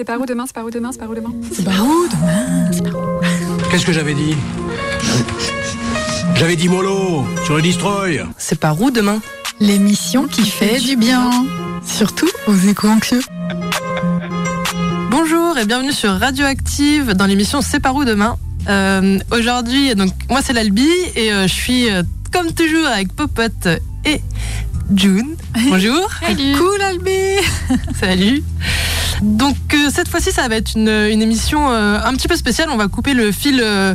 C'est 0.00 0.04
par 0.06 0.18
où 0.18 0.24
demain 0.24 0.44
C'est 0.46 0.54
par 0.54 0.64
où 0.64 0.70
demain 0.70 0.92
C'est 0.92 0.98
par 0.98 1.10
où 1.10 1.14
demain 1.14 1.30
C'est 1.52 1.62
par 1.62 1.84
où 1.84 2.08
demain 2.08 2.70
C'est 2.72 2.82
par 2.82 2.96
où 2.96 3.20
Qu'est-ce 3.70 3.84
que 3.84 3.92
j'avais 3.92 4.14
dit 4.14 4.34
J'avais 6.36 6.56
dit 6.56 6.70
mollo 6.70 7.26
sur 7.44 7.56
le 7.56 7.60
destroy. 7.60 8.24
C'est 8.38 8.58
par 8.58 8.80
où 8.80 8.90
demain 8.90 9.20
L'émission 9.60 10.26
qui 10.26 10.46
fait 10.46 10.80
du 10.80 10.96
bien. 10.96 11.30
Surtout 11.84 12.30
aux 12.46 12.56
éco-anxieux. 12.56 13.20
Bonjour 15.10 15.58
et 15.58 15.66
bienvenue 15.66 15.92
sur 15.92 16.18
Radioactive 16.18 17.12
dans 17.12 17.26
l'émission 17.26 17.60
C'est 17.60 17.80
par 17.80 17.94
où 17.94 18.06
demain. 18.06 18.38
Euh, 18.70 19.18
Aujourd'hui, 19.32 19.94
donc 19.96 20.14
moi 20.30 20.40
c'est 20.42 20.54
l'Albi 20.54 20.88
et 21.14 21.30
euh, 21.30 21.46
je 21.46 21.52
suis 21.52 21.90
euh, 21.90 22.02
comme 22.32 22.54
toujours 22.54 22.86
avec 22.86 23.12
Popote 23.12 23.68
et 24.06 24.22
June. 24.96 25.36
Bonjour. 25.68 26.08
Salut. 26.22 26.56
Cool 26.56 26.80
Albi 26.80 27.36
Salut. 28.00 28.42
Donc 29.22 29.56
euh, 29.74 29.90
cette 29.92 30.08
fois-ci, 30.08 30.32
ça 30.32 30.48
va 30.48 30.56
être 30.56 30.76
une, 30.76 30.88
émission 30.88 31.70
euh, 31.70 31.98
un 32.02 32.12
petit 32.14 32.28
peu 32.28 32.36
spéciale. 32.36 32.68
On 32.70 32.76
va 32.76 32.88
couper 32.88 33.14
le 33.14 33.32
fil 33.32 33.60
euh, 33.62 33.94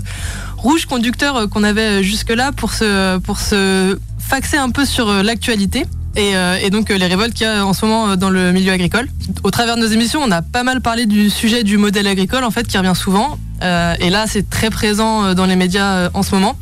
rouge 0.58 0.86
conducteur 0.86 1.50
qu'on 1.50 1.64
avait 1.64 2.04
jusque-là 2.04 2.52
pour 2.52 2.74
se, 2.74 3.18
pour 3.20 3.40
se 3.40 3.98
faxer 4.20 4.58
un 4.58 4.70
peu 4.70 4.86
sur 4.86 5.12
l'actualité. 5.24 5.86
Et, 6.18 6.32
et 6.62 6.70
donc 6.70 6.88
les 6.88 7.08
révoltes 7.08 7.34
qu'il 7.34 7.46
y 7.46 7.50
a 7.50 7.66
en 7.66 7.74
ce 7.74 7.86
moment 7.86 8.16
dans 8.16 8.30
le 8.30 8.54
milieu 8.54 8.72
agricole. 8.72 9.10
Au 9.44 9.52
travers 9.52 9.76
de 9.76 9.82
nos 9.82 9.88
émissions, 9.88 10.22
on 10.24 10.32
a 10.32 10.42
pas 10.42 10.64
mal 10.64 10.80
parlé 10.80 11.08
du 11.08 11.30
sujet 11.30 11.64
du 11.66 11.78
modèle 11.78 12.08
agricole 12.08 12.46
en 12.46 12.52
fait 12.52 12.66
qui 12.66 12.78
revient 12.78 12.96
souvent. 12.96 13.38
Et 13.62 14.10
là, 14.10 14.24
c'est 14.26 14.50
très 14.50 14.70
présent 14.70 15.34
dans 15.34 15.46
les 15.46 15.58
médias 15.58 16.10
en 16.14 16.24
ce 16.24 16.34
moment. 16.34 16.56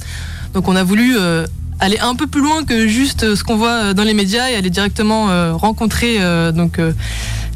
Donc 0.55 0.67
on 0.67 0.75
a 0.75 0.83
voulu 0.83 1.15
aller 1.79 1.99
un 1.99 2.15
peu 2.15 2.25
plus 2.25 2.41
loin 2.41 2.63
que 2.63 2.87
juste 2.87 3.35
ce 3.35 3.43
qu'on 3.43 3.55
voit 3.55 3.93
dans 3.93 4.03
les 4.03 4.15
médias 4.15 4.49
et 4.49 4.55
aller 4.55 4.71
directement 4.71 5.55
rencontrer 5.55 6.17
donc 6.51 6.79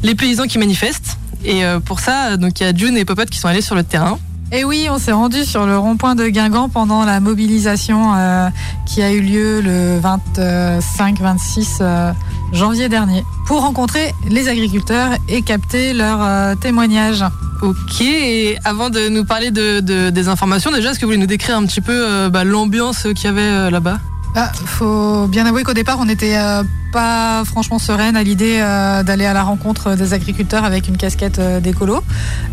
les 0.02 0.14
paysans 0.14 0.46
qui 0.46 0.58
manifestent. 0.58 1.16
Et 1.44 1.64
euh, 1.64 1.78
pour 1.80 2.00
ça, 2.00 2.36
donc 2.36 2.58
il 2.60 2.64
y 2.64 2.66
a 2.66 2.74
June 2.74 2.96
et 2.96 3.04
Popote 3.04 3.30
qui 3.30 3.38
sont 3.38 3.48
allés 3.48 3.60
sur 3.62 3.74
le 3.74 3.82
terrain. 3.84 4.18
Et 4.50 4.64
oui, 4.64 4.88
on 4.90 4.98
s'est 4.98 5.12
rendu 5.12 5.44
sur 5.44 5.66
le 5.66 5.76
rond-point 5.78 6.14
de 6.14 6.26
Guingamp 6.28 6.70
pendant 6.70 7.04
la 7.04 7.20
mobilisation 7.20 8.14
euh, 8.16 8.48
qui 8.86 9.02
a 9.02 9.12
eu 9.12 9.20
lieu 9.20 9.60
le 9.60 10.00
25-26 10.00 11.78
euh, 11.80 12.12
janvier 12.52 12.88
dernier 12.88 13.24
pour 13.46 13.60
rencontrer 13.60 14.14
les 14.28 14.48
agriculteurs 14.48 15.10
et 15.28 15.42
capter 15.42 15.92
leurs 15.92 16.22
euh, 16.22 16.54
témoignages. 16.54 17.24
Ok, 17.60 18.00
et 18.00 18.56
avant 18.64 18.88
de 18.88 19.08
nous 19.08 19.24
parler 19.24 19.50
de, 19.50 19.80
de- 19.80 20.10
des 20.10 20.28
informations, 20.28 20.70
déjà, 20.70 20.90
est-ce 20.92 20.98
que 20.98 21.04
vous 21.04 21.08
voulez 21.10 21.18
nous 21.20 21.26
décrire 21.26 21.56
un 21.56 21.66
petit 21.66 21.80
peu 21.80 22.28
bah, 22.30 22.44
l'ambiance 22.44 23.02
qu'il 23.14 23.24
y 23.24 23.26
avait 23.26 23.70
là-bas? 23.70 23.98
Ah, 24.36 24.52
faut 24.64 25.26
bien 25.26 25.44
avouer 25.44 25.64
qu'au 25.64 25.72
départ, 25.74 25.98
on 26.00 26.04
n'était 26.04 26.36
euh, 26.36 26.62
pas 26.92 27.42
franchement 27.44 27.78
sereine 27.78 28.16
à 28.16 28.22
l'idée 28.22 28.58
euh, 28.60 29.02
d'aller 29.02 29.26
à 29.26 29.32
la 29.34 29.42
rencontre 29.42 29.94
des 29.94 30.12
agriculteurs 30.14 30.64
avec 30.64 30.88
une 30.88 30.96
casquette 30.96 31.38
euh, 31.38 31.60
d'écolo. 31.60 32.02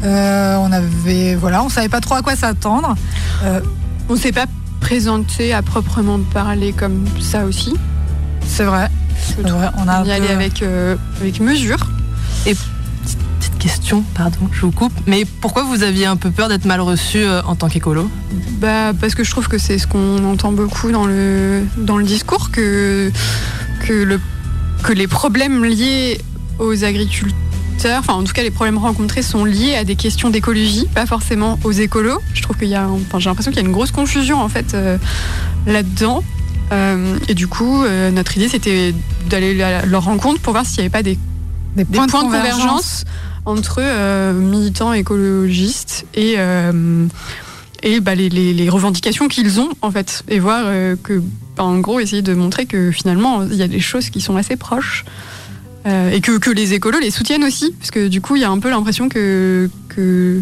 Euh, 0.04 0.56
on 0.58 0.72
avait, 0.72 1.36
voilà, 1.36 1.64
on 1.64 1.70
savait 1.70 1.90
pas 1.90 2.02
trop 2.02 2.16
à 2.16 2.22
quoi 2.22 2.36
s'attendre. 2.36 2.96
Euh, 3.44 3.60
On 4.10 4.16
s'est 4.16 4.32
pas 4.32 4.46
présenté 4.82 5.54
à 5.54 5.62
proprement 5.62 6.20
parler 6.20 6.72
comme 6.74 7.06
ça 7.20 7.46
aussi. 7.46 7.74
c'est 8.46 8.66
vrai. 8.66 8.90
Je 9.38 9.44
C'est 9.44 9.50
vrai, 9.50 9.70
on 9.78 9.88
a 9.88 10.02
On 10.02 10.06
y 10.06 10.12
un 10.12 10.16
allait 10.16 10.28
peu- 10.28 10.34
avec, 10.34 10.62
euh, 10.62 10.96
avec 11.22 11.40
mesure. 11.40 11.88
Petite 12.44 13.58
question, 13.60 14.04
pardon, 14.14 14.38
je 14.52 14.62
vous 14.62 14.72
coupe. 14.72 14.94
Mais 15.08 15.26
pourquoi 15.26 15.64
vous 15.64 15.82
aviez 15.84 16.06
un 16.06 16.16
peu 16.18 16.30
peur 16.32 16.50
d'être 16.50 16.66
mal 16.66 16.82
reçu 16.82 17.18
euh, 17.20 17.42
en 17.44 17.56
tant 17.56 17.68
qu'écolo? 17.68 18.10
Bah, 18.60 18.94
parce 19.00 19.16
que 19.16 19.24
je 19.24 19.32
trouve 19.32 19.48
que 19.48 19.58
c'est 19.58 19.78
ce 19.80 19.88
qu'on 19.88 20.24
entend 20.26 20.52
beaucoup 20.52 20.92
dans 20.92 21.06
le, 21.06 21.64
dans 21.78 21.98
le 21.98 22.04
discours, 22.06 22.52
que, 22.52 23.12
que, 23.88 23.94
le, 23.94 24.20
que 24.84 24.94
les 24.94 25.08
problèmes 25.08 25.64
liés 25.64 26.20
aux 26.60 26.84
agriculteurs, 26.84 27.36
enfin 28.00 28.14
en 28.14 28.24
tout 28.24 28.34
cas 28.34 28.44
les 28.44 28.52
problèmes 28.52 28.78
rencontrés 28.78 29.22
sont 29.22 29.46
liés 29.46 29.76
à 29.76 29.84
des 29.84 29.96
questions 29.96 30.30
d'écologie, 30.30 30.88
pas 30.94 31.06
forcément 31.06 31.60
aux 31.64 31.72
écolos. 31.72 32.20
Je 32.34 32.42
trouve 32.42 32.58
qu'il 32.58 32.70
y 32.70 32.76
a, 32.76 32.88
enfin 32.88 33.20
j'ai 33.20 33.30
l'impression 33.30 33.52
qu'il 33.52 33.62
y 33.62 33.64
a 33.64 33.68
une 33.68 33.74
grosse 33.74 33.92
confusion 33.92 34.40
en 34.42 34.50
fait 34.50 34.74
euh, 34.74 34.98
là-dedans. 35.68 36.24
Euh, 36.72 37.18
et 37.28 37.36
du 37.36 37.48
coup, 37.48 37.84
euh, 37.84 38.10
notre 38.10 38.36
idée 38.38 38.48
c'était 38.50 38.96
d'aller 39.30 39.62
à 39.62 39.86
leur 39.86 40.04
rencontre 40.06 40.42
pour 40.42 40.54
voir 40.54 40.66
s'il 40.66 40.78
n'y 40.78 40.86
avait 40.86 40.90
pas 40.90 41.04
des 41.04 41.20
des 41.76 41.84
des 41.84 41.86
points, 41.86 42.08
de 42.08 42.12
convergence 42.12 43.04
entre 43.46 43.82
militants 44.34 44.94
écologistes 44.94 46.06
et, 46.16 46.36
et 47.84 48.00
bah, 48.00 48.16
les, 48.16 48.30
les- 48.30 48.54
les 48.54 48.70
revendications 48.70 49.28
qu'ils 49.28 49.60
ont 49.60 49.70
en 49.84 49.92
fait 49.92 50.24
et 50.28 50.40
voir 50.40 50.64
que 51.04 51.22
en 51.58 51.80
gros 51.80 52.00
essayer 52.00 52.22
de 52.22 52.34
montrer 52.34 52.66
que 52.66 52.92
finalement 52.92 53.44
il 53.44 53.56
y 53.56 53.64
a 53.64 53.68
des 53.68 53.80
choses 53.80 54.10
qui 54.10 54.22
sont 54.22 54.36
assez 54.36 54.56
proches 54.56 55.06
euh, 55.86 56.12
et 56.12 56.22
que, 56.22 56.38
que 56.38 56.50
les 56.50 56.74
écolos 56.74 57.00
les 57.00 57.12
soutiennent 57.12 57.44
aussi 57.44 57.74
parce 57.80 57.92
que 57.92 58.08
du 58.08 58.22
coup 58.22 58.36
il 58.36 58.42
y 58.42 58.46
a 58.46 58.50
un 58.50 58.60
peu 58.60 58.70
l'impression 58.70 59.10
que, 59.10 59.70
que 59.90 60.42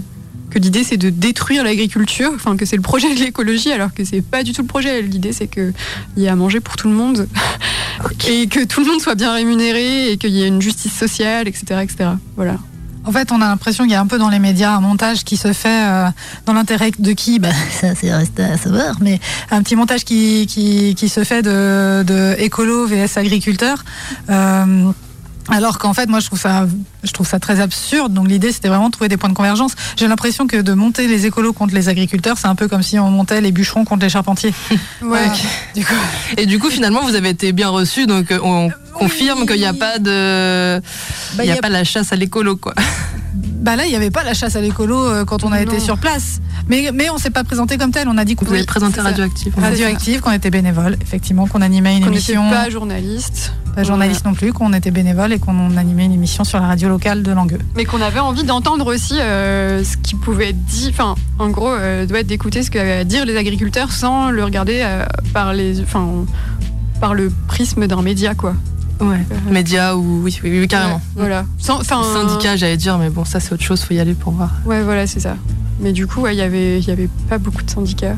que 0.53 0.59
l'idée 0.59 0.83
c'est 0.83 0.97
de 0.97 1.09
détruire 1.09 1.63
l'agriculture, 1.63 2.31
enfin 2.35 2.55
que 2.55 2.65
c'est 2.65 2.75
le 2.75 2.83
projet 2.83 3.13
de 3.13 3.19
l'écologie 3.19 3.71
alors 3.71 3.91
que 3.91 4.05
c'est 4.05 4.21
pas 4.21 4.43
du 4.43 4.53
tout 4.53 4.61
le 4.61 4.67
projet. 4.67 5.01
L'idée 5.01 5.33
c'est 5.33 5.47
que 5.47 5.73
il 6.15 6.23
y 6.23 6.27
a 6.27 6.31
à 6.31 6.35
manger 6.35 6.59
pour 6.59 6.75
tout 6.75 6.87
le 6.87 6.93
monde 6.93 7.27
et 8.29 8.47
que 8.47 8.63
tout 8.63 8.81
le 8.81 8.87
monde 8.87 9.01
soit 9.01 9.15
bien 9.15 9.33
rémunéré 9.33 10.11
et 10.11 10.17
qu'il 10.17 10.29
y 10.29 10.43
ait 10.43 10.47
une 10.47 10.61
justice 10.61 10.93
sociale, 10.93 11.47
etc., 11.47 11.81
etc. 11.81 12.09
Voilà. 12.35 12.57
En 13.05 13.11
fait, 13.11 13.31
on 13.31 13.41
a 13.41 13.47
l'impression 13.47 13.83
qu'il 13.83 13.93
y 13.93 13.95
a 13.95 14.01
un 14.01 14.07
peu 14.07 14.17
dans 14.17 14.29
les 14.29 14.39
médias 14.39 14.75
un 14.75 14.81
montage 14.81 15.23
qui 15.23 15.37
se 15.37 15.51
fait 15.53 15.85
euh, 15.85 16.07
dans 16.45 16.53
l'intérêt 16.53 16.91
de 16.97 17.11
qui? 17.11 17.39
Bah, 17.39 17.49
Ça, 17.81 17.95
c'est 17.95 18.13
resté 18.13 18.43
à 18.43 18.57
savoir, 18.57 18.95
mais 19.01 19.19
un 19.51 19.61
petit 19.61 19.75
montage 19.75 20.03
qui, 20.05 20.47
qui, 20.47 20.95
qui 20.95 21.09
se 21.09 21.23
fait 21.23 21.41
de, 21.41 22.03
de 22.03 22.35
écolo 22.39 22.87
vs 22.87 23.17
agriculteur. 23.17 23.83
Euh, 24.29 24.91
alors 25.49 25.77
qu'en 25.77 25.93
fait, 25.93 26.07
moi, 26.07 26.19
je 26.21 26.27
trouve 26.27 26.39
ça, 26.39 26.65
je 27.03 27.11
trouve 27.11 27.27
ça 27.27 27.39
très 27.39 27.59
absurde. 27.59 28.13
Donc 28.13 28.29
l'idée, 28.29 28.51
c'était 28.51 28.69
vraiment 28.69 28.87
de 28.87 28.93
trouver 28.93 29.09
des 29.09 29.17
points 29.17 29.29
de 29.29 29.33
convergence. 29.33 29.73
J'ai 29.97 30.07
l'impression 30.07 30.47
que 30.47 30.57
de 30.57 30.73
monter 30.73 31.07
les 31.07 31.25
écolos 31.25 31.51
contre 31.51 31.73
les 31.73 31.89
agriculteurs, 31.89 32.37
c'est 32.37 32.47
un 32.47 32.55
peu 32.55 32.69
comme 32.69 32.81
si 32.83 32.97
on 32.97 33.11
montait 33.11 33.41
les 33.41 33.51
bûcherons 33.51 33.83
contre 33.83 34.03
les 34.03 34.09
charpentiers. 34.09 34.53
Ouais. 35.01 35.27
Du 35.75 35.83
coup, 35.83 35.93
Et 36.37 36.45
du 36.45 36.59
coup, 36.59 36.69
finalement, 36.69 37.01
vous 37.01 37.15
avez 37.15 37.29
été 37.29 37.51
bien 37.51 37.67
reçu, 37.67 38.05
donc 38.05 38.31
euh, 38.31 38.39
on 38.41 38.69
confirme 39.03 39.45
qu'il 39.45 39.57
n'y 39.57 39.65
a 39.65 39.73
pas 39.73 39.99
de, 39.99 40.79
Bah, 41.35 41.43
il 41.43 41.47
y 41.47 41.51
a 41.51 41.55
y 41.55 41.57
a- 41.57 41.61
pas 41.61 41.69
la 41.69 41.83
chasse 41.83 42.11
à 42.13 42.15
l'écolo, 42.15 42.55
quoi. 42.57 42.73
bah 43.61 43.75
là, 43.75 43.85
il 43.85 43.89
n'y 43.89 43.95
avait 43.95 44.11
pas 44.11 44.23
la 44.23 44.33
chasse 44.33 44.55
à 44.55 44.61
l'écolo 44.61 45.01
euh, 45.03 45.25
quand 45.25 45.43
on 45.43 45.51
a 45.51 45.57
Non. 45.57 45.71
été 45.71 45.79
sur 45.79 45.97
place. 45.97 46.39
Mais, 46.69 46.91
mais 46.93 47.09
on 47.09 47.17
s'est 47.17 47.29
pas 47.29 47.43
présenté 47.43 47.77
comme 47.77 47.91
tel. 47.91 48.07
On 48.07 48.17
a 48.17 48.23
dit 48.23 48.35
qu'on 48.35 48.45
Vous 48.45 48.53
avez 48.53 48.63
présenté 48.63 48.93
c'est 48.95 49.01
ça. 49.01 49.07
Radioactive. 49.09 49.53
Radioactive, 49.59 50.21
qu'on 50.21 50.31
était 50.31 50.49
bénévole, 50.49 50.97
effectivement, 51.01 51.45
qu'on 51.45 51.61
animait 51.61 51.93
une 51.97 51.99
n'était 52.05 52.11
émission, 52.13 52.49
pas 52.49 52.69
journaliste, 52.69 53.51
pas 53.75 53.83
journaliste 53.83 54.23
non 54.25 54.33
plus, 54.33 54.53
qu'on 54.53 54.71
était 54.71 54.91
bénévole 54.91 55.33
et 55.33 55.39
qu'on 55.39 55.75
animait 55.75 56.05
une 56.05 56.13
émission 56.13 56.45
sur 56.45 56.59
la 56.61 56.67
radio 56.67 56.87
locale 56.87 57.21
de 57.21 57.31
Langueux. 57.33 57.59
mais 57.75 57.83
qu'on 57.83 58.01
avait 58.01 58.19
envie 58.21 58.43
d'entendre 58.45 58.85
aussi 58.93 59.19
euh, 59.19 59.83
ce 59.83 59.97
qui 59.97 60.15
pouvait 60.15 60.49
être 60.51 60.63
dit. 60.65 60.87
Enfin, 60.89 61.15
en 61.39 61.49
gros, 61.49 61.69
euh, 61.71 62.05
doit 62.05 62.19
être 62.19 62.27
d'écouter 62.27 62.63
ce 62.63 62.71
qu'avaient 62.71 62.93
à 62.99 63.03
dire 63.03 63.25
les 63.25 63.35
agriculteurs 63.35 63.91
sans 63.91 64.29
le 64.29 64.43
regarder 64.45 64.83
euh, 64.85 65.05
par 65.33 65.51
les, 65.53 65.81
enfin, 65.81 66.07
par 67.01 67.13
le 67.13 67.29
prisme 67.49 67.87
d'un 67.87 68.01
média, 68.01 68.35
quoi. 68.35 68.53
Ouais. 68.99 69.19
Médias 69.49 69.95
ou 69.95 70.21
oui, 70.23 70.39
oui, 70.43 70.59
oui, 70.59 70.67
carrément. 70.67 70.95
Ouais, 70.95 71.01
voilà. 71.15 71.45
Sans, 71.57 71.79
enfin, 71.81 72.01
Syndicat, 72.13 72.55
j'allais 72.55 72.77
dire, 72.77 72.97
mais 72.97 73.09
bon, 73.09 73.25
ça 73.25 73.39
c'est 73.39 73.53
autre 73.53 73.63
chose, 73.63 73.81
faut 73.83 73.93
y 73.93 73.99
aller 73.99 74.13
pour 74.13 74.33
voir. 74.33 74.51
Ouais, 74.65 74.81
voilà, 74.83 75.07
c'est 75.07 75.19
ça. 75.19 75.35
Mais 75.79 75.91
du 75.91 76.07
coup, 76.07 76.21
ouais, 76.21 76.35
il 76.35 76.37
y 76.37 76.41
avait, 76.41 76.79
il 76.79 76.85
y 76.87 76.91
avait 76.91 77.09
pas 77.29 77.37
beaucoup 77.37 77.63
de 77.63 77.69
syndicats. 77.69 78.15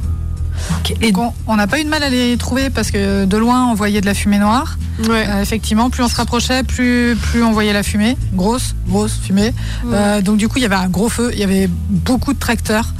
Et 1.01 1.11
Donc, 1.11 1.33
on- 1.47 1.55
n'a 1.57 1.67
pas 1.67 1.79
eu 1.81 1.83
de 1.83 1.89
mal 1.89 2.01
à 2.01 2.09
les 2.09 2.37
trouver 2.37 2.69
parce 2.69 2.89
que 2.91 3.25
de 3.25 3.37
loin, 3.37 3.67
on 3.69 3.73
voyait 3.73 3.99
de 4.01 4.05
la 4.05 4.13
fumée 4.13 4.37
noire. 4.39 4.77
Ouais. 5.09 5.25
Euh, 5.27 5.41
effectivement, 5.41 5.89
plus 5.89 6.01
on 6.03 6.07
se 6.07 6.15
rapprochait, 6.15 6.63
plus, 6.63 7.17
plus 7.21 7.43
on 7.43 7.51
voyait 7.51 7.73
la 7.73 7.83
fumée. 7.83 8.15
Grosse, 8.33 8.73
grosse 8.87 9.17
fumée. 9.19 9.53
Euh, 9.87 10.21
donc, 10.21 10.37
du 10.37 10.47
coup, 10.47 10.57
il 10.59 10.61
y 10.61 10.65
avait 10.65 10.75
un 10.75 10.87
gros 10.87 11.09
feu. 11.09 11.31
Il 11.33 11.39
y 11.39 11.43
avait 11.43 11.69
beaucoup 11.89 12.33
de 12.33 12.39
tracteurs 12.39 12.93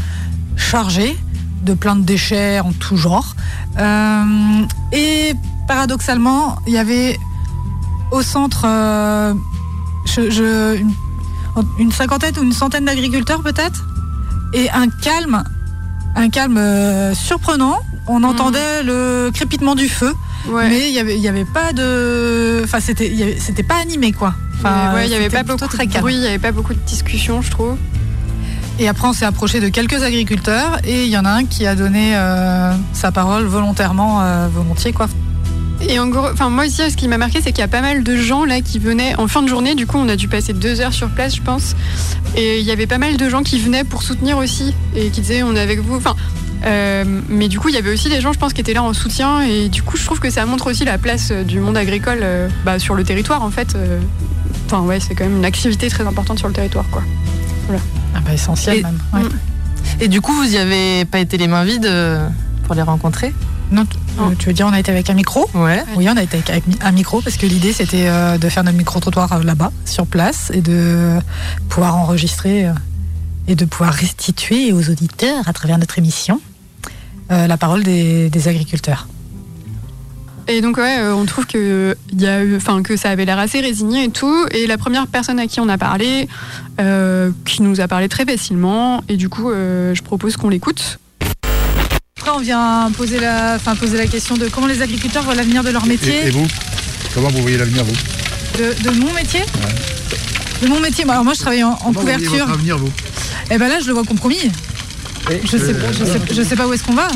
chargés 0.58 1.16
de 1.64 1.74
plein 1.74 1.96
de 1.96 2.02
déchets 2.04 2.60
en 2.60 2.72
tout 2.74 2.98
genre. 2.98 3.36
Euh, 3.80 4.24
et 4.92 5.34
paradoxalement, 5.68 6.58
il 6.68 6.74
y 6.74 6.78
avait 6.78 7.18
au 8.12 8.22
centre 8.22 8.64
euh, 8.66 9.34
je- 10.06 10.30
je- 10.30 10.76
une, 10.78 10.94
une 11.80 11.92
cinquantaine 11.92 12.34
ou 12.40 12.44
une 12.44 12.54
centaine 12.54 12.86
d'agriculteurs 12.86 13.42
peut-être 13.42 13.86
et 14.54 14.70
un 14.72 14.88
calme, 14.90 15.44
un 16.16 16.30
calme 16.30 16.58
euh, 16.58 17.14
surprenant. 17.14 17.78
On 18.08 18.24
entendait 18.24 18.84
le 18.84 19.32
crépitement 19.34 19.74
du 19.74 19.90
feu, 19.90 20.14
ouais. 20.50 20.70
mais 20.70 20.90
il 20.90 20.94
y 20.94 21.00
avait, 21.00 21.18
y 21.18 21.28
avait 21.28 21.44
pas 21.44 21.74
de, 21.74 22.62
enfin 22.64 22.80
c'était, 22.80 23.36
c'était 23.40 23.64
pas 23.64 23.78
animé 23.82 24.12
quoi. 24.12 24.36
Enfin, 24.60 24.94
ouais, 24.94 25.08
il 25.08 25.12
y 25.12 25.16
avait 25.16 25.30
pas 25.30 25.42
beaucoup 25.44 25.66
de 25.68 25.76
calme. 25.76 26.02
bruit, 26.02 26.14
il 26.16 26.22
y 26.22 26.28
avait 26.28 26.38
pas 26.40 26.52
beaucoup 26.52 26.74
de 26.76 26.80
discussions, 26.86 27.42
je 27.42 27.50
trouve. 27.50 27.76
Et 28.78 28.88
après, 28.88 29.08
on 29.08 29.14
s'est 29.14 29.26
approché 29.26 29.60
de 29.60 29.70
quelques 29.70 30.04
agriculteurs 30.04 30.78
et 30.84 31.06
il 31.06 31.10
y 31.10 31.18
en 31.18 31.26
a 31.26 31.30
un 31.32 31.46
qui 31.46 31.66
a 31.66 31.76
donné 31.76 32.16
euh, 32.16 32.74
sa 32.94 33.12
parole 33.12 33.46
volontairement, 33.46 34.22
euh, 34.22 34.48
volontiers 34.54 34.94
quoi. 34.94 35.08
Et 35.82 36.00
en 36.00 36.08
gros, 36.08 36.28
enfin 36.32 36.50
moi 36.50 36.66
aussi, 36.66 36.90
ce 36.90 36.96
qui 36.98 37.08
m'a 37.08 37.18
marqué, 37.18 37.40
c'est 37.42 37.52
qu'il 37.52 37.60
y 37.60 37.64
a 37.64 37.68
pas 37.68 37.82
mal 37.82 38.04
de 38.04 38.16
gens 38.16 38.46
là 38.46 38.62
qui 38.62 38.80
venaient 38.80 39.16
en 39.18 39.28
fin 39.28 39.44
de 39.44 39.48
journée. 39.48 39.76
Du 39.76 39.86
coup, 39.86 39.98
on 39.98 40.08
a 40.10 40.16
dû 40.16 40.28
passer 40.28 40.54
deux 40.54 40.80
heures 40.82 40.94
sur 40.94 41.10
place, 41.10 41.36
je 41.36 41.42
pense. 41.42 41.76
Et 42.38 42.60
il 42.60 42.66
y 42.66 42.72
avait 42.72 42.88
pas 42.88 42.98
mal 42.98 43.18
de 43.18 43.30
gens 43.30 43.44
qui 43.44 43.60
venaient 43.60 43.84
pour 43.84 44.02
soutenir 44.02 44.38
aussi 44.38 44.74
et 44.96 45.10
qui 45.10 45.22
disaient 45.22 45.44
on 45.44 45.56
est 45.56 45.60
avec 45.60 45.80
vous. 45.80 45.96
Enfin, 45.96 46.16
euh, 46.66 47.04
mais 47.30 47.48
du 47.50 47.60
coup, 47.60 47.70
il 47.70 47.76
y 47.76 47.78
avait 47.78 47.92
aussi 47.94 48.10
des 48.10 48.22
gens, 48.22 48.34
je 48.34 48.40
pense, 48.40 48.54
qui 48.54 48.62
étaient 48.62 48.74
là 48.74 48.82
en 48.84 48.94
soutien. 48.94 49.42
Et 49.42 49.70
du 49.70 49.84
coup, 49.84 49.98
je 49.98 50.06
trouve 50.06 50.20
que 50.20 50.30
ça 50.32 50.46
montre 50.46 50.72
aussi 50.72 50.86
la 50.86 50.98
place 50.98 51.30
euh, 51.32 51.44
du 51.44 51.60
monde 51.60 51.78
agricole 51.78 52.20
euh, 52.24 52.48
bah, 52.66 52.80
sur 52.80 52.96
le 52.96 53.04
territoire, 53.04 53.44
en 53.44 53.52
fait. 53.52 53.76
Euh, 53.76 54.00
Enfin, 54.68 54.82
ouais, 54.82 55.00
c'est 55.00 55.14
quand 55.14 55.26
même 55.26 55.38
une 55.38 55.46
activité 55.46 55.90
très 55.90 56.08
importante 56.08 56.40
sur 56.40 56.48
le 56.48 56.54
territoire, 56.56 56.86
quoi. 56.90 57.04
Ah 58.16 58.20
bah, 58.26 58.34
essentiel 58.34 58.78
Et- 58.78 58.82
même. 58.82 58.98
ouais. 59.14 59.20
Mm. 59.22 59.30
Et 60.02 60.08
du 60.08 60.22
coup, 60.22 60.34
vous 60.34 60.52
y 60.56 60.58
avez 60.58 61.06
pas 61.06 61.20
été 61.20 61.38
les 61.38 61.48
mains 61.48 61.64
vides 61.64 61.92
pour 62.64 62.74
les 62.74 62.82
rencontrer? 62.82 63.32
Non, 63.72 63.84
euh, 64.20 64.36
tu 64.38 64.48
veux 64.48 64.54
dire 64.54 64.68
on 64.68 64.74
a 64.74 64.80
été 64.80 64.92
avec 64.92 65.10
un 65.10 65.14
micro 65.14 65.50
Ouais. 65.54 65.84
Oui, 65.96 66.08
on 66.10 66.16
a 66.16 66.24
été 66.24 66.38
avec, 66.50 66.64
un 66.82 66.92
micro 66.92 67.22
parce 67.22 67.38
que 67.38 67.46
l'idée 67.46 67.74
c'était 67.74 68.08
euh, 68.08 68.38
de 68.38 68.50
faire 68.50 68.64
notre 68.64 68.78
micro-trottoir 68.78 69.32
euh, 69.34 69.44
là-bas, 69.44 69.72
sur 69.86 70.06
place, 70.06 70.52
et 70.54 70.62
de 70.62 71.20
pouvoir 71.70 71.96
enregistrer 71.98 72.68
et 73.48 73.56
de 73.56 73.66
pouvoir 73.66 73.94
restituer 73.94 74.74
aux 74.74 74.90
auditeurs, 74.90 75.48
à 75.48 75.54
travers 75.54 75.78
notre 75.78 76.00
émission, 76.00 76.42
la 77.30 77.58
parole 77.58 77.84
des, 77.84 78.30
des 78.30 78.48
agriculteurs. 78.48 79.08
Et 80.48 80.62
donc 80.62 80.78
ouais, 80.78 81.00
on 81.02 81.26
trouve 81.26 81.48
que 81.48 81.98
y 82.14 82.28
a 82.28 82.44
eu, 82.44 82.60
que 82.84 82.98
ça 82.98 83.10
avait 83.10 83.26
l'air 83.26 83.40
assez 83.40 83.62
résigné 83.62 84.06
et 84.06 84.10
tout. 84.10 84.46
Et 84.52 84.68
la 84.68 84.78
première 84.78 85.08
personne 85.08 85.40
à 85.40 85.48
qui 85.48 85.60
on 85.60 85.70
a 85.70 85.78
parlé, 85.78 86.28
euh, 86.80 87.32
qui 87.46 87.64
nous 87.64 87.82
a 87.82 87.88
parlé 87.88 88.10
très 88.10 88.26
facilement, 88.26 89.04
et 89.10 89.18
du 89.18 89.28
coup, 89.28 89.50
euh, 89.50 89.96
je 89.96 90.04
propose 90.04 90.38
qu'on 90.38 90.50
l'écoute. 90.50 91.00
Après, 92.18 92.32
on 92.32 92.40
vient 92.40 92.90
poser 92.96 93.20
la, 93.20 93.56
enfin, 93.56 93.76
poser 93.76 93.98
la 93.98 94.08
question 94.08 94.36
de 94.38 94.48
comment 94.48 94.68
les 94.68 94.82
agriculteurs 94.82 95.24
voient 95.24 95.36
l'avenir 95.36 95.64
de 95.66 95.70
leur 95.70 95.86
métier. 95.86 96.24
Et, 96.24 96.28
et 96.28 96.30
vous 96.30 96.48
Comment 97.14 97.28
vous 97.28 97.42
voyez 97.42 97.58
l'avenir, 97.58 97.84
vous? 97.84 97.94
De, 98.58 98.74
de 98.84 98.90
mon 98.98 99.12
métier? 99.12 99.42
De 100.62 100.68
mon 100.68 100.80
métier. 100.80 101.04
Alors 101.10 101.26
moi, 101.26 101.34
je 101.34 101.40
travaille 101.42 101.64
en, 101.64 101.72
en 101.72 101.76
Comment 101.76 101.92
vous 101.92 102.02
voyez 102.04 102.18
couverture. 102.18 102.46
votre 102.48 102.58
avenir, 102.58 102.78
vous? 102.78 102.90
Et 103.52 103.58
ben 103.58 103.68
là, 103.68 103.80
je 103.82 103.88
le 103.88 103.94
vois 103.94 104.06
compromis. 104.06 104.50
Je 105.44 105.58
sais, 105.58 105.74
pas- 105.74 105.92
je 105.92 106.06
sais, 106.06 106.22
je 106.32 106.42
sais 106.42 106.56
pas 106.56 106.66
où 106.68 106.72
est-ce 106.74 106.84
qu'on 106.84 106.94
va. 106.94 107.10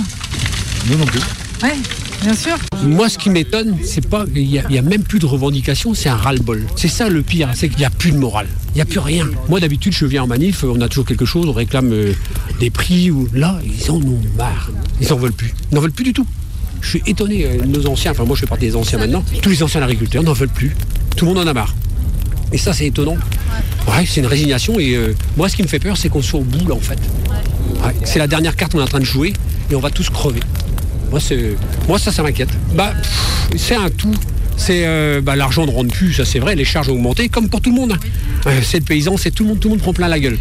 Nous 0.88 0.98
non 0.98 1.06
plus. 1.06 1.22
Ouais, 1.64 1.78
bien 2.22 2.34
sûr. 2.36 2.58
Moi, 2.84 3.10
ce 3.10 3.18
qui 3.18 3.30
m'étonne, 3.30 3.78
c'est 3.84 4.08
pas 4.08 4.26
qu'il 4.26 4.44
y, 4.50 4.60
a- 4.60 4.82
même 4.82 5.04
plus 5.04 5.20
de 5.20 5.26
revendications, 5.26 5.94
c'est 5.94 6.10
un 6.10 6.16
ras-le-bol. 6.16 6.66
C'est 6.76 6.88
ça 6.88 7.10
le 7.10 7.22
pire, 7.22 7.50
c'est 7.56 7.70
qu'il 7.70 7.80
n'y 7.80 7.86
a 7.86 7.90
plus 7.90 8.12
de 8.12 8.18
morale. 8.18 8.48
Il 8.74 8.76
n'y 8.76 8.82
a 8.82 8.86
plus 8.86 9.00
rien. 9.00 9.28
Moi, 9.48 9.60
d'habitude, 9.60 9.94
je 9.94 10.06
viens 10.06 10.24
en 10.24 10.28
manif, 10.28 10.64
on 10.64 10.80
a 10.82 10.88
toujours 10.88 11.06
quelque 11.06 11.26
chose, 11.26 11.46
on 11.48 11.54
réclame 11.54 11.92
euh, 11.92 12.14
des 12.60 12.70
prix. 12.70 13.12
Là, 13.34 13.60
ils 13.66 13.90
en 13.92 13.96
ont 13.96 14.20
marre. 14.38 14.70
Ils 15.02 15.08
n'en 15.10 15.16
veulent 15.18 15.34
plus. 15.34 15.54
Ils 15.72 15.76
n'en 15.76 15.82
veulent 15.82 15.92
plus 15.92 16.04
du 16.06 16.14
tout. 16.14 16.26
Je 16.82 16.90
suis 16.90 17.02
étonné. 17.08 17.46
euh, 17.46 17.66
Nos 17.66 17.86
anciens, 17.88 18.12
enfin 18.12 18.24
moi, 18.26 18.36
je 18.36 18.42
fais 18.42 18.48
partie 18.48 18.66
des 18.68 18.76
anciens 18.76 19.00
maintenant, 19.00 19.24
tous 19.42 19.50
les 19.50 19.64
anciens 19.64 19.82
agriculteurs 19.82 20.24
n'en 20.24 20.34
veulent 20.34 20.48
plus. 20.50 20.76
Tout 21.16 21.26
le 21.26 21.34
monde 21.34 21.44
en 21.46 21.48
a 21.48 21.54
marre. 21.54 21.76
Et 22.52 22.58
ça, 22.58 22.74
c'est 22.74 22.88
étonnant. 22.88 23.18
Ouais, 23.88 24.06
c'est 24.08 24.22
une 24.22 24.26
résignation. 24.28 24.80
Et 24.80 24.96
euh, 24.96 25.14
moi, 25.38 25.50
ce 25.50 25.56
qui 25.56 25.62
me 25.64 25.68
fait 25.68 25.80
peur, 25.80 25.98
c'est 25.98 26.10
qu'on 26.10 26.22
soit 26.22 26.40
au 26.40 26.44
bout, 26.44 26.68
là, 26.68 26.76
en 26.76 26.80
fait. 26.80 26.98
C'est 28.06 28.20
la 28.20 28.28
dernière 28.28 28.56
carte 28.56 28.72
qu'on 28.72 28.80
est 28.80 28.84
en 28.84 28.88
train 28.88 29.00
de 29.00 29.06
jouer 29.06 29.34
et 29.72 29.76
on 29.76 29.80
va 29.80 29.90
tous 29.92 30.10
crever. 30.10 30.40
Moi, 31.88 32.00
ça, 32.00 32.12
ça 32.12 32.24
m'inquiète. 32.24 32.50
Bah, 32.76 32.94
c'est 33.58 33.76
un 33.76 33.90
tout. 33.90 34.14
C'est 34.58 34.86
euh, 34.86 35.22
bah, 35.22 35.36
l'argent 35.38 35.66
ne 35.66 35.72
rentre 35.72 35.94
plus, 35.94 36.14
ça 36.14 36.26
c'est 36.26 36.40
vrai. 36.40 36.56
Les 36.56 36.66
charges 36.66 36.90
ont 36.90 36.94
augmenté, 36.94 37.30
comme 37.30 37.48
pour 37.50 37.62
tout 37.62 37.70
le 37.70 37.76
monde. 37.78 37.94
hein. 37.94 38.00
Euh, 38.48 38.60
c'est 38.62 38.80
le 38.80 38.84
paysan, 38.86 39.16
c'est 39.18 39.32
tout 39.32 39.44
le 39.44 39.50
monde, 39.50 39.60
tout 39.60 39.70
le 39.70 39.76
monde 39.76 39.82
prend 39.82 39.94
plein 39.94 40.08
la 40.10 40.20
gueule. 40.20 40.38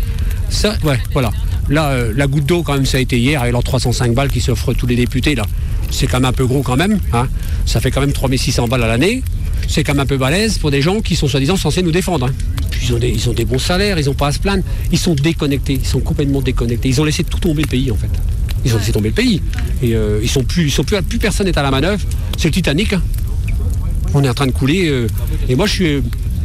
Ça, 0.50 0.76
ouais, 0.84 0.98
voilà. 1.12 1.30
Là, 1.68 1.90
euh, 1.90 2.12
la 2.16 2.26
goutte 2.26 2.46
d'eau, 2.46 2.62
quand 2.62 2.74
même, 2.74 2.86
ça 2.86 2.96
a 2.98 3.00
été 3.00 3.18
hier, 3.18 3.40
avec 3.40 3.52
leurs 3.52 3.62
305 3.62 4.14
balles 4.14 4.28
qui 4.30 4.40
s'offrent 4.40 4.72
tous 4.74 4.86
les 4.86 4.96
députés, 4.96 5.34
là. 5.36 5.44
C'est 5.90 6.06
quand 6.06 6.18
même 6.18 6.28
un 6.30 6.32
peu 6.32 6.46
gros, 6.46 6.62
quand 6.62 6.76
même. 6.76 6.98
hein. 7.12 7.28
Ça 7.64 7.80
fait 7.80 7.90
quand 7.90 8.00
même 8.00 8.12
3600 8.12 8.66
balles 8.68 8.82
à 8.82 8.88
l'année. 8.88 9.22
C'est 9.68 9.84
quand 9.84 9.92
même 9.94 10.02
un 10.02 10.06
peu 10.06 10.16
balèze 10.16 10.58
pour 10.58 10.70
des 10.70 10.82
gens 10.82 11.00
qui 11.00 11.14
sont 11.14 11.28
soi-disant 11.28 11.56
censés 11.56 11.82
nous 11.82 11.90
défendre. 11.92 12.26
hein. 12.26 12.32
Puis 12.70 12.88
ils 12.88 12.94
ont, 12.94 12.98
des, 12.98 13.08
ils 13.10 13.28
ont 13.28 13.32
des 13.34 13.44
bons 13.44 13.58
salaires, 13.58 13.98
ils 13.98 14.06
n'ont 14.06 14.14
pas 14.14 14.28
à 14.28 14.32
se 14.32 14.38
plaindre. 14.38 14.64
Ils 14.90 14.98
sont 14.98 15.14
déconnectés, 15.14 15.74
ils 15.82 15.86
sont 15.86 16.00
complètement 16.00 16.40
déconnectés. 16.40 16.88
Ils 16.88 17.00
ont 17.00 17.04
laissé 17.04 17.22
tout 17.24 17.38
tomber 17.38 17.62
le 17.62 17.68
pays, 17.68 17.90
en 17.92 17.96
fait. 17.96 18.08
Ils 18.64 18.74
ont 18.74 18.78
laissé 18.78 18.92
tomber 18.92 19.08
le 19.10 19.14
pays. 19.14 19.40
Et 19.82 19.94
euh, 19.94 20.20
ils 20.22 20.28
sont 20.28 20.42
plus, 20.42 20.64
ils 20.66 20.70
sont 20.70 20.84
plus, 20.84 21.00
plus 21.02 21.18
personne 21.18 21.46
n'est 21.46 21.58
à 21.58 21.62
la 21.62 21.70
manœuvre. 21.70 22.02
C'est 22.36 22.48
le 22.48 22.52
Titanic. 22.54 22.92
hein. 22.92 23.02
On 24.14 24.22
est 24.24 24.28
en 24.28 24.34
train 24.34 24.46
de 24.46 24.52
couler. 24.52 24.88
euh, 24.88 25.06
et 25.48 25.54
moi, 25.54 25.66
je 25.66 25.72
suis, 25.72 26.02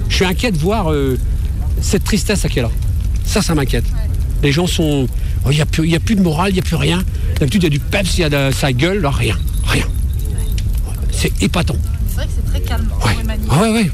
je 0.09 0.15
suis 0.15 0.25
inquiet 0.25 0.51
de 0.51 0.57
voir 0.57 0.91
euh, 0.91 1.17
cette 1.81 2.03
tristesse 2.03 2.45
qui 2.49 2.59
est 2.59 2.61
là. 2.61 2.69
Ça, 3.25 3.41
ça 3.41 3.55
m'inquiète. 3.55 3.85
Les 4.43 4.51
gens 4.51 4.67
sont. 4.67 5.07
oh, 5.45 5.49
Il 5.51 5.55
n'y 5.55 5.61
a, 5.61 5.65
plus- 5.65 5.85
il 5.85 5.91
y 5.91 5.95
a 5.95 5.99
plus 5.99 6.15
de 6.15 6.21
morale, 6.21 6.49
il 6.51 6.53
n'y 6.55 6.59
a 6.59 6.63
plus 6.63 6.75
rien. 6.75 7.01
D'habitude, 7.39 7.63
il 7.63 7.65
y 7.65 7.67
a 7.67 7.69
du 7.69 7.79
peps, 7.79 8.17
il 8.17 8.21
y 8.21 8.23
a 8.25 8.29
de 8.29 8.51
sa 8.53 8.71
gueule. 8.73 9.01
Là, 9.01 9.09
rien. 9.11 9.37
Rien. 9.65 9.85
C'est 11.11 11.31
épatant. 11.41 11.75
C'est 12.09 12.15
vrai 12.15 12.25
que 12.25 12.31
c'est 12.35 12.51
très 12.51 12.61
calme. 12.61 12.87
Ouais. 13.05 13.35
Ah 13.49 13.61
ouais, 13.61 13.69
ouais. 13.71 13.91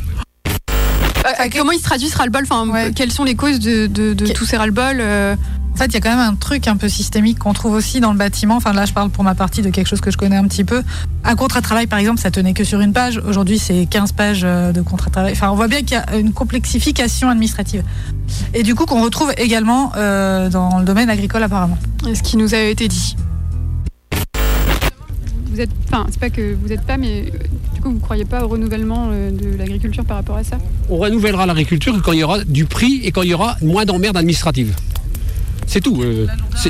Euh, 1.25 1.48
comment 1.56 1.71
il 1.71 1.77
se 1.80 1.83
traduit 1.83 2.07
ce 2.10 2.18
ras-le-bol? 2.18 2.44
Enfin, 2.50 2.68
Ouais. 2.69 2.92
quelles 2.95 3.12
sont 3.12 3.24
les 3.24 3.36
causes 3.36 3.60
de, 3.60 3.88
de- 3.88 4.13
de 4.13 4.25
Que- 4.25 4.31
tous 4.33 4.45
ces 4.45 4.57
ras-le-bol 4.57 4.98
euh, 5.00 5.36
En 5.74 5.77
fait, 5.77 5.86
il 5.86 5.94
y 5.94 5.98
a 5.98 6.01
quand 6.01 6.10
même 6.10 6.19
un 6.19 6.36
truc 6.36 6.68
un 6.68 6.75
peu 6.75 6.89
systémique 6.89 7.39
qu'on 7.39 7.54
trouve 7.54 7.74
aussi 7.74 8.00
dans 8.00 8.12
le 8.12 8.18
bâtiment. 8.18 8.56
Enfin, 8.56 8.74
là, 8.74 8.86
je 8.86 8.94
parle 8.94 9.10
pour 9.10 9.24
ma 9.24 9.36
partie 9.36 9.62
de 9.62 9.69
quelque 9.69 9.88
chose 9.88 10.01
que 10.01 10.12
je 10.12 10.18
connais 10.18 10.36
un 10.36 10.48
petit 10.48 10.63
peu. 10.63 10.83
Un 11.24 11.36
contrat 11.36 11.62
de 11.62 11.66
travail, 11.66 11.88
par 11.88 12.00
exemple, 12.00 12.19
ça 12.19 12.31
tenait 12.31 12.54
que 12.54 12.63
sur 12.63 12.81
une 12.81 12.92
page. 12.92 13.21
Aujourd'hui, 13.25 13.60
c'est 13.60 13.86
15 13.86 14.12
pages 14.13 14.42
euh, 14.44 14.71
de 14.71 14.81
contrat 14.81 15.07
de 15.07 15.13
travail. 15.13 15.31
Enfin, 15.33 15.50
on 15.51 15.56
voit 15.56 15.68
bien 15.68 15.80
qu'il 15.80 15.92
y 15.92 15.95
a 15.95 16.18
une 16.18 16.33
complexification 16.33 17.30
administrative. 17.30 17.83
Et 18.54 18.63
du 18.63 18.75
coup, 18.75 18.86
qu'on 18.86 19.01
retrouve 19.01 19.31
également 19.38 19.92
euh, 19.95 20.50
dans 20.50 20.80
le 20.80 20.86
domaine 20.86 21.10
agricole, 21.10 21.44
apparemment. 21.44 21.77
ce 22.04 22.21
qui 22.21 22.36
nous 22.36 22.54
a 22.54 22.60
été 22.60 22.88
dit. 22.88 23.16
Vous 25.51 25.62
êtes, 25.62 25.71
enfin, 25.88 26.07
c'est 26.10 26.19
pas 26.19 26.30
que 26.30 26.56
vous 26.62 26.71
êtes 26.74 26.83
pas, 26.83 26.98
mais 26.98 27.31
euh, 27.33 27.38
du 27.75 27.81
coup, 27.81 27.92
vous 27.92 28.00
croyez 28.00 28.25
pas 28.25 28.44
au 28.44 28.50
renouvellement 28.50 29.07
de 29.07 29.57
l'agriculture 29.57 30.04
par 30.04 30.18
rapport 30.18 30.36
à 30.36 30.44
ça? 30.44 30.57
On 30.89 30.98
renouvellera 30.98 31.45
l'agriculture 31.45 32.00
quand 32.04 32.12
il 32.12 32.19
y 32.19 32.24
aura 32.24 32.44
du 32.44 32.66
prix 32.66 33.01
et 33.04 33.12
quand 33.12 33.21
il 33.21 33.30
y 33.30 33.33
aura 33.33 33.56
moins 33.62 33.86
d'emmerdes 33.86 34.18
administratives. 34.18 34.75
C'est 35.71 35.81
tout. 35.81 36.01
euh, 36.01 36.25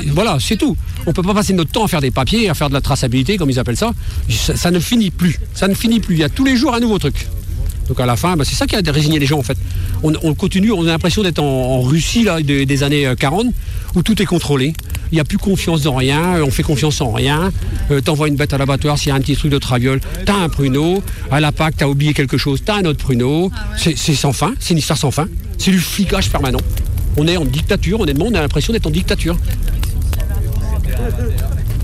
voilà, 0.08 0.36
c'est 0.38 0.56
tout. 0.56 0.76
On 1.06 1.12
peut 1.14 1.22
pas 1.22 1.32
passer 1.32 1.54
notre 1.54 1.70
temps 1.72 1.84
à 1.84 1.88
faire 1.88 2.02
des 2.02 2.10
papiers, 2.10 2.50
à 2.50 2.54
faire 2.54 2.68
de 2.68 2.74
la 2.74 2.82
traçabilité, 2.82 3.38
comme 3.38 3.48
ils 3.48 3.58
appellent 3.58 3.76
ça. 3.78 3.92
Ça, 4.28 4.54
ça 4.56 4.70
ne 4.70 4.78
finit 4.78 5.10
plus. 5.10 5.40
Ça 5.54 5.68
ne 5.68 5.74
finit 5.74 6.00
plus. 6.00 6.16
Il 6.16 6.20
y 6.20 6.24
a 6.24 6.28
tous 6.28 6.44
les 6.44 6.54
jours 6.54 6.74
un 6.74 6.80
nouveau 6.80 6.98
truc. 6.98 7.26
Donc 7.88 7.98
à 7.98 8.04
la 8.06 8.14
fin, 8.14 8.36
bah, 8.36 8.44
c'est 8.46 8.54
ça 8.54 8.66
qui 8.66 8.76
a 8.76 8.82
résigné 8.92 9.18
les 9.18 9.24
gens 9.26 9.38
en 9.38 9.42
fait. 9.42 9.56
On, 10.02 10.12
on 10.22 10.34
continue, 10.34 10.70
on 10.70 10.82
a 10.82 10.86
l'impression 10.92 11.22
d'être 11.24 11.40
en, 11.40 11.44
en 11.78 11.80
Russie 11.80 12.22
là, 12.24 12.40
de- 12.42 12.62
des 12.64 12.82
années 12.84 13.04
euh, 13.06 13.14
40, 13.16 13.46
où 13.96 14.02
tout 14.02 14.20
est 14.22 14.26
contrôlé. 14.26 14.74
Il 15.10 15.14
n'y 15.16 15.20
a 15.20 15.24
plus 15.24 15.38
confiance 15.38 15.82
dans 15.82 15.96
rien, 15.96 16.36
euh, 16.36 16.44
on 16.44 16.50
fait 16.52 16.62
confiance 16.62 17.00
en 17.00 17.10
rien. 17.10 17.50
Euh, 17.90 18.00
T'envoies 18.00 18.28
une 18.28 18.36
bête 18.36 18.52
à 18.52 18.58
l'abattoir, 18.58 18.96
s'il 18.96 19.08
y 19.08 19.12
a 19.12 19.16
un 19.16 19.20
petit 19.20 19.34
truc 19.34 19.50
de 19.50 19.58
traviole, 19.58 20.00
t'as 20.24 20.36
un 20.36 20.48
pruneau. 20.48 21.02
À 21.32 21.40
la 21.40 21.50
PAC, 21.50 21.78
t'as 21.78 21.86
oublié 21.88 22.12
quelque 22.14 22.36
chose, 22.38 22.62
t'as 22.64 22.76
un 22.76 22.84
autre 22.84 23.02
pruneau. 23.02 23.50
C'est 23.76 23.96
c'est 23.98 24.14
sans 24.14 24.32
fin, 24.32 24.52
c'est 24.60 24.70
une 24.74 24.78
histoire 24.78 24.98
sans 24.98 25.10
fin. 25.10 25.26
C'est 25.58 25.72
du 25.72 25.80
flicage 25.80 26.30
permanent. 26.30 26.60
On 27.16 27.26
est 27.26 27.36
en 27.36 27.44
dictature, 27.44 28.00
honnêtement, 28.00 28.26
on 28.28 28.34
a 28.34 28.40
l'impression 28.40 28.72
d'être 28.72 28.86
en 28.86 28.90
dictature. 28.90 29.36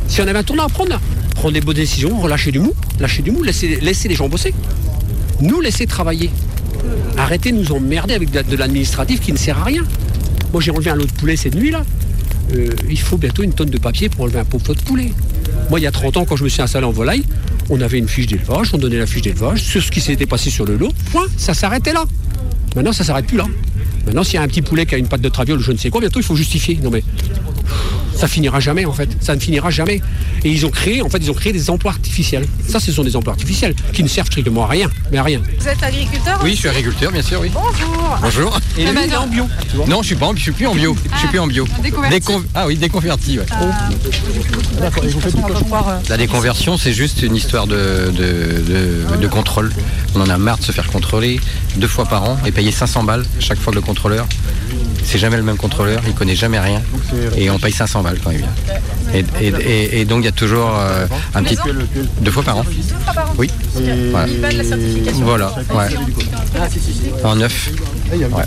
Si 0.09 0.21
on 0.21 0.27
avait 0.27 0.39
un 0.39 0.43
tournant 0.43 0.65
à 0.65 0.69
prendre, 0.69 1.01
prendre 1.35 1.53
des 1.53 1.61
bonnes 1.61 1.77
décisions, 1.77 2.19
relâcher 2.19 2.53
du 2.53 2.59
mou, 2.59 2.73
lâcher 3.01 3.23
du 3.23 3.31
mou, 3.31 3.43
laisser, 3.43 3.79
les 3.81 4.15
gens 4.15 4.29
bosser. 4.29 4.55
Nous 5.41 5.61
laisser 5.61 5.87
travailler. 5.87 6.31
Arrêtez 7.19 7.53
de 7.53 7.57
nous 7.57 7.73
emmerder 7.73 8.15
avec 8.15 8.31
de, 8.31 8.57
l'administratif 8.57 9.21
qui 9.21 9.33
ne 9.33 9.37
sert 9.37 9.59
à 9.59 9.65
rien. 9.65 9.85
Moi 10.53 10.63
j'ai 10.63 10.71
enlevé 10.71 10.91
un 10.91 10.97
lot 10.97 11.07
de 11.07 11.13
poulet 11.13 11.37
cette 11.37 11.55
nuit 11.55 11.71
là. 11.71 11.85
Euh, 12.55 12.71
il 12.89 12.99
faut 12.99 13.19
bientôt 13.19 13.43
une 13.43 13.53
tonne 13.53 13.71
de 13.71 13.79
papier 13.79 14.09
pour 14.09 14.23
enlever 14.23 14.39
un 14.39 14.45
pauvre 14.45 14.75
de 14.75 14.81
poulet. 14.81 15.13
Moi 15.69 15.81
il 15.81 15.83
y 15.83 15.87
a 15.87 15.91
30 15.91 16.19
ans 16.19 16.25
quand 16.25 16.37
je 16.37 16.45
me 16.45 16.49
suis 16.49 16.63
installé 16.63 16.87
en 16.87 16.93
volaille, 16.93 17.25
on 17.69 17.81
avait 17.81 17.99
une 17.99 18.09
fiche 18.09 18.29
d'élevage, 18.29 18.71
on 18.73 18.79
donnait 18.79 18.99
la 18.99 19.07
fiche 19.07 19.23
d'élevage 19.23 19.63
sur 19.63 19.83
ce 19.83 19.91
qui 19.91 20.01
s'était 20.01 20.27
passé 20.27 20.51
sur 20.51 20.65
le 20.65 20.77
lot, 20.77 20.93
point, 21.11 21.27
ça 21.37 21.53
s'arrêtait 21.53 21.93
là. 21.93 22.05
Maintenant 22.77 22.93
ça 22.93 23.05
s'arrête 23.05 23.27
plus 23.27 23.37
là. 23.37 23.47
Maintenant 24.07 24.25
s'il 24.25 24.35
y 24.35 24.39
a 24.39 24.43
un 24.43 24.49
petit 24.49 24.63
poulet 24.63 24.87
qui 24.87 24.95
a 24.95 24.99
une 24.99 25.09
patte 25.09 25.21
de 25.21 25.29
traviole 25.29 25.59
je 25.59 25.73
ne 25.73 25.77
sais 25.77 25.91
quoi, 25.91 26.01
bientôt 26.01 26.21
il 26.21 26.25
faut 26.25 26.37
justifier. 26.37 26.79
Non 26.83 26.91
ça 28.17 28.29
finira 28.29 28.61
jamais 28.61 28.85
en 28.85 28.93
fait. 28.93 29.09
Ça 29.21 29.35
ne 29.35 29.41
finira 29.41 29.71
jamais. 29.71 30.01
Et 30.45 30.51
ils 30.51 30.65
ont 30.67 30.71
créé, 30.71 31.03
en 31.03 31.09
fait, 31.09 31.19
ils 31.19 31.31
ont 31.31 31.35
créé 31.35 31.53
des 31.53 31.71
emplois 31.71 31.93
artificiels. 31.93 32.47
Ça, 32.69 32.79
ce 32.81 32.93
sont 32.93 33.03
des 33.05 33.17
emplois 33.17 33.33
artificiels 33.33 33.75
qui 33.93 34.03
ne 34.03 34.09
servent 34.09 34.27
strictement 34.29 34.65
à 34.65 34.69
rien, 34.69 34.91
mais 35.11 35.19
à 35.19 35.23
rien. 35.23 35.41
Vous 35.59 35.69
êtes 35.69 35.83
agriculteur 35.83 36.41
Oui, 36.45 36.53
je 36.53 36.57
suis 36.59 36.69
agriculteur, 36.69 37.11
bien 37.13 37.23
sûr, 37.23 37.41
oui. 37.41 37.51
Bonjour. 37.53 38.19
Bonjour. 38.23 38.61
Et 38.79 38.85
lui, 38.85 38.91
il 38.93 38.99
est 39.13 39.15
non. 39.15 39.23
en 39.23 39.27
bio. 39.27 39.49
Non, 39.89 40.03
je 40.03 40.07
suis 40.07 40.15
pas, 40.17 40.27
en- 40.27 40.37
je 40.37 40.41
suis 40.43 40.53
plus 40.53 40.67
en 40.67 40.75
bio. 40.75 40.97
Je 41.15 41.19
suis 41.19 41.29
plus 41.29 41.39
en 41.39 41.47
bio. 41.47 41.67
déconverti. 41.83 42.17
Décon- 42.19 42.43
Ah 42.55 42.67
oui, 42.67 42.77
déconverti. 42.77 43.39
ouais. 43.39 43.47
Pouvoir, 45.59 45.89
euh, 45.89 45.99
La 46.09 46.17
déconversion, 46.17 46.77
c'est 46.79 46.93
juste 46.93 47.23
une 47.23 47.35
histoire 47.37 47.67
de, 47.67 48.13
de, 48.17 48.63
de- 49.13 49.17
de 49.21 49.27
contrôle. 49.29 49.73
On 50.15 50.21
en 50.21 50.29
a 50.29 50.39
marre 50.39 50.59
de 50.59 50.65
se 50.65 50.73
faire 50.73 50.87
contrôler 50.89 51.41
deux 51.77 51.89
fois 51.89 52.05
par 52.07 52.25
an 52.25 52.39
et 52.47 52.53
payer 52.53 52.71
500 52.73 53.03
balles 53.05 53.25
chaque 53.41 53.59
fois 53.59 53.73
que 53.73 53.77
le 53.79 53.83
contrôleur. 53.83 54.27
C'est 55.09 55.19
jamais 55.19 55.37
le 55.37 55.45
même 55.45 55.57
contrôleur, 55.57 56.01
il 56.07 56.15
connaît 56.15 56.35
jamais 56.35 56.59
rien 56.59 56.83
et 57.37 57.49
on 57.51 57.59
paye 57.59 57.73
500 57.73 58.03
balles 58.03 58.19
quand 58.23 58.33
il 58.33 58.39
vient. 58.39 58.49
Et, 59.15 59.25
et- 59.41 59.49
et- 59.49 60.01
et 60.01 60.05
donc 60.05 60.23
il 60.23 60.25
y 60.25 60.29
a 60.29 60.33
toujours 60.33 60.71
euh, 60.77 61.07
un 61.35 61.43
petit 61.45 61.57
deux 62.21 62.31
fois 62.33 62.43
par 62.43 62.59
an. 62.59 62.65
Oui. 63.39 63.49
Voilà. 64.11 64.27
la 64.51 64.65
certification. 64.65 65.25
Voilà. 65.25 65.55
Ouais. 65.73 65.89
En 67.25 67.37
neuf. 67.37 67.71
Ouais. 68.13 68.43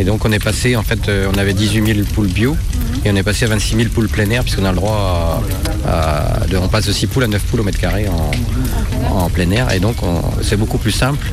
Et 0.00 0.04
donc 0.04 0.24
on 0.24 0.32
est 0.32 0.38
passé, 0.42 0.74
en 0.76 0.82
fait, 0.82 1.08
euh, 1.08 1.30
on 1.32 1.38
avait 1.38 1.54
18 1.54 1.86
000 1.94 2.06
poules 2.12 2.26
bio 2.28 2.56
et 3.04 3.10
on 3.12 3.16
est 3.16 3.22
passé 3.22 3.44
à 3.44 3.48
26 3.48 3.76
000 3.76 3.88
poules 3.90 4.08
plein 4.08 4.28
air 4.30 4.42
puisqu'on 4.42 4.64
a 4.64 4.70
le 4.72 4.76
droit 4.76 5.42
à, 5.86 6.40
à- 6.42 6.46
de, 6.46 6.56
on 6.56 6.68
passe 6.68 6.86
de 6.86 6.92
6 6.92 7.06
poules 7.06 7.22
à 7.24 7.28
9 7.28 7.40
poules 7.42 7.60
au 7.60 7.64
mètre 7.64 7.78
carré 7.78 8.08
en, 8.08 9.16
en 9.16 9.30
plein 9.30 9.50
air 9.52 9.72
et 9.72 9.78
donc 9.78 10.02
on- 10.02 10.22
c'est 10.42 10.56
beaucoup 10.56 10.78
plus 10.78 10.90
simple 10.92 11.24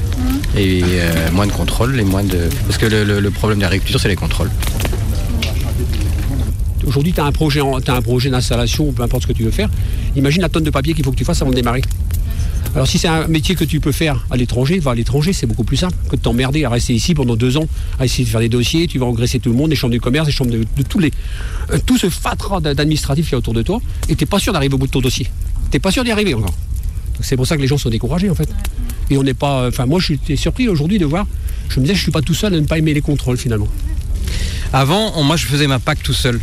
et 0.57 0.81
euh, 0.83 1.31
moins 1.31 1.47
de 1.47 1.51
contrôle 1.51 1.99
et 1.99 2.03
moins 2.03 2.23
de 2.23 2.49
parce 2.65 2.77
que 2.77 2.85
le, 2.85 3.31
problème 3.31 3.59
de 3.59 3.63
l'agriculture 3.63 3.99
c'est 3.99 4.07
les 4.07 4.15
contrôles. 4.15 4.49
Aujourd'hui, 6.85 7.13
tu 7.13 7.19
as 7.19 7.25
un 7.25 7.31
projet, 7.31 7.61
t'as 7.83 7.95
un 7.95 8.01
projet 8.01 8.29
d'installation 8.29 8.91
peu 8.91 9.03
importe 9.03 9.23
ce 9.23 9.27
que 9.27 9.33
tu 9.33 9.43
veux 9.43 9.51
faire. 9.51 9.69
Imagine 10.15 10.41
la 10.41 10.49
tonne 10.49 10.63
de 10.63 10.69
papier 10.69 10.93
qu'il 10.93 11.03
faut 11.03 11.11
que 11.11 11.17
tu 11.17 11.25
fasses 11.25 11.41
avant 11.41 11.51
de 11.51 11.55
démarrer. 11.55 11.81
Alors 12.75 12.87
si 12.87 12.97
c'est 12.97 13.07
un 13.07 13.27
métier 13.27 13.55
que 13.55 13.63
tu 13.63 13.79
peux 13.79 13.91
faire 13.91 14.25
à 14.29 14.35
l'étranger, 14.35 14.79
va 14.79 14.91
à 14.91 14.95
l'étranger, 14.95 15.31
c'est 15.33 15.47
beaucoup 15.47 15.63
plus 15.63 15.77
simple 15.77 15.95
que 16.09 16.15
de 16.15 16.21
t'emmerder 16.21 16.65
à 16.65 16.69
rester 16.69 16.93
ici 16.93 17.13
pendant 17.13 17.35
deux 17.35 17.57
ans, 17.57 17.67
à 17.99 18.05
essayer 18.05 18.25
de 18.25 18.29
faire 18.29 18.41
des 18.41 18.49
dossiers, 18.49 18.87
tu 18.87 18.99
vas 18.99 19.05
engraisser 19.05 19.39
tout 19.39 19.49
le 19.49 19.55
monde, 19.55 19.69
les 19.69 19.77
chambres 19.77 19.93
de 19.93 19.99
commerce, 19.99 20.27
les 20.27 20.33
chambres 20.33 20.51
de, 20.51 20.65
tous 20.83 20.99
les... 20.99 21.11
euh, 21.71 21.79
tout 21.85 21.97
ce 21.97 22.09
fatras 22.09 22.59
d'administratif 22.59 23.27
qu'il 23.27 23.33
y 23.33 23.35
a 23.35 23.37
autour 23.37 23.53
de 23.53 23.61
toi, 23.61 23.81
et 24.09 24.15
t'es 24.15 24.25
pas 24.25 24.39
sûr 24.39 24.51
d'arriver 24.51 24.75
au 24.75 24.77
bout 24.77 24.87
de 24.87 24.91
ton 24.91 24.99
dossier. 24.99 25.27
T'es 25.71 25.79
pas 25.79 25.91
sûr 25.91 26.03
d'y 26.03 26.11
arriver 26.11 26.33
encore. 26.33 26.53
C'est 27.21 27.37
pour 27.37 27.47
ça 27.47 27.55
que 27.55 27.61
les 27.61 27.67
gens 27.67 27.77
sont 27.77 27.89
découragés 27.89 28.29
en 28.29 28.35
fait. 28.35 28.49
Et 29.09 29.17
on 29.17 29.23
n'est 29.23 29.33
pas... 29.33 29.67
Enfin 29.67 29.85
moi 29.85 29.99
je 29.99 30.13
suis 30.25 30.37
surpris 30.37 30.67
aujourd'hui 30.69 30.97
de 30.99 31.05
voir, 31.05 31.25
je 31.69 31.79
me 31.79 31.85
disais 31.85 31.95
je 31.95 32.01
suis 32.01 32.11
pas 32.11 32.21
tout 32.21 32.33
seul 32.33 32.53
à 32.53 32.59
ne 32.59 32.65
pas 32.65 32.77
aimer 32.77 32.93
les 32.93 33.01
contrôles 33.01 33.37
finalement. 33.37 33.67
Avant, 34.73 35.13
on- 35.15 35.23
moi, 35.23 35.37
je 35.37 35.45
faisais 35.45 35.67
ma 35.67 35.79
PAC 35.79 36.03
tout 36.03 36.13
seul. 36.13 36.39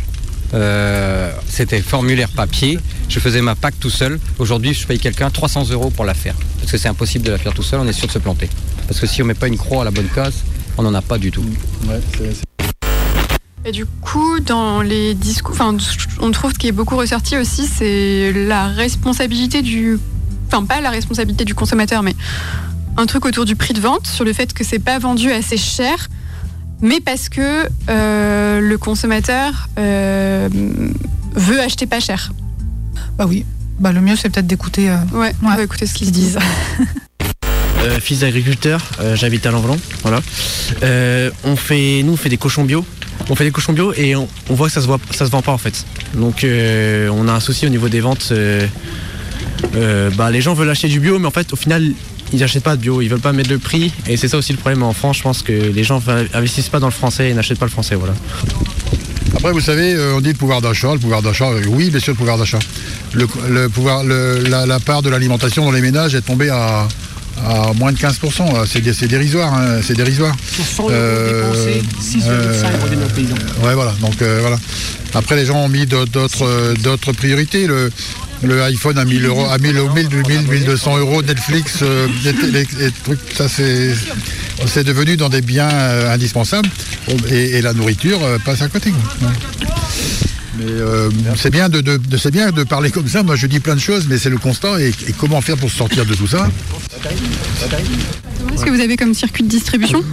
Euh, 0.53 1.31
C'était 1.47 1.81
formulaire 1.81 2.29
papier. 2.29 2.79
Je 3.09 3.19
faisais 3.19 3.41
ma 3.41 3.53
PAC 3.55 3.79
tout 3.79 3.89
seul. 3.91 4.19
Aujourd'hui, 4.39 4.73
je 4.73 4.87
paye 4.87 4.97
quelqu'un 4.97 5.29
300 5.29 5.69
euros 5.71 5.89
pour 5.91 6.05
la 6.05 6.13
faire. 6.15 6.35
Parce 6.59 6.71
que 6.71 6.77
c'est 6.77 6.87
impossible 6.87 7.25
de 7.25 7.31
la 7.31 7.37
faire 7.37 7.53
tout 7.53 7.61
seul. 7.63 7.79
On 7.81 7.87
est 7.87 7.93
sûr 7.93 8.07
de 8.07 8.11
se 8.13 8.19
planter. 8.19 8.49
Parce 8.87 8.99
que 8.99 9.05
si 9.07 9.21
on 9.21 9.25
met 9.25 9.33
pas 9.35 9.47
une 9.47 9.57
croix 9.57 9.81
à 9.81 9.85
la 9.85 9.91
bonne 9.91 10.07
case, 10.07 10.43
on 10.77 10.83
n'en 10.83 10.93
a 10.95 11.01
pas 11.01 11.17
du 11.19 11.29
tout. 11.31 11.45
Et 13.65 13.71
du 13.71 13.85
coup, 13.85 14.39
dans 14.39 14.81
les 14.81 15.13
discours, 15.13 15.53
enfin, 15.53 15.77
on 16.19 16.31
trouve 16.31 16.53
qui 16.53 16.67
est 16.67 16.71
beaucoup 16.73 16.97
ressorti 16.97 17.37
aussi, 17.37 17.65
c'est 17.67 18.33
la 18.33 18.67
responsabilité 18.67 19.61
du, 19.61 19.99
enfin 20.53 20.65
pas 20.65 20.81
la 20.81 20.89
responsabilité 20.91 21.45
du 21.45 21.55
consommateur, 21.55 22.03
mais 22.03 22.15
un 22.97 23.05
truc 23.05 23.25
autour 23.25 23.45
du 23.45 23.55
prix 23.55 23.73
de 23.73 23.79
vente, 23.79 24.05
sur 24.07 24.23
le 24.23 24.33
fait 24.33 24.53
que 24.53 24.63
c'est 24.63 24.79
pas 24.79 24.99
vendu 24.99 25.31
assez 25.31 25.57
cher, 25.57 26.09
mais 26.81 26.99
parce 26.99 27.27
que 27.29 27.67
euh, 27.89 28.59
le 28.59 28.77
consommateur 28.77 29.67
euh, 29.79 30.47
veut 31.33 31.59
acheter 31.59 31.87
pas 31.87 31.99
cher. 31.99 32.31
Bah 33.17 33.25
oui. 33.27 33.45
Bah 33.79 33.91
le 33.91 34.01
mieux 34.01 34.15
c'est 34.15 34.29
peut-être 34.29 34.45
d'écouter. 34.47 34.89
euh, 34.91 34.97
Ouais, 35.13 35.33
on 35.43 35.49
va 35.49 35.61
écouter 35.63 35.85
ce 35.87 35.93
qu'ils 35.93 36.11
disent. 36.11 36.39
Euh, 37.85 37.99
fils 37.99 38.21
d'agriculteur, 38.21 38.81
euh, 39.01 39.13
j'habite 39.13 39.45
à 39.45 39.51
Lanvelan, 39.51 39.75
voilà. 40.03 40.21
Euh, 40.83 41.29
on 41.43 41.57
fait, 41.57 42.01
nous 42.05 42.13
on 42.13 42.15
fait 42.15 42.29
des 42.29 42.37
cochons 42.37 42.63
bio. 42.63 42.85
On 43.29 43.35
fait 43.35 43.43
des 43.43 43.51
cochons 43.51 43.73
bio 43.73 43.91
et 43.97 44.15
on, 44.15 44.25
on 44.49 44.53
voit 44.53 44.67
que 44.67 44.73
ça 44.73 44.79
se 44.79 44.87
voit, 44.87 44.99
ça 45.11 45.25
se 45.25 45.31
vend 45.31 45.41
pas 45.41 45.51
en 45.51 45.57
fait. 45.57 45.85
Donc 46.13 46.45
euh, 46.45 47.09
on 47.11 47.27
a 47.27 47.33
un 47.33 47.41
souci 47.41 47.65
au 47.65 47.69
niveau 47.69 47.89
des 47.89 47.99
ventes. 47.99 48.31
Euh, 49.75 50.09
bah, 50.11 50.29
les 50.31 50.41
gens 50.41 50.53
veulent 50.53 50.69
acheter 50.69 50.87
du 50.87 50.99
bio, 50.99 51.19
mais 51.19 51.27
en 51.27 51.31
fait 51.31 51.51
au 51.53 51.55
final 51.55 51.91
ils 52.31 52.39
n'achètent 52.39 52.63
pas 52.63 52.75
de 52.75 52.81
bio, 52.81 52.99
ils 53.01 53.09
veulent 53.09 53.19
pas 53.19 53.31
mettre 53.33 53.49
le 53.51 53.59
prix. 53.59 53.91
Et 54.07 54.17
c'est 54.17 54.27
ça 54.27 54.37
aussi 54.37 54.51
le 54.53 54.57
problème 54.57 54.81
en 54.83 54.93
France. 54.93 55.17
Je 55.17 55.23
pense 55.23 55.43
que 55.43 55.51
les 55.51 55.83
gens 55.83 56.01
investissent 56.33 56.69
pas 56.69 56.79
dans 56.79 56.87
le 56.87 56.91
français 56.93 57.29
et 57.29 57.33
n'achètent 57.33 57.59
pas 57.59 57.65
le 57.65 57.71
français, 57.71 57.93
voilà. 57.95 58.13
Après, 59.35 59.51
vous 59.51 59.59
savez, 59.61 59.93
euh, 59.93 60.15
on 60.15 60.21
dit 60.21 60.29
le 60.29 60.35
pouvoir 60.35 60.61
d'achat. 60.61 60.93
Le 60.93 60.99
pouvoir 60.99 61.21
d'achat, 61.21 61.49
euh, 61.49 61.61
oui, 61.67 61.89
bien 61.89 61.99
sûr, 61.99 62.13
le 62.13 62.17
pouvoir 62.17 62.37
d'achat. 62.37 62.59
Le, 63.13 63.27
le 63.49 63.67
pouvoir, 63.69 64.03
le- 64.03 64.39
la, 64.49 64.65
la 64.65 64.79
part 64.79 65.01
de 65.01 65.09
l'alimentation 65.09 65.65
dans 65.65 65.71
les 65.71 65.81
ménages 65.81 66.15
est 66.15 66.21
tombée 66.21 66.49
à, 66.49 66.87
à 67.45 67.73
moins 67.75 67.91
de 67.91 67.97
15%. 67.97 68.53
là. 68.53 68.63
C'est 68.65 68.81
dé- 68.81 68.93
c'est 68.93 69.07
dérisoire. 69.07 69.53
hein, 69.53 69.79
c'est 69.83 69.95
dérisoire. 69.95 70.35
Sur 70.51 70.63
100 70.65 70.83
euros 70.83 70.91
Euh, 70.93 71.51
dépensés, 71.51 71.83
6,5 72.01 72.23
euh, 72.29 72.63
reviennent 72.83 73.03
au 73.03 73.09
paysan. 73.13 73.35
Ouais, 73.63 73.73
voilà. 73.75 73.93
Donc, 74.01 74.21
euh, 74.21 74.37
voilà. 74.41 74.57
Après, 75.13 75.35
les 75.35 75.45
gens 75.45 75.57
ont 75.65 75.69
mis 75.69 75.85
d'autres- 75.85 77.11
priorités. 77.11 77.67
Le, 77.67 77.91
le 78.43 78.61
iPhone 78.63 78.97
à 78.97 79.05
1000 79.05 79.25
euros, 79.25 79.45
à 79.45 79.57
1000, 79.57 79.73
1000, 79.95 80.07
1000, 80.27 80.47
1200 80.47 80.97
euros, 80.99 81.21
Netflix, 81.21 81.79
euh, 81.81 82.07
ça 83.33 83.47
c'est, 83.47 83.93
c'est 84.65 84.83
devenu 84.83 85.15
dans 85.17 85.29
des 85.29 85.41
biens 85.41 85.69
euh, 85.71 86.13
indispensables. 86.13 86.69
Et, 87.29 87.61
la 87.61 87.73
nourriture 87.73 88.19
euh, 88.23 88.37
passe 88.43 88.61
à 88.61 88.67
côté. 88.69 88.91
Mais 90.57 90.65
c'est 91.35 91.49
bien 91.49 91.67
de, 91.69 91.81
de- 91.81 92.17
c'est 92.17 92.31
bien 92.31 92.51
de 92.51 92.63
parler 92.63 92.91
comme 92.91 93.07
ça. 93.07 93.23
Moi, 93.23 93.35
je 93.35 93.47
dis 93.47 93.59
plein 93.59 93.75
de 93.75 93.79
choses, 93.79 94.05
mais 94.07 94.17
c'est 94.19 94.29
le 94.29 94.37
constat. 94.37 94.79
Et, 94.81 94.89
et 95.07 95.13
comment 95.17 95.41
faire 95.41 95.57
pour 95.57 95.71
sortir 95.71 96.05
de 96.05 96.13
tout 96.13 96.27
ça? 96.27 96.47
Qu'est-ce 98.49 98.65
que 98.65 98.69
vous 98.69 98.79
avez 98.81 98.95
comme 98.97 99.13
circuit 99.15 99.43
de 99.43 99.49
distribution? 99.49 100.03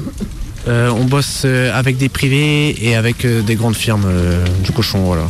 Euh, 0.69 0.91
on 0.91 1.05
bosse 1.05 1.43
euh, 1.47 1.73
avec 1.77 1.97
des 1.97 2.09
privés 2.11 2.77
et 2.87 2.95
avec 2.95 3.25
euh, 3.25 3.41
des 3.43 3.55
grandes 3.55 3.77
firmes 3.77 4.05
euh, 4.07 4.45
du 4.63 4.73
cochon, 4.73 4.99
voilà. 5.05 5.23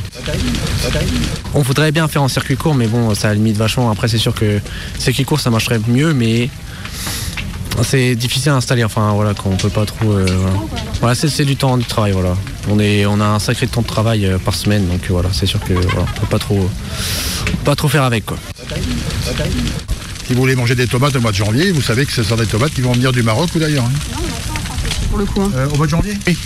On 1.54 1.62
voudrait 1.62 1.92
bien 1.92 2.08
faire 2.08 2.22
en 2.22 2.28
circuit 2.28 2.56
court, 2.56 2.74
mais 2.74 2.88
bon, 2.88 3.14
ça 3.14 3.32
limite 3.32 3.56
vachement. 3.56 3.90
Après, 3.90 4.08
c'est 4.08 4.18
sûr 4.18 4.34
que 4.34 4.60
circuit 4.98 5.24
court, 5.24 5.38
ça 5.40 5.50
marcherait 5.50 5.80
mieux, 5.86 6.12
mais 6.14 6.48
c'est 7.82 8.16
difficile 8.16 8.50
à 8.50 8.56
installer. 8.56 8.82
Enfin, 8.82 9.12
voilà, 9.14 9.32
qu'on 9.34 9.56
peut 9.56 9.68
pas 9.70 9.86
trop. 9.86 10.12
euh, 10.12 10.26
voilà, 10.28 10.56
Voilà, 11.00 11.14
c'est, 11.14 11.28
c'est 11.28 11.44
du 11.44 11.54
temps 11.56 11.78
de 11.78 11.84
travail, 11.84 12.10
voilà. 12.12 12.36
On 12.68 12.80
est, 12.80 13.06
on 13.06 13.20
a 13.20 13.24
un 13.26 13.38
sacré 13.38 13.68
temps 13.68 13.82
de 13.82 13.86
travail 13.86 14.26
euh, 14.26 14.38
par 14.38 14.54
semaine, 14.54 14.86
donc 14.88 15.00
euh, 15.04 15.12
voilà, 15.12 15.28
c'est 15.32 15.46
sûr 15.46 15.60
que 15.60 15.74
voilà, 15.74 16.06
on 16.16 16.20
peut 16.20 16.26
pas 16.26 16.38
trop, 16.40 16.68
pas 17.64 17.76
trop 17.76 17.88
faire 17.88 18.02
avec, 18.02 18.26
quoi. 18.26 18.36
Si 20.26 20.34
vous 20.34 20.40
voulez 20.40 20.56
manger 20.56 20.74
des 20.74 20.86
tomates 20.88 21.14
au 21.16 21.20
mois 21.20 21.30
de 21.30 21.36
janvier, 21.36 21.70
vous 21.72 21.82
savez 21.82 22.04
que 22.04 22.12
ce 22.12 22.22
sont 22.24 22.36
des 22.36 22.46
tomates 22.46 22.72
qui 22.74 22.80
vont 22.82 22.92
venir 22.92 23.12
du 23.12 23.22
Maroc 23.22 23.50
ou 23.54 23.58
d'ailleurs. 23.60 23.84
hein. 23.84 24.49
Pour 25.26 25.42
le 25.42 25.48
coup. 25.48 25.54
hein. 25.54 25.58
Euh, 25.58 25.68
au 25.72 25.76
mois 25.76 25.86
de 25.86 25.90
janvier 25.90 26.14
Oui. 26.26 26.36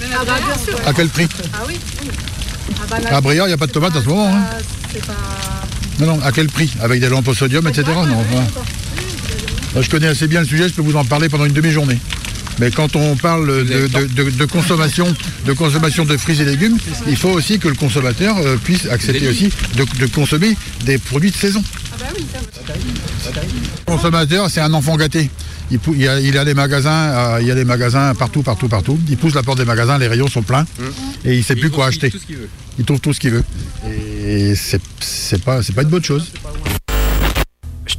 À 0.87 0.93
quel 0.93 1.09
prix 1.09 1.29
À 3.11 3.21
Bria, 3.21 3.45
il 3.45 3.49
n'y 3.49 3.53
a 3.53 3.57
pas 3.57 3.67
de 3.67 3.73
tomates 3.73 3.97
à 3.97 4.01
ce 4.03 4.07
moment. 4.09 4.29
hein. 4.35 4.45
Non, 6.01 6.07
non, 6.07 6.21
à 6.23 6.33
quel 6.33 6.49
prix 6.49 6.73
Avec 6.81 7.01
des 7.01 7.09
lampes 7.09 7.29
au 7.29 7.35
sodium, 7.35 7.67
etc. 7.69 7.85
Non, 7.87 8.05
voilà. 8.31 8.47
Moi, 9.75 9.83
Je 9.83 9.91
connais 9.91 10.09
assez 10.09 10.27
bien 10.27 10.41
le 10.41 10.47
sujet, 10.47 10.69
je 10.69 10.75
peux 10.75 10.83
vous 10.83 10.97
en 10.97 11.05
parler 11.05 11.29
pendant 11.29 11.45
une 11.45 11.53
demi-journée. 11.53 11.99
Mais 12.61 12.71
quand 12.71 12.95
on 12.95 13.17
parle 13.17 13.49
de, 13.67 13.89
de- 13.89 14.07
de- 14.07 14.31
de 14.31 14.45
consommation, 14.45 15.13
de 15.45 15.53
consommation 15.53 16.05
de 16.05 16.17
fruits 16.17 16.41
et 16.41 16.45
légumes, 16.45 16.79
il 17.09 17.17
faut 17.17 17.31
aussi 17.31 17.59
que 17.59 17.67
le 17.67 17.75
consommateur 17.75 18.37
euh, 18.39 18.57
puisse 18.57 18.87
accepter 18.87 19.27
aussi 19.29 19.51
de, 19.77 19.85
de 19.99 20.07
consommer 20.07 20.57
des 20.85 20.99
produits 20.99 21.33
de 21.33 21.37
saison. 21.37 21.65
Le 23.87 23.93
consommateur, 23.93 24.49
c'est 24.51 24.61
un 24.61 24.73
enfant 24.73 24.97
gâté. 24.97 25.31
Il, 25.71 25.79
pou- 25.79 25.95
il 25.95 26.03
y 26.03 26.09
a, 26.09 26.21
il 26.21 26.37
a 26.37 26.45
magasins, 26.55 26.91
euh, 26.91 27.39
il 27.41 27.47
y 27.47 27.51
a 27.51 27.55
des 27.55 27.65
magasins 27.65 28.15
partout, 28.15 28.43
partout, 28.43 28.69
partout. 28.69 28.99
Il 29.09 29.17
pousse 29.17 29.35
la 29.35 29.43
porte 29.43 29.59
des 29.59 29.65
magasins, 29.65 29.99
les 29.99 30.09
rayons 30.09 30.29
sont 30.29 30.43
pleins 30.43 30.67
et 31.25 31.35
il 31.37 31.43
sait 31.45 31.57
plus 31.57 31.71
quoi 31.71 31.87
acheter. 31.87 32.13
Il 32.79 32.85
trouve 32.85 33.01
tout 33.01 33.13
ce 33.13 33.21
qu'il 33.21 33.31
veut. 33.31 33.45
Et 33.87 34.55
c'est 34.57 35.43
pas, 35.43 35.63
c'est 35.63 35.73
pas 35.75 35.83
une 35.83 35.89
bonne 35.89 36.05
chose. 36.05 36.31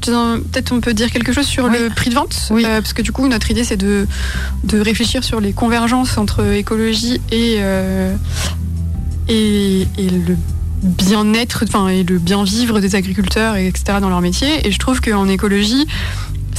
Peut-être 0.02 0.72
on 0.72 0.82
peut 0.82 0.94
dire 0.94 1.10
quelque 1.12 1.34
chose 1.34 1.48
sur 1.48 1.68
le 1.68 1.90
prix 1.90 2.10
de 2.12 2.16
vente, 2.16 2.36
Oui. 2.52 2.64
euh, 2.66 2.80
parce 2.82 2.94
que 2.94 3.02
du 3.02 3.12
coup 3.12 3.28
notre 3.28 3.50
idée 3.50 3.64
c'est 3.64 3.78
de, 3.78 4.08
de 4.64 4.80
réfléchir 4.80 5.24
sur 5.24 5.40
les 5.40 5.52
convergences 5.52 6.18
entre 6.20 6.44
écologie 6.54 7.20
et, 7.32 7.56
euh, 7.60 8.14
et, 9.28 9.82
et 9.98 10.10
le 10.10 10.38
bien-être, 10.84 11.64
enfin 11.68 11.88
et 11.88 12.04
le 12.04 12.20
bien 12.20 12.44
vivre 12.44 12.80
des 12.80 12.94
agriculteurs, 12.96 13.56
et 13.56 13.68
etc. 13.68 13.98
dans 14.00 14.10
leur 14.10 14.22
métier. 14.22 14.68
Et 14.68 14.72
je 14.72 14.78
trouve 14.78 15.02
qu'en 15.02 15.28
écologie, 15.28 15.88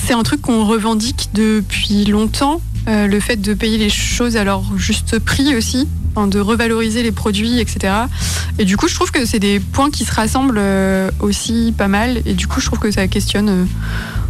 c'est 0.07 0.15
un 0.15 0.23
truc 0.23 0.41
qu'on 0.41 0.65
revendique 0.65 1.31
depuis 1.35 2.05
longtemps, 2.05 2.61
euh, 2.87 3.09
le 3.09 3.19
fait 3.19 3.39
de 3.39 3.55
payer 3.55 3.77
les 3.77 3.91
choses 3.91 4.37
à 4.37 4.45
leur 4.45 4.63
juste 4.79 5.19
prix 5.19 5.57
aussi, 5.57 5.89
de 6.29 6.39
revaloriser 6.39 7.03
les 7.03 7.11
produits, 7.11 7.59
etc. 7.59 7.93
Et 8.61 8.65
du 8.65 8.77
coup, 8.77 8.87
je 8.87 8.95
trouve 8.95 9.11
que 9.11 9.27
c'est 9.27 9.41
des 9.41 9.59
points 9.59 9.91
qui 9.91 10.05
se 10.05 10.13
rassemblent 10.15 10.59
euh, 10.61 11.11
aussi 11.19 11.75
pas 11.77 11.89
mal. 11.89 12.23
Et 12.25 12.35
du 12.35 12.47
coup, 12.47 12.61
je 12.61 12.67
trouve 12.67 12.79
que 12.79 12.93
ça 12.93 13.09
questionne 13.09 13.49
euh, 13.49 13.65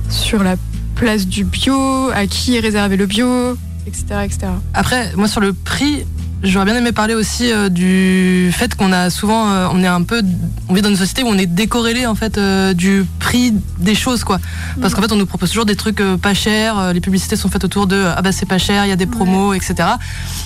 sur 0.08 0.42
la 0.42 0.56
place 0.94 1.26
du 1.26 1.44
bio, 1.44 2.08
à 2.14 2.26
qui 2.26 2.56
est 2.56 2.60
réservé 2.60 2.96
le 2.96 3.04
bio, 3.04 3.58
etc. 3.86 4.04
etc. 4.24 4.46
Après, 4.72 5.12
moi 5.14 5.28
sur 5.28 5.42
le 5.42 5.52
prix, 5.52 6.06
j'aurais 6.46 6.64
bien 6.64 6.76
aimé 6.76 6.92
parler 6.92 7.14
aussi 7.14 7.52
euh, 7.52 7.68
du 7.68 8.50
fait 8.52 8.74
qu'on 8.74 8.92
a 8.92 9.10
souvent, 9.10 9.50
euh, 9.50 9.68
on 9.72 9.82
est 9.82 9.86
un 9.86 10.02
peu, 10.02 10.22
on 10.68 10.74
vit 10.74 10.82
dans 10.82 10.88
une 10.88 10.96
société 10.96 11.22
où 11.22 11.26
on 11.26 11.38
est 11.38 11.46
décorrélé 11.46 12.06
en 12.06 12.14
fait 12.14 12.38
euh, 12.38 12.72
du 12.72 13.04
prix 13.18 13.52
des 13.78 13.94
choses 13.94 14.24
quoi. 14.24 14.38
Parce 14.80 14.94
qu'en 14.94 15.02
fait, 15.02 15.12
on 15.12 15.16
nous 15.16 15.26
propose 15.26 15.50
toujours 15.50 15.66
des 15.66 15.76
trucs 15.76 16.02
pas 16.22 16.34
chers. 16.34 16.92
les 16.92 17.00
publicités 17.00 17.36
sont 17.36 17.48
faites 17.48 17.64
autour 17.64 17.86
de 17.86 18.04
ah 18.16 18.22
bah 18.22 18.32
c'est 18.32 18.46
pas 18.46 18.58
cher, 18.58 18.84
il 18.84 18.88
y 18.88 18.92
a 18.92 18.96
des 18.96 19.06
promos, 19.06 19.52
etc. 19.52 19.74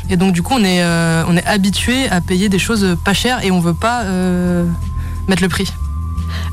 Et 0.09 0.17
donc 0.17 0.33
du 0.33 0.43
coup, 0.43 0.55
on 0.55 0.65
est, 0.65 0.85
on 1.29 1.37
est 1.37 1.47
habitué 1.47 2.09
à 2.09 2.21
payer 2.21 2.49
des 2.49 2.59
choses 2.59 2.97
pas 3.05 3.15
chères 3.15 3.45
et 3.45 3.51
on 3.51 3.61
veut 3.61 3.75
pas 3.75 4.05
mettre 5.29 5.43
le 5.43 5.49
prix. 5.49 5.73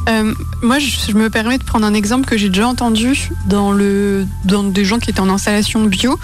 Euh, 0.09 0.33
moi, 0.61 0.79
je, 0.79 0.97
je 1.09 1.13
me 1.13 1.29
permets 1.29 1.57
de 1.57 1.63
prendre 1.63 1.85
un 1.85 1.93
exemple 1.93 2.25
que 2.25 2.37
j'ai 2.37 2.49
déjà 2.49 2.67
entendu 2.67 3.29
dans, 3.45 3.71
le, 3.71 4.25
dans 4.45 4.63
des 4.63 4.85
gens 4.85 4.99
qui 4.99 5.09
étaient 5.09 5.19
en 5.19 5.29
installation 5.29 5.83
bio. 5.83 6.17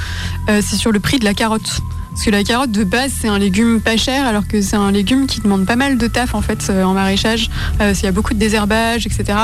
Euh, 0.49 0.61
c'est 0.65 0.77
sur 0.77 0.91
le 0.91 0.99
prix 0.99 1.19
de 1.19 1.25
la 1.25 1.33
carotte. 1.33 1.81
Parce 2.13 2.25
que 2.25 2.29
la 2.29 2.43
carotte 2.43 2.71
de 2.71 2.83
base, 2.83 3.11
c'est 3.19 3.27
un 3.27 3.39
légume 3.39 3.81
pas 3.81 3.97
cher, 3.97 4.27
alors 4.27 4.47
que 4.47 4.61
c'est 4.61 4.75
un 4.75 4.91
légume 4.91 5.25
qui 5.25 5.41
demande 5.41 5.65
pas 5.65 5.75
mal 5.75 5.97
de 5.97 6.07
taf 6.07 6.35
en 6.35 6.41
fait 6.41 6.67
euh, 6.69 6.83
en 6.83 6.93
maraîchage. 6.93 7.49
Euh, 7.81 7.93
qu'il 7.93 8.03
y 8.03 8.07
a 8.07 8.11
beaucoup 8.11 8.35
de 8.35 8.39
désherbage, 8.39 9.07
etc. 9.07 9.37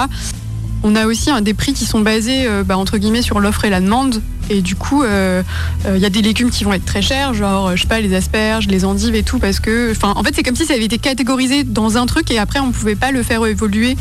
On 0.84 0.96
a 0.96 1.08
aussi 1.08 1.32
hein, 1.32 1.42
des 1.42 1.54
prix 1.54 1.74
qui 1.74 1.86
sont 1.86 2.02
basés 2.02 2.46
euh, 2.46 2.64
bah, 2.64 2.78
entre 2.78 2.98
guillemets 2.98 3.24
sur 3.24 3.40
l'offre 3.40 3.66
et 3.66 3.72
la 3.72 3.82
demande. 3.82 4.22
Et 4.52 4.62
du 4.62 4.76
coup, 4.76 5.04
euh, 5.04 5.44
il 5.88 5.98
y 6.00 6.06
a 6.06 6.10
des 6.10 6.22
légumes 6.22 6.50
qui 6.50 6.64
vont 6.64 6.74
être 6.74 6.86
très 6.86 7.02
chers, 7.02 7.34
genre 7.34 7.76
je 7.76 7.82
sais 7.82 7.88
pas 7.88 8.02
les 8.02 8.16
asperges, 8.16 8.68
les 8.68 8.84
endives 8.84 9.14
et 9.14 9.22
tout, 9.22 9.38
parce 9.38 9.60
que, 9.60 9.94
en 10.04 10.24
fait, 10.24 10.34
c'est 10.36 10.42
comme 10.42 10.56
si 10.56 10.66
ça 10.66 10.74
avait 10.74 10.86
été 10.86 10.98
catégorisé 10.98 11.64
dans 11.64 11.98
un 11.98 12.08
truc 12.08 12.32
et 12.32 12.40
après 12.40 12.60
on 12.60 12.72
pouvait 12.72 12.96
pas 12.96 13.12
le 13.12 13.22
faire 13.22 13.46
évoluer 13.46 13.96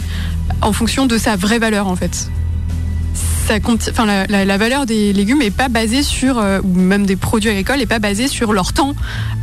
en 0.63 0.73
fonction 0.73 1.07
de 1.07 1.19
sa 1.19 1.37
vraie 1.37 1.59
valeur 1.59 1.87
en 1.87 1.97
fait. 1.97 2.31
Enfin, 3.51 4.07
la, 4.29 4.59
valeur 4.59 4.87
des 4.87 5.13
légumes 5.13 5.43
est 5.43 5.51
pas 5.51 5.69
basée 5.69 6.03
sur, 6.03 6.39
euh, 6.39 6.61
ou 6.63 6.79
même 6.79 7.07
des 7.07 7.17
produits 7.17 7.51
agricoles, 7.51 7.81
est 7.81 7.87
pas 7.87 7.99
basée 7.99 8.29
sur 8.29 8.53
leur 8.53 8.73
temps 8.73 8.95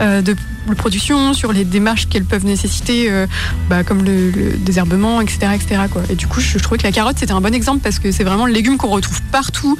euh, 0.02 0.22
de, 0.22 0.36
production, 0.78 1.34
sur 1.34 1.54
les 1.54 1.64
démarches 1.64 2.08
qu'elles 2.08 2.26
peuvent 2.26 2.46
nécessiter, 2.46 3.08
euh, 3.10 3.28
bah, 3.70 3.84
comme 3.84 4.04
le, 4.04 4.32
désherbement, 4.58 5.22
etc., 5.22 5.52
etc. 5.54 5.82
Et 6.10 6.16
du 6.16 6.28
coup, 6.28 6.40
je, 6.40 6.58
trouvais 6.58 6.78
que 6.78 6.84
la 6.84 6.92
carotte 6.92 7.18
c'était 7.20 7.34
un 7.34 7.42
bon 7.42 7.54
exemple 7.54 7.82
parce 7.84 8.00
que 8.00 8.12
c'est 8.12 8.24
vraiment 8.24 8.46
le 8.46 8.54
légume 8.54 8.78
qu'on 8.78 8.90
retrouve 8.90 9.22
partout 9.32 9.78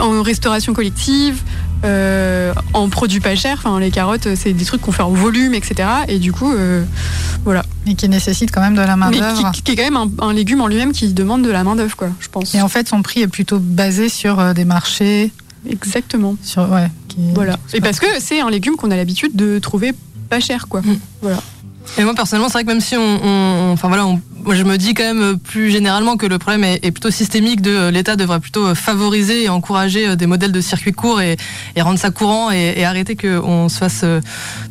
en 0.00 0.22
restauration 0.22 0.72
collective. 0.72 1.42
Euh, 1.84 2.52
en 2.72 2.88
produits 2.88 3.20
pas 3.20 3.34
chers, 3.36 3.58
enfin 3.58 3.78
les 3.78 3.90
carottes 3.90 4.28
c'est 4.34 4.52
des 4.52 4.64
trucs 4.64 4.80
qu'on 4.80 4.92
fait 4.92 5.02
en 5.02 5.10
volume, 5.10 5.54
etc. 5.54 5.88
Et 6.08 6.18
du 6.18 6.32
coup, 6.32 6.52
euh, 6.52 6.84
voilà. 7.44 7.62
Et 7.86 7.94
qui 7.94 8.08
nécessite 8.08 8.50
quand 8.50 8.60
même 8.60 8.74
de 8.74 8.80
la 8.80 8.96
main 8.96 9.10
Mais 9.10 9.20
d'œuvre. 9.20 9.52
qui, 9.52 9.62
qui 9.62 9.72
est 9.72 9.76
quand 9.76 9.84
même 9.90 9.96
un, 9.96 10.10
un 10.26 10.32
légume 10.32 10.60
en 10.62 10.66
lui-même 10.66 10.92
qui 10.92 11.12
demande 11.12 11.42
de 11.42 11.50
la 11.50 11.64
main 11.64 11.76
d'œuvre, 11.76 11.96
quoi, 11.96 12.08
je 12.20 12.28
pense. 12.28 12.54
Et 12.54 12.62
en 12.62 12.68
fait, 12.68 12.88
son 12.88 13.02
prix 13.02 13.20
est 13.20 13.28
plutôt 13.28 13.58
basé 13.58 14.08
sur 14.08 14.40
euh, 14.40 14.52
des 14.54 14.64
marchés. 14.64 15.30
Exactement. 15.68 16.36
Sur, 16.42 16.70
ouais, 16.70 16.88
qui- 17.08 17.16
Voilà. 17.34 17.56
Et 17.72 17.80
parce 17.80 18.00
que 18.00 18.06
c'est 18.20 18.40
un 18.40 18.50
légume 18.50 18.76
qu'on 18.76 18.90
a 18.90 18.96
l'habitude 18.96 19.34
de 19.36 19.58
trouver 19.58 19.92
pas 20.30 20.40
cher, 20.40 20.66
quoi. 20.68 20.82
Voilà. 21.22 21.38
Et 21.98 22.04
moi 22.04 22.14
personnellement, 22.14 22.48
c'est 22.48 22.54
vrai 22.54 22.64
que 22.64 22.68
même 22.68 22.80
si 22.80 22.96
on, 22.96 23.00
on- 23.24 23.72
enfin 23.72 23.88
voilà, 23.88 24.06
on- 24.06 24.20
moi 24.42 24.54
je 24.54 24.62
me 24.64 24.76
dis 24.76 24.94
quand 24.94 25.04
même 25.04 25.22
euh, 25.22 25.34
plus 25.36 25.70
généralement 25.70 26.16
que 26.16 26.26
le 26.26 26.38
problème 26.38 26.64
est, 26.64 26.84
est 26.84 26.90
plutôt 26.90 27.10
systémique, 27.10 27.60
de 27.62 27.70
euh, 27.70 27.90
l'État 27.90 28.16
devrait 28.16 28.40
plutôt 28.40 28.66
euh, 28.66 28.74
favoriser 28.74 29.44
et 29.44 29.48
encourager 29.48 30.16
des 30.16 30.26
modèles 30.26 30.52
de 30.52 30.60
circuits 30.60 30.92
courts 30.92 31.20
et, 31.20 31.36
et 31.76 31.82
rendre 31.82 31.98
ça 31.98 32.10
courant 32.10 32.50
et, 32.50 32.74
et 32.76 32.84
arrêter 32.84 33.16
qu'on 33.16 33.68
se 33.68 33.78
fasse 33.78 34.04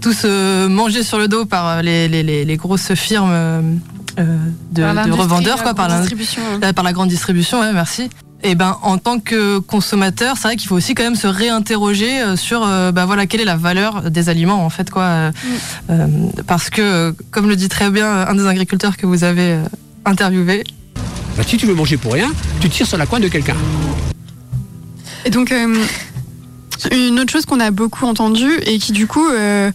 tous 0.01 0.25
manger 0.25 1.03
sur 1.03 1.17
le 1.17 1.27
dos 1.27 1.46
par 1.46 1.82
les, 1.82 2.08
les- 2.08 2.24
les- 2.24 2.46
les 2.46 2.58
grosses 2.58 2.93
firmes 2.93 3.32
euh, 3.32 3.62
de, 4.72 4.84
revendeurs, 5.12 5.58
la 5.58 5.63
quoi, 5.63 5.74
par 5.74 5.88
distribution, 6.00 6.41
hein. 6.62 6.74
par 6.74 6.84
la 6.84 6.93
grande 6.93 7.10
distribution, 7.10 7.60
ouais, 7.62 7.74
merci. 7.74 8.10
Et 8.45 8.55
ben, 8.55 8.77
en 8.81 8.97
tant 8.97 9.19
que 9.19 9.59
consommateur, 9.59 10.35
c'est 10.35 10.50
vrai 10.50 10.55
qu'il 10.57 10.67
faut 10.67 10.75
aussi 10.75 10.95
quand 10.95 11.03
même 11.03 11.15
se 11.15 11.27
réinterroger 11.27 12.21
euh, 12.21 12.35
sur, 12.35 12.62
euh, 12.65 12.91
bah 12.91 13.05
voilà, 13.05 13.25
quelle 13.25 13.39
est 13.39 13.45
la 13.45 13.55
valeur 13.55 14.12
des 14.12 14.27
aliments 14.27 14.65
en 14.65 14.69
fait, 14.69 14.89
quoi. 14.89 15.03
euh, 15.03 15.31
euh, 15.89 16.07
parce 16.45 16.69
que, 16.69 17.15
comme 17.31 17.47
le 17.47 17.55
dit 17.55 17.69
très 17.69 17.89
bien 17.89 18.12
un 18.27 18.35
des 18.35 18.45
agriculteurs 18.45 18.97
que 18.97 19.05
vous 19.05 19.23
avez 19.23 19.59
interviewé, 20.05 20.65
Bah, 21.38 21.43
si 21.47 21.55
tu 21.55 21.65
veux 21.65 21.73
manger 21.73 21.95
pour 21.95 22.13
rien, 22.13 22.29
tu 22.59 22.69
tires 22.69 22.85
sur 22.85 22.97
la 22.97 23.05
coin 23.05 23.21
de 23.21 23.29
quelqu'un. 23.29 23.55
Et 25.25 25.29
donc, 25.29 25.53
euh, 25.53 25.81
une 26.91 27.19
autre 27.21 27.31
chose 27.31 27.45
qu'on 27.45 27.62
a 27.62 27.71
beaucoup 27.71 28.05
entendu 28.05 28.50
et 28.65 28.77
qui, 28.77 28.91
du 28.91 29.07
coup, 29.07 29.25
euh, 29.29 29.71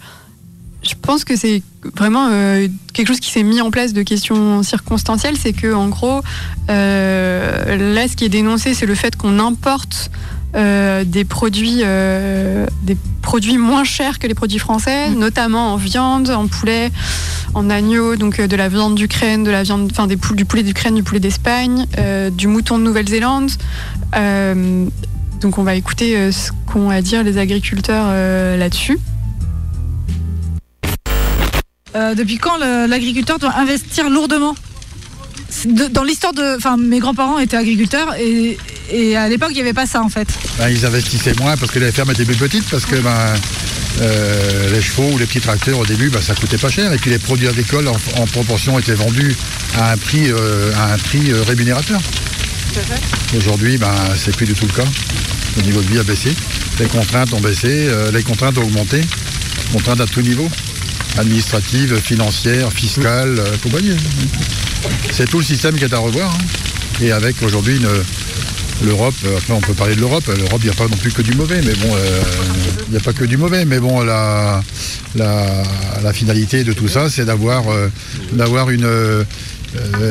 je 0.83 0.93
pense 1.01 1.25
que 1.25 1.37
c'est 1.37 1.63
vraiment 1.95 2.29
euh, 2.31 2.69
quelque 2.93 3.09
chose 3.09 3.21
qui 3.21 3.31
s'est 3.31 3.43
mis 3.43 3.61
en 3.61 3.71
place 3.71 3.93
de 3.93 4.03
questions 4.03 4.63
circonstancielles, 4.63 5.37
c'est 5.37 5.53
que, 5.53 5.73
en 5.73 5.89
gros, 5.89 6.21
euh, 6.71 7.95
là, 7.95 8.09
ce 8.09 8.17
qui 8.17 8.25
est 8.25 8.31
dénoncé, 8.31 8.75
c'est 8.75 8.87
le 8.87 8.95
fait 8.95 9.17
qu'on 9.17 9.39
importe. 9.39 10.11
euh, 10.57 11.05
des 11.05 11.27
produits 11.27 11.83
des 12.83 12.97
produits 13.21 13.59
moins 13.59 13.85
chers 13.85 14.19
que 14.19 14.27
les 14.27 14.35
produits 14.35 14.59
français 14.59 15.11
notamment 15.11 15.75
en 15.75 15.77
viande 15.77 16.31
en 16.31 16.47
poulet 16.47 16.91
en 17.53 17.69
agneau 17.69 18.17
donc 18.17 18.41
de 18.41 18.57
la 18.57 18.71
viande 18.71 18.95
d'Ukraine 18.95 19.45
de 19.45 19.51
la 19.51 19.63
viande 19.63 19.91
enfin 19.91 20.07
des 20.07 20.17
poules 20.17 20.37
du 20.37 20.47
poulet 20.47 20.63
d'Ukraine 20.63 20.95
du 20.95 21.03
poulet 21.03 21.21
d'Espagne 21.21 21.85
du 22.33 22.47
mouton 22.47 22.79
de 22.79 22.85
Nouvelle-Zélande 22.85 23.51
donc 25.43 25.59
on 25.59 25.65
va 25.65 25.75
écouter 25.75 26.33
ce 26.33 26.51
qu'ont 26.67 26.89
à 26.89 27.03
dire 27.03 27.23
les 27.25 27.37
agriculteurs 27.37 28.07
là-dessus 28.57 28.99
Euh, 31.97 32.15
depuis 32.15 32.37
quand 32.39 32.57
l'agriculteur 32.59 33.39
doit 33.39 33.55
investir 33.57 34.09
lourdement 34.11 34.55
de- 35.65 35.87
Dans 35.89 36.05
l'histoire 36.05 36.35
de. 36.35 36.57
Enfin, 36.57 36.77
mes 36.77 36.99
grands-parents 36.99 37.39
étaient 37.39 37.57
agriculteurs 37.57 38.15
et, 38.21 38.59
et 38.93 39.17
à 39.17 39.29
l'époque, 39.29 39.49
il 39.53 39.55
n'y 39.55 39.61
avait 39.63 39.73
pas 39.73 39.87
ça 39.87 40.03
en 40.03 40.09
fait. 40.11 40.29
Ben, 40.59 40.69
ils 40.69 40.85
investissaient 40.85 41.33
moins 41.41 41.57
parce 41.57 41.73
que 41.73 41.79
les 41.79 41.91
fermes 41.91 42.11
étaient 42.11 42.27
plus 42.27 42.37
petites, 42.37 42.69
parce 42.69 42.85
que 42.85 42.97
ben, 42.97 43.17
euh, 44.03 44.71
les 44.71 44.83
chevaux 44.83 45.09
ou 45.11 45.19
les 45.19 45.25
petits 45.25 45.41
tracteurs 45.41 45.79
au 45.79 45.87
début, 45.87 46.11
ben, 46.11 46.21
ça 46.21 46.35
coûtait 46.35 46.59
pas 46.59 46.69
cher. 46.69 46.93
Et 46.93 46.99
puis 46.99 47.11
les 47.11 47.19
produits 47.19 47.49
agricoles 47.49 47.89
en, 47.89 47.97
en 48.21 48.27
proportion 48.27 48.79
étaient 48.79 48.95
vendus 48.95 49.35
à 49.79 49.93
un 49.93 49.97
prix, 49.97 50.31
euh, 50.31 50.71
à 50.77 50.93
un 50.93 50.99
prix 50.99 51.31
euh, 51.33 51.43
rémunérateur. 51.43 52.01
Aujourd'hui, 53.37 53.79
ben, 53.79 53.91
c'est 54.17 54.37
plus 54.37 54.47
du 54.47 54.53
tout 54.55 54.67
le 54.67 54.73
cas. 54.73 54.89
Le 55.57 55.63
niveau 55.63 55.81
de 55.81 55.87
vie 55.89 55.99
a 55.99 56.03
baissé. 56.05 56.31
Les 56.79 56.87
contraintes 56.87 57.33
ont 57.33 57.41
baissé, 57.41 57.89
les 58.13 58.23
contraintes 58.23 58.57
ont 58.59 58.63
augmenté. 58.63 59.01
Contraintes 59.73 60.01
à 60.01 60.07
tout 60.07 60.21
niveau. 60.21 60.49
Administratives, 61.17 61.97
financières, 62.01 62.73
fiscales, 62.73 63.39
euh, 63.39 63.57
compagnie. 63.63 63.97
C'est 65.13 65.29
tout 65.29 65.39
le 65.39 65.45
système 65.45 65.77
qui 65.77 65.85
est 65.85 65.93
à 65.95 65.99
revoir. 65.99 66.31
hein. 66.31 66.45
Et 67.03 67.13
avec 67.13 67.43
aujourd'hui 67.43 67.81
L'Europe, 68.85 69.15
euh, 69.27 69.37
après 69.39 69.53
on 69.55 69.61
peut 69.61 69.73
parler 69.75 69.97
de 69.97 70.01
l'Europe, 70.01 70.25
l'Europe 70.29 70.61
il 70.63 70.67
n'y 70.67 70.71
a 70.71 70.75
pas 70.75 70.87
non 70.87 70.97
plus 70.97 71.11
que 71.11 71.23
du 71.23 71.33
mauvais, 71.35 71.61
mais 71.65 71.75
bon, 71.75 71.97
euh, 71.97 72.21
il 72.87 72.93
n'y 72.93 72.97
a 72.97 73.01
pas 73.01 73.13
que 73.13 73.25
du 73.25 73.37
mauvais, 73.37 73.65
mais 73.65 73.81
bon, 73.81 74.03
la, 74.03 74.63
finalité 76.13 76.63
de 76.63 76.73
tout 76.73 76.87
ça, 76.87 77.11
c'est 77.11 77.25
d'avoir 77.25 77.65
euh, 77.71 77.89
une... 78.71 78.85
euh, 78.85 79.25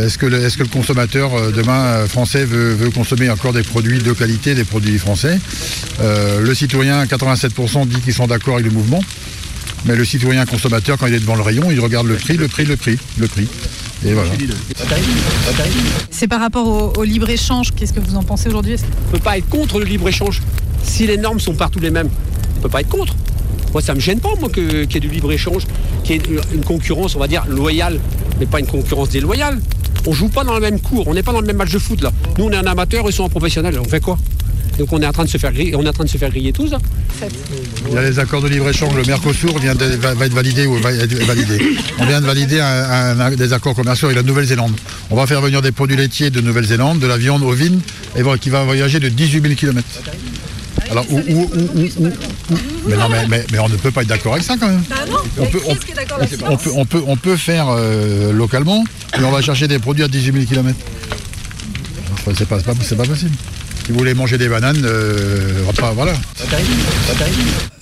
est-ce 0.06 0.18
que, 0.18 0.26
le- 0.26 0.66
consommateur 0.66 1.34
euh, 1.34 1.52
demain 1.52 1.80
euh, 1.80 2.08
français 2.08 2.44
veut, 2.44 2.76
consommer 2.94 3.30
encore 3.30 3.54
des 3.54 3.64
produits 3.64 4.00
de 4.00 4.12
qualité, 4.12 4.54
des 4.54 4.66
produits 4.66 4.98
français 5.00 5.40
Euh, 6.02 6.42
Le 6.42 6.54
citoyen, 6.54 7.06
87% 7.06 7.88
dit 7.88 8.02
qu'ils 8.02 8.14
sont 8.14 8.28
d'accord 8.28 8.56
avec 8.56 8.66
le 8.66 8.72
mouvement, 8.74 9.02
mais 9.86 9.96
le 9.96 10.04
citoyen 10.06 10.46
consommateur, 10.46 10.98
quand 10.98 11.08
il 11.08 11.14
est 11.14 11.20
devant 11.20 11.36
le 11.36 11.42
rayon, 11.42 11.70
il 11.72 11.80
regarde 11.80 12.08
le 12.08 12.16
prix, 12.16 12.38
le 12.38 12.48
prix, 12.48 12.66
le 12.66 12.76
prix, 12.78 12.98
le 13.18 13.28
prix. 13.28 13.48
Et 14.06 14.14
voilà. 14.14 14.30
C'est 16.12 16.28
par 16.28 16.40
rapport 16.40 16.68
au, 16.68 16.94
au 17.00 17.04
libre-échange. 17.04 17.72
Qu'est-ce 17.76 17.94
que 17.94 18.00
vous 18.00 18.16
en 18.16 18.24
pensez 18.24 18.48
aujourd'hui? 18.48 18.76
On 18.76 19.08
ne 19.08 19.12
peut 19.18 19.24
pas 19.24 19.38
être 19.38 19.50
contre 19.50 19.80
le 19.80 19.86
libre-échange. 19.86 20.42
Si 20.84 21.08
les 21.08 21.18
normes 21.18 21.40
sont 21.40 21.54
partout 21.54 21.80
les 21.80 21.90
mêmes, 21.92 22.10
on 22.10 22.58
ne 22.58 22.64
peut 22.64 22.70
pas 22.70 22.82
être 22.82 22.90
contre. 22.90 23.16
Moi, 23.74 23.82
ça 23.82 23.94
me 23.96 24.00
gêne 24.00 24.20
pas, 24.20 24.30
moi, 24.40 24.50
que- 24.50 24.84
qu'il 24.86 24.94
y 24.94 24.98
ait 25.06 25.10
du 25.10 25.14
libre-échange, 25.14 25.64
qu'il 26.04 26.16
y 26.16 26.20
ait 26.20 26.40
une 26.54 26.64
concurrence, 26.64 27.16
on 27.16 27.20
va 27.20 27.28
dire, 27.28 27.46
loyale, 27.48 28.00
mais 28.40 28.46
pas 28.46 28.60
une 28.60 28.68
concurrence 28.68 29.10
déloyale. 29.10 29.60
On 30.06 30.14
joue 30.14 30.30
pas 30.30 30.44
dans 30.44 30.54
le 30.54 30.62
même 30.62 30.80
cours, 30.80 31.08
on 31.08 31.14
n'est 31.14 31.24
pas 31.24 31.34
dans 31.34 31.42
le 31.42 31.48
même 31.48 31.58
match 31.58 31.72
de 31.72 31.80
foot, 31.80 32.02
là. 32.02 32.12
Nous, 32.38 32.46
on 32.46 32.52
est 32.52 32.56
un 32.56 32.66
amateur, 32.66 33.04
ils 33.08 33.14
sont 33.14 33.26
un 33.26 33.30
professionnel, 33.30 33.78
on 33.80 33.84
fait 33.84 34.00
quoi? 34.00 34.18
Donc 34.78 34.94
on 34.94 35.02
est 35.02 35.08
en 35.08 35.12
train 35.12 35.24
de 35.26 35.30
se 35.30 35.38
faire 35.38 35.52
griller, 35.52 35.76
on 35.76 35.84
est 35.84 35.90
en 35.90 35.94
train 35.94 36.04
de 36.04 36.10
se 36.10 36.18
faire 36.18 36.30
griller 36.30 36.54
tous, 36.54 36.70
là. 36.72 36.78
Il 37.88 37.94
y 37.94 37.98
a 37.98 38.02
les 38.04 38.20
accords 38.20 38.42
de 38.42 38.48
libre-échange. 38.48 38.96
Le 38.96 39.04
Mercosur 39.06 39.58
vient 39.60 39.74
de- 39.76 39.86
va, 39.96 40.14
va 40.14 40.26
être 40.28 40.34
validé 40.34 40.68
ou 40.68 40.76
va 40.76 40.92
être 40.92 41.14
validé. 41.26 41.60
On 41.98 42.06
vient 42.06 42.22
de 42.22 42.26
valider 42.28 42.60
un- 42.60 43.20
un- 43.20 43.32
des 43.32 43.54
accords 43.54 43.74
commerciaux 43.76 44.08
avec 44.08 44.18
la 44.18 44.24
Nouvelle-Zélande. 44.24 44.74
On 45.10 45.16
va 45.16 45.26
faire 45.26 45.42
venir 45.42 45.62
des 45.62 45.72
produits 45.72 45.98
laitiers 45.98 46.30
de 46.30 46.42
Nouvelle-Zélande, 46.42 47.00
de 47.00 47.08
la 47.08 47.18
viande 47.18 47.42
ovine, 47.44 47.80
et 48.16 48.22
qui 48.40 48.50
va 48.52 48.64
voyager 48.66 49.00
de 49.00 49.10
18 49.10 49.42
000 49.42 49.56
km. 49.56 49.84
Alors, 50.92 51.06
où, 51.12 51.18
où- 51.18 51.22
où- 51.22 51.48
où- 51.76 51.82
où- 52.00 52.08
où- 52.54 52.58
mais 52.88 52.96
non, 52.96 53.10
mais, 53.10 53.28
mais- 53.28 53.46
mais 53.52 53.60
on 53.60 53.68
ne 53.68 53.76
peut 53.76 53.92
pas 53.92 54.04
être 54.04 54.08
d'accord 54.08 54.34
avec 54.34 54.46
ça 54.46 54.56
quand 54.60 54.68
même. 54.70 54.84
on, 55.40 55.46
peut, 55.48 55.60
on, 55.68 55.76
on 56.52 56.58
peut, 56.58 56.70
on, 56.76 56.86
peut, 56.86 57.04
on 57.08 57.18
peut 57.18 57.36
faire 57.36 57.66
euh, 57.70 58.32
localement, 58.32 58.84
mais 59.18 59.26
on 59.26 59.32
va 59.32 59.42
chercher 59.42 59.68
des 59.68 59.80
produits 59.80 60.04
à 60.04 60.08
18 60.08 60.32
000 60.34 60.46
km. 60.46 60.78
C'est 62.38 62.48
pas, 62.48 62.58
c'est 62.60 62.66
pas, 62.66 62.74
c'est 62.82 62.96
pas 62.96 63.04
possible. 63.06 63.32
Si 63.88 63.94
vous 63.94 64.00
voulez 64.00 64.14
manger 64.14 64.38
des 64.38 64.50
bananes, 64.50 64.82
euh, 64.84 65.64
pas, 65.80 65.92
voilà. 65.92 66.12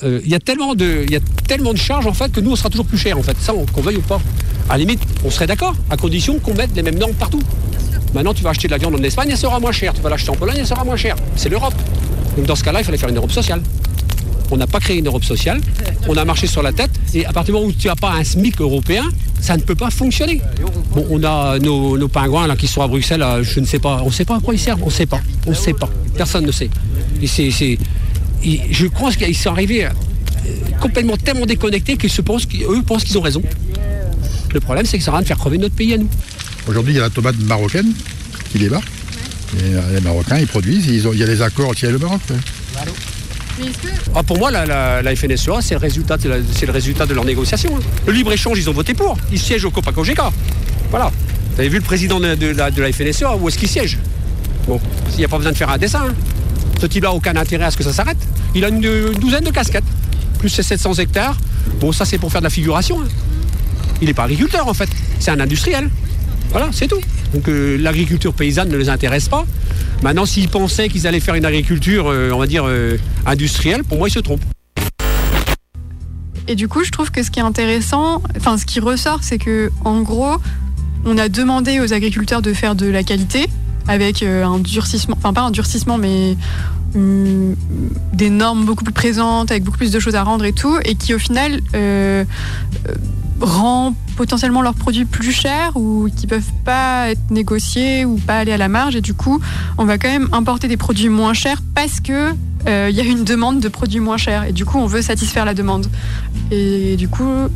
Euh, 0.03 0.21
Il 0.23 0.29
y, 0.29 0.35
a 0.35 0.39
tellement 0.39 0.75
de- 0.75 1.01
il 1.03 1.11
y 1.11 1.15
a 1.15 1.19
tellement 1.47 1.73
de 1.73 1.79
charges 1.79 2.05
en 2.05 2.13
fait 2.13 2.31
que 2.31 2.39
nous 2.41 2.51
on 2.51 2.55
sera 2.55 2.69
toujours 2.69 2.85
plus 2.85 2.99
cher 2.99 3.17
en 3.17 3.23
fait, 3.23 3.35
ça 3.41 3.55
on- 3.55 3.65
qu'on 3.65 3.81
veuille 3.81 3.95
ou 3.97 4.01
pas. 4.01 4.21
À 4.69 4.73
la 4.73 4.77
limite, 4.77 5.01
on 5.23 5.31
serait 5.31 5.47
d'accord, 5.47 5.73
à 5.89 5.97
condition 5.97 6.37
qu'on 6.37 6.53
mette 6.53 6.75
les 6.75 6.83
mêmes 6.83 6.99
normes 6.99 7.13
partout. 7.15 7.41
Maintenant 8.13 8.35
tu 8.35 8.43
vas 8.43 8.51
acheter 8.51 8.67
de 8.67 8.73
la 8.73 8.77
viande 8.77 8.93
en 8.93 9.01
Espagne, 9.01 9.29
elle 9.31 9.37
sera 9.37 9.59
moins 9.59 9.71
chère. 9.71 9.95
Tu 9.95 10.01
vas 10.01 10.11
l'acheter 10.11 10.29
en 10.29 10.35
Pologne, 10.35 10.57
elle 10.59 10.67
sera 10.67 10.83
moins 10.83 10.95
chère. 10.95 11.15
C'est 11.37 11.49
l'Europe. 11.49 11.73
Donc 12.37 12.45
dans 12.45 12.55
ce 12.55 12.63
cas-là, 12.63 12.81
il 12.81 12.85
fallait 12.85 12.99
faire 12.99 13.09
une 13.09 13.17
Europe 13.17 13.31
sociale. 13.31 13.63
On 14.51 14.57
n'a 14.57 14.67
pas 14.67 14.79
créé 14.79 14.97
une 14.99 15.07
Europe 15.07 15.23
sociale, 15.25 15.59
on 16.07 16.15
a 16.17 16.23
marché 16.25 16.45
sur 16.47 16.61
la 16.61 16.71
tête, 16.71 16.91
et 17.13 17.25
à 17.25 17.33
partir 17.33 17.53
du 17.53 17.59
moment 17.59 17.67
où 17.71 17.73
tu 17.73 17.87
n'as 17.87 17.95
pas 17.95 18.11
un 18.13 18.23
SMIC 18.23 18.61
européen, 18.61 19.03
ça 19.41 19.57
ne 19.57 19.61
peut 19.63 19.75
pas 19.75 19.89
fonctionner. 19.89 20.41
Bon, 20.93 21.05
on 21.09 21.23
a 21.23 21.57
nos, 21.59 21.97
nos 21.97 22.07
pingouins 22.07 22.47
là, 22.47 22.55
qui 22.55 22.67
sont 22.67 22.81
à 22.81 22.87
Bruxelles, 22.87 23.19
là, 23.21 23.41
je 23.41 23.59
ne 23.59 23.65
sais 23.65 23.79
pas, 23.79 24.01
on 24.03 24.07
ne 24.07 24.11
sait 24.11 24.25
pas 24.25 24.37
à 24.37 24.39
quoi 24.39 24.53
ils 24.53 24.59
servent, 24.59 24.81
on 24.83 24.87
ne 24.87 24.91
sait 24.91 25.05
pas, 25.07 25.19
on 25.47 25.49
ne 25.51 25.55
sait 25.55 25.73
pas, 25.73 25.89
personne 26.15 26.45
ne 26.45 26.51
sait. 26.51 26.69
Et 27.21 27.27
c'est, 27.27 27.49
c'est- 27.51 27.77
et 28.43 28.61
je 28.69 28.85
crois 28.87 29.11
qu'ils 29.11 29.35
sont 29.35 29.49
arrivés 29.49 29.85
euh, 29.85 29.89
complètement 30.79 31.17
tellement 31.17 31.45
déconnectés 31.47 31.97
qu'ils 31.97 32.11
se 32.11 32.21
pensent 32.21 32.45
qu'eux 32.45 32.83
pensent 32.85 33.03
qu'ils 33.03 33.17
ont 33.17 33.21
raison. 33.21 33.41
Le 34.53 34.59
problème, 34.59 34.85
c'est 34.85 34.97
que 34.99 35.03
ça 35.03 35.11
va 35.11 35.21
de 35.21 35.25
faire 35.27 35.37
crever 35.37 35.57
notre 35.57 35.75
pays 35.75 35.93
à 35.95 35.97
nous. 35.97 36.07
Aujourd'hui, 36.67 36.93
il 36.93 36.97
y 36.97 36.99
a 36.99 37.03
la 37.03 37.09
tomate 37.09 37.37
marocaine 37.39 37.91
qui 38.51 38.59
débarque. 38.59 38.87
Et 39.57 39.73
euh, 39.75 39.81
les 39.95 40.01
Marocains, 40.01 40.37
ils 40.37 40.47
produisent. 40.47 40.85
Ils 40.87 41.07
ont- 41.07 41.13
il 41.13 41.19
y 41.19 41.23
a 41.23 41.27
les 41.27 41.41
accords 41.41 41.73
qui 41.75 41.85
le 41.87 41.97
Maroc. 41.97 42.19
ouais. 42.29 42.35
Ah, 44.15 44.23
pour 44.23 44.37
moi, 44.37 44.51
la, 44.51 45.15
FNSEA, 45.15 45.61
c'est 45.61 45.75
le 45.75 45.79
résultat, 45.79 46.17
de 46.17 46.29
la- 46.29 46.35
c'est 46.53 46.65
le 46.65 46.71
résultat 46.71 47.05
de 47.05 47.13
leur 47.13 47.25
négociation. 47.25 47.75
hein. 47.75 47.79
Le 48.05 48.13
libre-échange, 48.13 48.57
ils 48.59 48.69
ont 48.69 48.73
voté 48.73 48.93
pour. 48.93 49.17
Ils 49.31 49.39
siègent 49.39 49.65
au 49.65 49.71
Copa-Cogeca. 49.71 50.31
Voilà. 50.89 51.11
Vous 51.53 51.59
avez 51.59 51.69
vu 51.69 51.77
le 51.77 51.83
président 51.83 52.19
de, 52.19 52.27
la, 52.55 52.91
FNSEA, 52.91 53.35
où 53.37 53.47
est-ce 53.47 53.57
qu'il 53.57 53.69
siège? 53.69 53.97
Bon, 54.67 54.79
il 55.11 55.17
n'y 55.17 55.25
a 55.25 55.27
pas 55.27 55.37
besoin 55.37 55.51
de 55.51 55.57
faire 55.57 55.69
un 55.69 55.77
dessin. 55.77 56.01
hein. 56.09 56.13
Ce 56.81 56.85
type-là 56.87 57.09
n'a 57.09 57.15
aucun 57.15 57.35
intérêt 57.35 57.65
à 57.65 57.71
ce 57.71 57.77
que 57.77 57.83
ça 57.83 57.93
s'arrête. 57.93 58.17
Il 58.53 58.65
a 58.65 58.69
une, 58.69 58.83
une 58.83 59.13
douzaine 59.19 59.43
de 59.43 59.51
casquettes, 59.51 59.83
plus 60.39 60.49
ses 60.49 60.63
700 60.63 60.95
hectares. 60.95 61.37
Bon, 61.79 61.91
ça, 61.91 62.03
c'est 62.05 62.17
pour 62.17 62.31
faire 62.31 62.41
de 62.41 62.45
la 62.45 62.49
figuration. 62.49 62.99
hein. 63.01 63.07
Il 64.01 64.07
n'est 64.07 64.13
pas 64.13 64.23
agriculteur, 64.25 64.67
en 64.67 64.73
fait. 64.73 64.89
C'est 65.19 65.31
un 65.31 65.39
industriel. 65.39 65.89
Voilà, 66.51 66.69
c'est 66.71 66.87
tout. 66.87 67.01
Donc 67.33 67.49
euh, 67.49 67.77
l'agriculture 67.77 68.33
paysanne 68.33 68.69
ne 68.69 68.77
les 68.77 68.89
intéresse 68.89 69.27
pas. 69.27 69.45
Maintenant, 70.03 70.25
s'ils 70.25 70.49
pensaient 70.49 70.89
qu'ils 70.89 71.07
allaient 71.07 71.19
faire 71.19 71.35
une 71.35 71.45
agriculture, 71.45 72.07
euh, 72.07 72.31
on 72.31 72.37
va 72.37 72.47
dire, 72.47 72.63
euh, 72.65 72.97
industrielle, 73.25 73.83
pour 73.83 73.97
moi, 73.97 74.07
ils 74.07 74.11
se 74.11 74.19
trompent. 74.19 74.43
Et 76.47 76.55
du 76.55 76.67
coup, 76.67 76.83
je 76.83 76.91
trouve 76.91 77.11
que 77.11 77.23
ce 77.23 77.31
qui 77.31 77.39
est 77.39 77.43
intéressant, 77.43 78.21
enfin, 78.37 78.57
ce 78.57 78.65
qui 78.65 78.79
ressort, 78.79 79.19
c'est 79.21 79.37
que, 79.37 79.71
en 79.83 80.01
gros, 80.01 80.35
on 81.05 81.17
a 81.17 81.27
demandé 81.27 81.79
aux 81.79 81.91
agriculteurs 81.91 82.41
de 82.41 82.53
faire 82.53 82.75
de 82.75 82.87
la 82.87 83.03
qualité 83.03 83.47
avec 83.87 84.23
un 84.23 84.59
durcissement, 84.59 85.15
enfin, 85.17 85.33
pas 85.33 85.41
un 85.41 85.51
durcissement, 85.51 85.97
mais 85.97 86.37
hum, 86.95 87.55
des 88.13 88.29
normes 88.29 88.65
beaucoup 88.65 88.83
plus 88.83 88.93
présentes, 88.93 89.51
avec 89.51 89.63
beaucoup 89.63 89.77
plus 89.77 89.91
de 89.91 89.99
choses 89.99 90.15
à 90.15 90.23
rendre 90.23 90.45
et 90.45 90.53
tout, 90.53 90.77
et 90.85 90.95
qui, 90.95 91.13
au 91.13 91.19
final, 91.19 91.61
rend 93.41 93.93
potentiellement 94.15 94.61
leurs 94.61 94.75
produits 94.75 95.05
plus 95.05 95.31
chers 95.31 95.75
ou 95.75 96.09
qui 96.15 96.27
peuvent 96.27 96.51
pas 96.63 97.09
être 97.09 97.31
négociés 97.31 98.05
ou 98.05 98.15
pas 98.17 98.39
aller 98.39 98.53
à 98.53 98.57
la 98.57 98.69
marge. 98.69 98.95
Et 98.95 99.01
du 99.01 99.13
coup, 99.13 99.41
on 99.77 99.85
va 99.85 99.97
quand 99.97 100.09
même 100.09 100.29
importer 100.31 100.67
des 100.67 100.77
produits 100.77 101.09
moins 101.09 101.33
chers 101.33 101.61
parce 101.73 101.99
que 101.99 102.33
euh, 102.67 102.87
il 102.89 102.95
y 102.95 103.01
a 103.01 103.03
une 103.03 103.23
demande 103.23 103.59
de 103.59 103.67
produits 103.67 103.99
moins 103.99 104.17
chers. 104.17 104.45
Et 104.45 104.51
du 104.51 104.65
coup, 104.65 104.77
on 104.77 104.87
veut 104.87 105.01
satisfaire 105.01 105.45
la 105.45 105.53
demande. 105.53 105.87
Et 106.51 106.95
du 106.95 107.07
coup, 107.07 107.49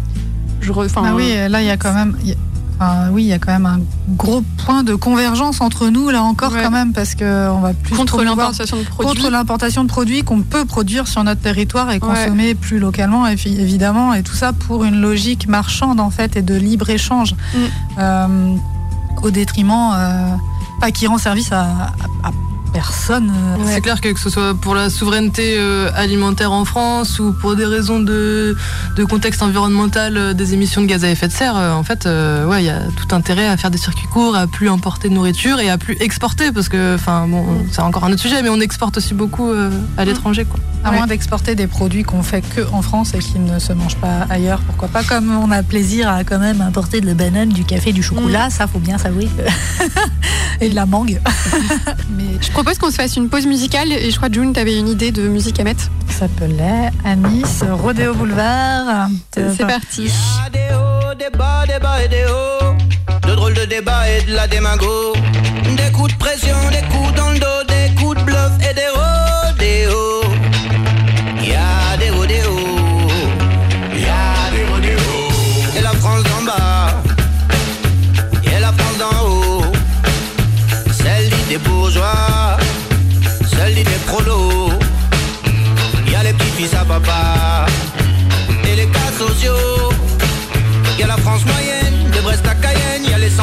je 0.62 0.72
Ah 1.06 1.15
oui, 1.15 1.34
là, 1.50 1.62
il 1.62 1.68
y 1.68 1.72
a 1.72 1.78
quand 1.78 1.94
même. 1.94 2.15
Enfin, 2.80 3.10
oui, 3.12 3.24
il 3.24 3.28
y 3.28 3.34
a 3.34 3.39
quand 3.39 3.52
même 3.52 3.65
un 3.65 3.80
gros 4.15 4.42
point 4.65 4.84
de 4.84 4.96
convergence 4.96 5.62
entre 5.62 5.89
nous, 5.89 6.10
là 6.10 6.24
encore, 6.24 6.52
Ouais. 6.54 6.63
quand 6.63 6.72
même, 6.72 6.94
parce 6.94 7.13
qu'on 7.15 7.60
va 7.60 7.74
plus 7.74 7.96
contre 7.96 8.24
l'importation 8.24 8.78
de 8.78 8.84
produits. 8.84 9.08
contre 9.22 9.30
l'importation 9.32 9.84
de 9.84 9.89
produits 9.89 10.24
qu'on 10.24 10.42
peut 10.42 10.65
produire 10.65 11.08
sur 11.08 11.24
notre 11.24 11.42
territoire 11.42 11.92
et 11.92 12.00
consommer 12.00 12.56
plus 12.56 12.80
localement, 12.80 13.28
évidemment, 13.28 14.13
et 14.13 14.24
tout 14.24 14.36
ça 14.36 14.54
pour 14.54 14.84
une 14.84 15.00
logique 15.02 15.48
marchande 15.48 16.00
en 16.00 16.10
fait 16.10 16.36
et 16.38 16.42
de 16.42 16.56
libre 16.56 16.89
échange, 16.89 17.34
Mm. 17.54 17.58
Euh, 18.00 18.56
au 19.24 19.32
détriment, 19.32 19.92
euh, 19.94 20.30
pas 20.80 20.92
qui 20.92 21.06
rend 21.08 21.18
service 21.18 21.52
à, 21.52 21.62
à- 21.63 22.28
à 22.28 22.32
personne. 22.69 23.32
C'est 23.65 23.82
clair 23.82 24.01
que 24.01 24.10
que 24.10 24.19
ce 24.19 24.29
soit 24.29 24.55
pour 24.55 24.75
la 24.75 24.89
souveraineté 24.89 25.55
euh, 25.58 25.89
alimentaire 25.95 26.51
en 26.51 26.65
France 26.65 27.19
ou 27.19 27.34
pour 27.34 27.55
des 27.55 27.65
raisons 27.65 27.99
de, 27.99 28.55
de 28.95 29.03
contexte 29.03 29.43
environnemental 29.43 30.17
euh, 30.17 30.34
des 30.34 30.53
émissions 30.53 30.82
de 30.82 30.88
gaz 30.88 31.03
à 31.03 31.10
effet 31.10 31.27
de 31.27 31.34
serre, 31.34 31.58
euh, 31.58 31.71
en 31.73 31.84
fait, 31.84 32.05
euh, 32.05 32.45
ouais, 32.45 32.63
il 32.63 32.65
y 32.65 32.69
a 32.69 32.79
tout 32.95 33.13
intérêt 33.15 33.47
à 33.47 33.58
faire 33.58 33.71
des 33.71 33.77
circuits 33.77 34.08
courts, 34.08 34.36
à 34.36 34.47
plus 34.47 34.69
importer 34.69 35.10
de 35.10 35.13
nourriture 35.13 35.60
et 35.60 35.69
à 35.69 35.77
plus 35.77 35.97
exporter 35.99 36.51
parce 36.51 36.69
que, 36.69 36.95
enfin, 36.95 37.27
bon, 37.27 37.45
c'est 37.71 37.82
encore 37.82 38.03
un 38.03 38.12
autre 38.12 38.21
sujet, 38.21 38.41
mais 38.41 38.49
on 38.49 38.60
exporte 38.60 38.97
aussi 38.97 39.13
beaucoup 39.13 39.49
euh, 39.49 39.69
à 39.97 40.05
l'étranger, 40.05 40.45
quoi. 40.45 40.60
À 40.84 40.92
moins 40.92 41.08
d'exporter 41.08 41.56
des 41.56 41.68
produits 41.68 42.04
qu'on 42.04 42.24
fait 42.24 42.42
que 42.42 42.62
en 42.72 42.82
France 42.82 43.13
et 43.13 43.20
qui 43.20 43.38
ne 43.38 43.60
se 43.60 43.74
mangent 43.74 43.98
pas 43.98 44.26
ailleurs, 44.30 44.62
pourquoi 44.62 44.88
pas 44.88 45.04
Comme 45.04 45.30
on 45.32 45.52
a 45.52 45.62
plaisir 45.62 46.10
à 46.10 46.24
quand 46.24 46.39
même 46.39 46.62
importer 46.62 47.02
de 47.02 47.06
la 47.06 47.13
banane, 47.15 47.50
du 47.50 47.63
café, 47.65 47.92
du 47.92 48.02
chocolat, 48.02 48.50
ça 48.50 48.65
faut 48.65 48.80
bien 48.80 48.98
s'avouer. 48.98 49.26
que- 49.26 49.86
et 50.65 50.70
de 50.70 50.76
la 50.76 50.86
mangue. 50.86 51.20
Mais 52.18 52.24
Je 52.42 52.50
propose 52.52 52.78
qu'on 52.78 52.89
se 52.92 52.96
fasse 52.96 53.15
une 53.18 53.30
pause 53.30 53.46
musicale 53.46 53.92
et 53.92 54.10
je 54.10 54.15
crois 54.18 54.30
June, 54.32 54.54
t'avais 54.54 54.78
une 54.78 54.88
idée 54.88 55.12
de 55.12 55.28
musique 55.28 55.60
à 55.60 55.63
mettre? 55.63 55.89
ça 56.10 56.20
s'appelait 56.28 56.89
à 57.06 57.15
Nice, 57.15 57.63
Rodéo 57.70 58.13
Boulevard. 58.13 59.08
C'est 59.34 59.65
parti. 59.65 60.12
Et. 60.54 60.70
De 63.28 63.36
drôles 63.36 63.54
de 63.54 63.65
débats 63.65 64.10
et 64.10 64.24
de 64.26 64.34
la 64.34 64.48
démago. 64.48 65.13
Des 65.78 65.92
coups 65.92 66.12
de 66.13 66.18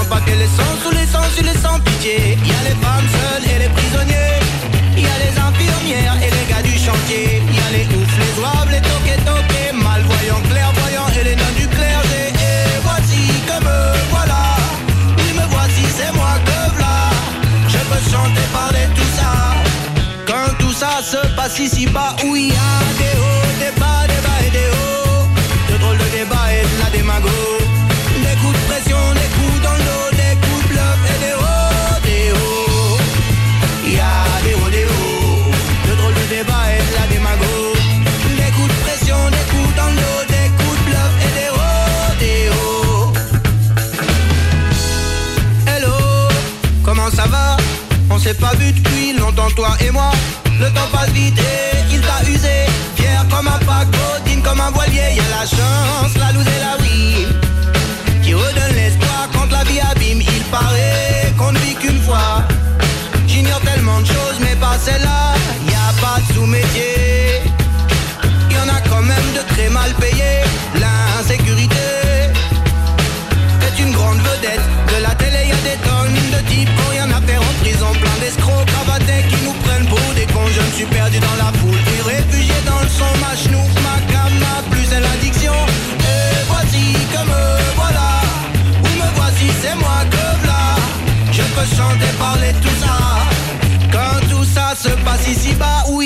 Y 0.08 0.32
a 0.32 0.34
les 0.36 0.46
sans 0.46 0.74
sous 0.82 0.90
les 0.92 1.06
sans 1.06 1.28
sur 1.34 1.44
les 1.44 1.58
sans 1.60 1.80
pitié. 1.80 2.38
Y 2.44 2.52
a 2.58 2.62
les 2.68 2.76
femmes 2.82 3.08
seules 3.16 3.46
et 3.52 3.58
les 3.58 3.68
prisonniers. 3.68 4.38
Y 4.96 5.04
a 5.04 5.16
les 5.22 5.34
infirmières 5.48 6.16
et 6.24 6.30
les 6.30 6.46
gars 6.50 6.62
du 6.62 6.76
chantier. 6.78 7.42
Y 7.56 7.58
a 7.66 7.68
les 7.76 7.86
oufs, 7.96 8.16
les 8.18 8.32
zouaves, 8.36 8.70
les 8.70 8.80
toqués 8.80 9.20
toqués, 9.24 9.72
malvoyants, 9.72 10.42
clairvoyants 10.50 11.10
et 11.20 11.24
les 11.24 11.36
nains 11.36 11.56
du 11.56 11.66
clergé. 11.68 12.22
Et 12.50 12.78
voici 12.82 13.22
que 13.48 13.56
me 13.66 13.78
voilà, 14.10 14.42
oui 15.18 15.30
me 15.38 15.46
voici, 15.54 15.84
c'est 15.96 16.12
moi 16.14 16.34
que 16.46 16.58
v'là. 16.76 16.98
Je 17.68 17.78
peux 17.90 18.02
chanter, 18.10 18.46
parler 18.52 18.86
tout 18.94 19.12
ça. 19.18 19.32
Quand 20.26 20.50
tout 20.58 20.72
ça 20.72 21.02
se 21.02 21.20
passe 21.34 21.58
ici 21.58 21.86
bas, 21.86 22.14
où 22.24 22.36
il 22.36 22.48
y 22.48 22.52
a 22.52 22.65
s'est 48.26 48.34
pas 48.34 48.54
vu 48.56 48.72
depuis 48.72 49.12
longtemps, 49.12 49.50
toi 49.54 49.76
et 49.78 49.90
moi. 49.92 50.10
Le 50.58 50.66
temps 50.74 50.90
passe 50.90 51.10
vite 51.10 51.38
et 51.38 51.94
il 51.94 52.00
t'a 52.00 52.28
usé. 52.28 52.56
Fier 52.96 53.24
comme 53.30 53.46
un 53.46 53.58
paquebot, 53.58 54.16
digne 54.24 54.42
comme 54.42 54.60
un 54.60 54.70
voilier. 54.70 55.14
Y 55.14 55.20
a 55.20 55.28
la 55.38 55.46
chance, 55.46 56.12
la 56.18 56.32
loose 56.32 56.50
et 56.56 56.60
la 56.66 56.74
oui. 56.82 57.26
Qui 58.22 58.34
redonne 58.34 58.74
l'espoir 58.74 59.28
quand 59.32 59.48
la 59.52 59.62
vie 59.64 59.80
abîme. 59.92 60.22
Il 60.22 60.44
paraît 60.50 61.32
qu'on 61.38 61.52
ne 61.52 61.58
vit 61.58 61.76
qu'une 61.76 62.02
fois. 62.02 62.42
J'ignore 63.28 63.60
tellement 63.60 64.00
de 64.00 64.06
choses, 64.06 64.38
mais 64.40 64.56
pas 64.56 64.76
celle-là. 64.84 65.34
Y 65.70 65.74
a 65.74 65.88
pas 66.02 66.18
de 66.26 66.34
sous-métier. 66.34 67.42
Y 68.50 68.56
en 68.58 68.68
a 68.76 68.80
quand 68.90 69.02
même 69.02 69.28
de 69.36 69.54
très 69.54 69.68
mal 69.68 69.92
payés. 70.00 70.15
Passe 95.04 95.28
ici 95.30 95.54
bas, 95.54 95.85
où 95.88 96.02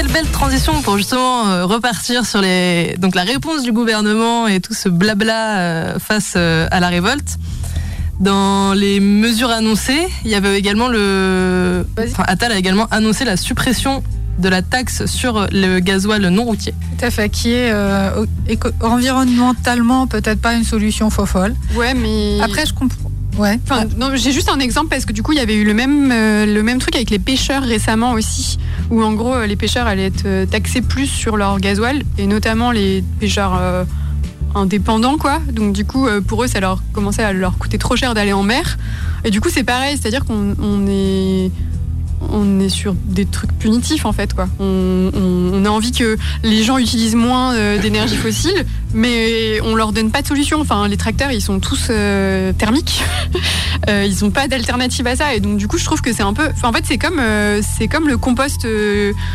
quelle 0.00 0.12
belle 0.12 0.30
transition 0.30 0.80
pour 0.80 0.96
justement 0.96 1.48
euh, 1.48 1.66
repartir 1.66 2.24
sur 2.24 2.40
les 2.40 2.96
donc 2.96 3.14
la 3.14 3.22
réponse 3.22 3.62
du 3.64 3.70
gouvernement 3.70 4.48
et 4.48 4.60
tout 4.60 4.72
ce 4.72 4.88
blabla 4.88 5.58
euh, 5.58 5.98
face 5.98 6.32
euh, 6.36 6.66
à 6.70 6.80
la 6.80 6.88
révolte. 6.88 7.36
Dans 8.18 8.72
les 8.72 8.98
mesures 8.98 9.50
annoncées, 9.50 10.08
il 10.24 10.30
y 10.30 10.34
avait 10.34 10.58
également 10.58 10.88
le 10.88 11.86
enfin, 11.98 12.24
Attal 12.26 12.50
a 12.50 12.56
également 12.56 12.86
annoncé 12.90 13.26
la 13.26 13.36
suppression 13.36 14.02
de 14.38 14.48
la 14.48 14.62
taxe 14.62 15.04
sur 15.04 15.46
le 15.52 15.80
gasoil 15.80 16.26
non 16.28 16.44
routier. 16.44 16.72
Tout 16.98 17.04
à 17.04 17.10
fait, 17.10 17.28
qui 17.28 17.52
est 17.52 17.70
euh, 17.70 18.24
environnementalement 18.80 20.06
peut-être 20.06 20.40
pas 20.40 20.54
une 20.54 20.64
solution 20.64 21.10
fofolle. 21.10 21.54
Ouais, 21.74 21.92
mais. 21.92 22.40
Après, 22.40 22.64
je 22.64 22.72
comprends. 22.72 23.09
Ouais. 23.40 23.58
Enfin, 23.64 23.86
non, 23.96 24.10
j'ai 24.16 24.32
juste 24.32 24.50
un 24.50 24.58
exemple 24.58 24.88
parce 24.90 25.06
que 25.06 25.14
du 25.14 25.22
coup, 25.22 25.32
il 25.32 25.38
y 25.38 25.40
avait 25.40 25.54
eu 25.54 25.64
le 25.64 25.72
même, 25.72 26.12
euh, 26.12 26.44
le 26.44 26.62
même 26.62 26.78
truc 26.78 26.94
avec 26.94 27.08
les 27.08 27.18
pêcheurs 27.18 27.62
récemment 27.62 28.12
aussi, 28.12 28.58
où 28.90 29.02
en 29.02 29.14
gros, 29.14 29.32
euh, 29.32 29.46
les 29.46 29.56
pêcheurs 29.56 29.86
allaient 29.86 30.06
être 30.06 30.26
euh, 30.26 30.44
taxés 30.44 30.82
plus 30.82 31.06
sur 31.06 31.38
leur 31.38 31.58
gasoil, 31.58 32.02
et 32.18 32.26
notamment 32.26 32.70
les 32.70 33.02
pêcheurs 33.18 33.56
euh, 33.58 33.84
indépendants, 34.54 35.16
quoi. 35.16 35.40
Donc 35.52 35.72
du 35.72 35.86
coup, 35.86 36.06
pour 36.26 36.44
eux, 36.44 36.48
ça 36.48 36.60
leur 36.60 36.82
commençait 36.92 37.22
à 37.22 37.32
leur 37.32 37.56
coûter 37.56 37.78
trop 37.78 37.96
cher 37.96 38.12
d'aller 38.12 38.34
en 38.34 38.42
mer. 38.42 38.76
Et 39.24 39.30
du 39.30 39.40
coup, 39.40 39.48
c'est 39.50 39.64
pareil, 39.64 39.96
c'est-à-dire 39.96 40.26
qu'on 40.26 40.54
on 40.60 40.86
est 40.86 41.50
on 42.20 42.60
est 42.60 42.68
sur 42.68 42.94
des 42.94 43.24
trucs 43.26 43.52
punitifs 43.58 44.04
en 44.04 44.12
fait 44.12 44.34
quoi. 44.34 44.48
On, 44.58 45.10
on- 45.14 45.40
on 45.60 45.64
a 45.64 45.68
envie 45.70 45.90
que 45.92 46.16
les 46.42 46.62
gens 46.62 46.78
utilisent 46.78 47.14
moins 47.16 47.54
euh, 47.54 47.78
d'énergie 47.78 48.16
fossile, 48.24 48.64
mais 48.94 49.60
on 49.62 49.74
leur 49.74 49.92
donne 49.92 50.10
pas 50.10 50.22
de 50.22 50.26
solution. 50.26 50.60
Enfin, 50.60 50.86
les 50.88 50.96
tracteurs 50.96 51.32
ils 51.32 51.40
sont 51.42 51.60
tous 51.60 51.88
euh, 51.90 52.52
thermiques, 52.52 53.02
Euh, 53.88 54.04
ils 54.06 54.24
ont 54.26 54.30
pas 54.30 54.46
d'alternative 54.46 55.06
à 55.06 55.16
ça, 55.16 55.34
et 55.34 55.40
donc 55.40 55.56
du 55.56 55.66
coup 55.66 55.78
je 55.78 55.84
trouve 55.86 56.02
que 56.02 56.12
c'est 56.12 56.22
un 56.22 56.34
peu. 56.34 56.46
enfin, 56.52 56.68
en 56.68 56.72
fait 56.72 56.84
c'est 56.86 56.98
comme 56.98 57.18
c'est 57.78 57.88
comme 57.88 58.08
le 58.08 58.18
compost 58.18 58.66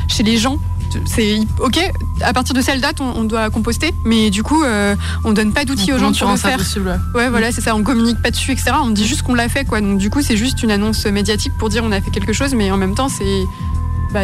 chez 0.07 0.23
les 0.23 0.37
gens. 0.37 0.59
C'est 1.05 1.39
ok. 1.59 1.79
À 2.21 2.33
partir 2.33 2.53
de 2.55 2.61
cette 2.61 2.81
date, 2.81 3.01
on, 3.01 3.11
on 3.17 3.23
doit 3.23 3.49
composter, 3.49 3.93
mais 4.05 4.29
du 4.29 4.43
coup, 4.43 4.63
euh, 4.63 4.95
on 5.23 5.33
donne 5.33 5.51
pas 5.51 5.65
d'outils 5.65 5.91
aux 5.93 5.97
gens 5.99 6.11
pour 6.13 6.31
le 6.31 6.37
faire. 6.37 6.57
possible. 6.57 6.87
ouais. 7.13 7.21
Ouais, 7.21 7.29
voilà, 7.29 7.51
c'est 7.51 7.61
ça. 7.61 7.75
On 7.75 7.83
communique 7.83 8.21
pas 8.21 8.31
dessus, 8.31 8.51
etc. 8.51 8.71
On 8.81 8.89
dit 8.91 9.05
juste 9.05 9.21
qu'on 9.23 9.35
l'a 9.35 9.49
fait, 9.49 9.65
quoi. 9.65 9.81
Donc 9.81 9.97
du 9.97 10.09
coup, 10.09 10.21
c'est 10.21 10.37
juste 10.37 10.63
une 10.63 10.71
annonce 10.71 11.05
médiatique 11.05 11.53
pour 11.57 11.69
dire 11.69 11.83
on 11.85 11.91
a 11.91 12.01
fait 12.01 12.11
quelque 12.11 12.33
chose, 12.33 12.53
mais 12.53 12.71
en 12.71 12.77
même 12.77 12.95
temps, 12.95 13.09
c'est, 13.09 13.43
bah, 14.13 14.21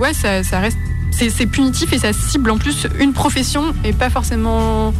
ouais, 0.00 0.14
ça, 0.14 0.42
ça 0.42 0.60
reste, 0.60 0.78
c'est 1.10 1.46
punitif 1.46 1.92
et 1.92 1.98
ça 1.98 2.12
cible 2.12 2.50
en 2.50 2.58
plus 2.58 2.86
une 2.98 3.12
profession 3.12 3.74
et 3.84 3.92
pas 3.92 4.10
forcément 4.10 4.92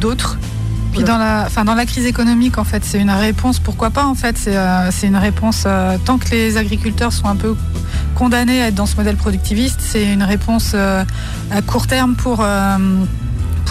d'autres. 0.00 0.38
Puis 0.92 1.04
dans 1.04 1.16
la, 1.16 1.44
enfin 1.46 1.64
dans 1.64 1.74
la 1.74 1.86
crise 1.86 2.04
économique, 2.04 2.58
en 2.58 2.64
fait, 2.64 2.84
c'est 2.84 2.98
une 3.00 3.08
réponse. 3.10 3.58
Pourquoi 3.60 3.88
pas 3.88 4.04
En 4.04 4.14
fait, 4.14 4.36
c'est 4.36 4.56
euh, 4.56 4.90
une 5.02 5.16
réponse. 5.16 5.64
euh, 5.66 5.96
tant 6.04 6.18
que 6.18 6.28
les 6.30 6.58
agriculteurs 6.58 7.14
sont 7.14 7.28
un 7.28 7.36
peu 7.36 7.56
condamnés 8.22 8.62
à 8.62 8.68
être 8.68 8.76
dans 8.76 8.86
ce 8.86 8.94
modèle 8.94 9.16
productiviste, 9.16 9.80
c'est 9.80 10.12
une 10.12 10.22
réponse 10.22 10.74
euh, 10.76 11.02
à 11.50 11.60
court 11.60 11.88
terme 11.88 12.14
pour. 12.14 12.40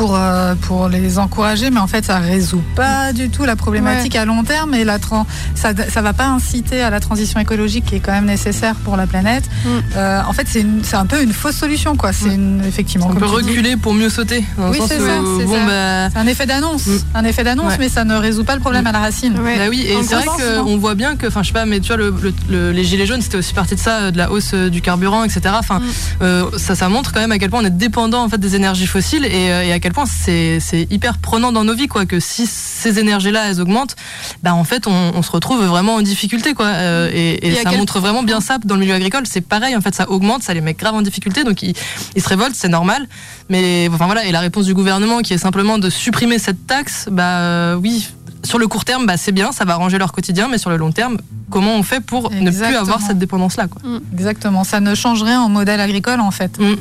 Euh, 0.01 0.05
pour, 0.07 0.15
euh, 0.15 0.55
pour 0.55 0.87
les 0.89 1.19
encourager, 1.19 1.69
mais 1.69 1.79
en 1.79 1.87
fait, 1.87 2.05
ça 2.05 2.17
résout 2.19 2.63
pas 2.75 3.13
du 3.13 3.29
tout 3.29 3.45
la 3.45 3.55
problématique 3.55 4.15
à 4.15 4.25
long 4.25 4.43
terme 4.43 4.73
et 4.73 4.83
la 4.83 4.97
tran- 4.99 5.25
ça 5.55 5.69
ça 5.89 6.01
va 6.01 6.13
pas 6.13 6.25
inciter 6.27 6.81
à 6.81 6.89
la 6.89 6.99
transition 6.99 7.39
écologique 7.39 7.85
qui 7.85 7.95
est 7.95 7.99
quand 7.99 8.11
même 8.11 8.25
nécessaire 8.25 8.75
pour 8.75 8.97
la 8.97 9.05
planète. 9.07 9.43
Mm. 9.65 9.69
Euh, 9.95 10.21
en 10.27 10.33
fait, 10.33 10.47
c'est 10.47 10.95
un 10.95 11.05
peu 11.05 11.21
une 11.21 11.33
fausse 11.33 11.55
solution, 11.55 11.95
quoi. 11.95 12.13
C'est 12.13 12.33
une- 12.33 12.63
effectivement. 12.67 13.07
On 13.07 13.09
comme 13.09 13.19
peut 13.19 13.41
dis, 13.43 13.49
reculer 13.49 13.77
pour 13.77 13.93
mieux 13.93 14.09
sauter. 14.09 14.43
Dans 14.57 14.69
Oui, 14.71 14.79
c'est 14.87 14.97
ça, 14.99 15.05
c'est 15.37 15.45
bon, 15.45 15.53
ça. 15.53 15.65
bah, 15.67 16.09
C'est 16.11 16.17
un 16.19 16.27
effet 16.27 16.45
d'annonce, 16.45 16.87
Mm. 16.87 16.97
un 17.15 17.23
effet 17.25 17.43
d'annonce, 17.43 17.71
Ouais. 17.73 17.77
mais 17.79 17.89
ça 17.89 18.03
ne 18.03 18.15
résout 18.15 18.43
pas 18.43 18.55
le 18.55 18.61
problème 18.61 18.87
à 18.87 18.91
la 18.91 18.99
racine. 18.99 19.37
Ouais. 19.39 19.57
Bah 19.57 19.65
oui, 19.69 19.81
et 19.87 20.01
c'est 20.03 20.15
vrai 20.15 20.25
qu'on 20.63 20.77
voit 20.77 20.95
bien 20.95 21.15
que, 21.15 21.27
enfin, 21.27 21.43
je 21.43 21.47
sais 21.47 21.53
pas, 21.53 21.65
mais 21.65 21.79
tu 21.79 21.87
vois, 21.87 21.97
le, 21.97 22.13
le- 22.21 22.33
le- 22.49 22.71
les 22.71 22.83
gilets 22.83 23.05
jaunes, 23.05 23.21
c'était 23.21 23.37
aussi 23.37 23.53
partie 23.53 23.75
de 23.75 23.79
ça, 23.79 24.11
de 24.11 24.17
la 24.17 24.31
hausse 24.31 24.51
euh, 24.53 24.69
du 24.69 24.81
carburant, 24.81 25.23
etc. 25.23 25.41
Enfin, 25.59 25.79
Mm. 25.79 25.83
euh, 26.23 26.45
ça, 26.57 26.75
ça 26.75 26.89
montre 26.89 27.11
quand 27.13 27.19
même 27.19 27.31
à 27.31 27.37
quel 27.39 27.49
point 27.49 27.61
on 27.61 27.65
est 27.65 27.69
dépendant 27.69 28.23
en 28.23 28.29
fait 28.29 28.37
des 28.39 28.55
énergies 28.55 28.87
fossiles 28.87 29.25
et, 29.25 29.45
et 29.67 29.71
à 29.73 29.79
quel 29.79 29.90
point 29.93 30.05
c'est 30.05 30.59
hyper 30.89 31.17
prenant 31.17 31.51
dans 31.51 31.63
nos 31.63 31.73
vies, 31.73 31.87
quoi. 31.87 32.05
Que 32.05 32.19
si 32.19 32.45
ces 32.47 32.99
énergies-là 32.99 33.49
elles 33.49 33.61
augmentent, 33.61 33.95
bah 34.43 34.53
en 34.53 34.63
fait, 34.63 34.87
on, 34.87 35.11
on 35.15 35.21
se 35.21 35.31
retrouve 35.31 35.63
vraiment 35.65 35.95
en 35.95 36.01
difficulté, 36.01 36.53
quoi. 36.53 36.67
Euh, 36.67 37.09
et 37.13 37.47
et 37.47 37.51
ça 37.63 37.69
montre 37.77 37.99
vraiment 37.99 38.23
bien 38.23 38.41
ça 38.41 38.57
dans 38.63 38.75
le 38.75 38.81
milieu 38.81 38.93
agricole. 38.93 39.23
C'est 39.25 39.41
pareil, 39.41 39.75
en 39.75 39.81
fait, 39.81 39.93
ça 39.95 40.09
augmente, 40.09 40.43
ça 40.43 40.53
les 40.53 40.61
met 40.61 40.73
grave 40.73 40.95
en 40.95 41.01
difficulté, 41.01 41.43
donc 41.43 41.61
ils, 41.63 41.75
ils 42.15 42.21
se 42.21 42.29
révoltent, 42.29 42.55
c'est 42.55 42.69
normal. 42.69 43.07
Mais 43.49 43.89
enfin 43.93 44.05
voilà, 44.05 44.25
et 44.25 44.31
la 44.31 44.39
réponse 44.39 44.65
du 44.65 44.73
gouvernement 44.73 45.19
qui 45.21 45.33
est 45.33 45.37
simplement 45.37 45.77
de 45.77 45.89
supprimer 45.89 46.39
cette 46.39 46.65
taxe, 46.67 47.07
bah 47.11 47.39
euh, 47.39 47.75
oui, 47.75 48.07
sur 48.43 48.57
le 48.57 48.67
court 48.67 48.85
terme, 48.85 49.05
bah, 49.05 49.17
c'est 49.17 49.31
bien, 49.31 49.51
ça 49.51 49.65
va 49.65 49.73
arranger 49.73 49.97
leur 49.99 50.11
quotidien, 50.13 50.47
mais 50.49 50.57
sur 50.57 50.69
le 50.71 50.77
long 50.77 50.91
terme, 50.91 51.17
comment 51.49 51.75
on 51.75 51.83
fait 51.83 51.99
pour 51.99 52.31
ne 52.31 52.49
plus 52.49 52.63
avoir 52.63 53.01
cette 53.01 53.19
dépendance-là 53.19 53.67
quoi? 53.67 53.81
Exactement, 54.13 54.63
ça 54.63 54.79
ne 54.79 54.95
change 54.95 55.21
rien 55.21 55.43
au 55.43 55.47
modèle 55.49 55.79
agricole 55.79 56.19
en 56.21 56.31
fait. 56.31 56.57
Mm. 56.59 56.75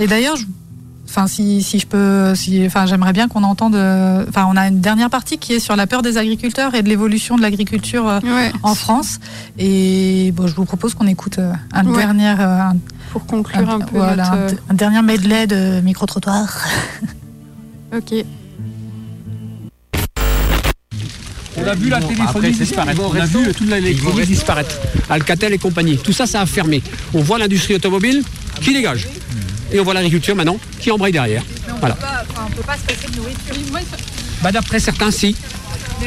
Et 0.00 0.06
d'ailleurs, 0.06 0.36
je- 0.36 0.46
enfin 1.08 1.26
si, 1.26 1.62
si 1.62 1.78
je 1.78 1.86
peux, 1.86 2.34
si, 2.34 2.64
enfin 2.66 2.86
j'aimerais 2.86 3.12
bien 3.12 3.28
qu'on 3.28 3.42
entende, 3.44 3.74
euh, 3.74 4.24
enfin 4.28 4.46
on 4.50 4.56
a 4.56 4.68
une 4.68 4.80
dernière 4.80 5.08
partie 5.10 5.38
qui 5.38 5.54
est 5.54 5.58
sur 5.60 5.74
la 5.76 5.86
peur 5.86 6.02
des 6.02 6.18
agriculteurs 6.18 6.74
et 6.74 6.82
de 6.82 6.88
l'évolution 6.88 7.36
de 7.36 7.42
l'agriculture 7.42 8.06
euh, 8.08 8.20
Ouais. 8.22 8.52
en 8.62 8.74
France. 8.74 9.18
Et 9.58 10.32
bon, 10.34 10.46
je 10.46 10.54
vous 10.54 10.64
propose 10.64 10.94
qu'on 10.94 11.06
écoute 11.06 11.38
euh, 11.38 11.52
un 11.72 11.86
Ouais. 11.86 11.96
dernier, 11.98 12.28
un, 12.28 12.76
Pour 13.12 13.24
conclure 13.26 13.68
un, 13.68 13.76
un- 13.76 13.80
peu 13.80 13.96
voilà, 13.96 14.30
notre, 14.36 14.54
un, 14.54 14.72
un 14.72 14.74
dernier 14.74 15.02
medley 15.02 15.46
de 15.46 15.80
micro 15.80 16.06
trottoir. 16.06 16.46
Ok. 17.96 18.12
On 21.56 21.66
a 21.66 21.74
vu 21.74 21.88
la 21.88 22.00
téléphonie 22.00 22.50
disparaître, 22.52 23.00
on 23.02 23.14
a 23.18 23.24
vu 23.26 23.52
toute 23.52 23.68
l'électronique 23.68 24.26
disparaître, 24.26 24.76
Alcatel 25.10 25.52
et 25.54 25.58
compagnie. 25.58 25.96
Tout 25.96 26.12
ça, 26.12 26.26
ça 26.26 26.40
a 26.42 26.46
fermé. 26.46 26.82
On 27.14 27.20
voit 27.22 27.38
l'industrie 27.38 27.74
automobile 27.74 28.22
qui 28.60 28.72
dégage. 28.72 29.08
Et 29.72 29.80
on 29.80 29.84
voit 29.84 29.94
l'agriculture 29.94 30.34
maintenant 30.34 30.58
qui 30.80 30.90
embraye 30.90 31.12
derrière. 31.12 31.42
Voilà. 31.80 31.96
on 32.46 32.50
peut 32.50 32.62
pas 32.62 32.76
se 32.76 32.82
passer 32.82 33.10
de 33.12 33.16
nourriture. 33.16 33.54
Bah, 34.42 34.52
D'après 34.52 34.78
certains, 34.80 35.10
si. 35.10 35.36
Mais 36.00 36.06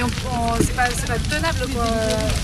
c'est 0.62 0.74
pas, 0.74 0.84
tenable 1.30 1.68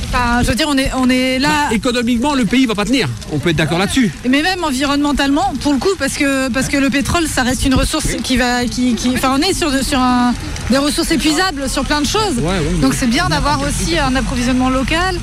Enfin, 0.09 0.41
je 0.43 0.47
veux 0.49 0.55
dire, 0.55 0.67
on 0.69 0.77
est, 0.77 0.91
on 0.95 1.09
est 1.09 1.39
là. 1.39 1.69
Économiquement, 1.71 2.33
le 2.35 2.43
pays 2.43 2.65
va 2.65 2.75
pas 2.75 2.83
tenir. 2.83 3.07
On 3.31 3.39
peut 3.39 3.49
être 3.51 3.55
d'accord 3.55 3.79
là-dessus. 3.79 4.11
Mais 4.29 4.41
même 4.41 4.65
environnementalement, 4.65 5.53
pour 5.61 5.71
le 5.71 5.79
coup, 5.79 5.95
parce 5.97 6.15
que, 6.15 6.49
parce 6.49 6.67
que 6.67 6.75
le 6.75 6.89
pétrole, 6.89 7.25
ça 7.27 7.43
reste 7.43 7.65
une 7.65 7.73
ressource 7.75 8.17
qui 8.21 8.35
va. 8.35 8.65
Qui, 8.65 8.95
qui- 8.95 9.11
enfin, 9.15 9.33
on 9.37 9.41
est 9.41 9.53
sur, 9.53 9.71
sur 9.81 9.97
un- 9.99 10.33
des 10.69 10.77
ressources 10.77 11.11
épuisables 11.11 11.69
sur 11.69 11.85
plein 11.85 12.01
de 12.01 12.07
choses. 12.07 12.37
Ouais, 12.39 12.59
ouais. 12.59 12.79
Donc 12.81 12.93
c'est 12.93 13.07
bien 13.07 13.29
d'avoir 13.29 13.61
aussi 13.61 13.97
un 13.97 14.13
approvisionnement 14.15 14.69
local. 14.69 15.17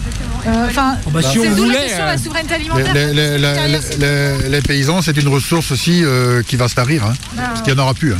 Euh, 0.46 0.66
Enfin, 0.68 0.96
bah, 1.10 1.20
si 1.22 1.38
on 1.38 1.44
la 1.44 1.50
voulait, 1.50 1.88
la 1.98 2.18
souveraineté 2.18 2.48
Les, 2.50 2.54
alimentaire. 2.56 2.94
les- 2.94 3.12
les- 3.12 3.38
les- 3.38 3.96
les- 4.42 4.48
les 4.50 4.60
paysans, 4.60 5.00
c'est 5.02 5.16
une 5.16 5.28
ressource 5.28 5.70
aussi 5.72 6.02
euh, 6.04 6.42
qui 6.42 6.56
va 6.56 6.68
se 6.68 6.74
tarir. 6.74 7.04
Hein, 7.04 7.14
parce 7.36 7.62
qu'il 7.62 7.72
n'y 7.74 7.80
en 7.80 7.82
aura 7.84 7.94
plus. 7.94 8.12
hein. 8.12 8.18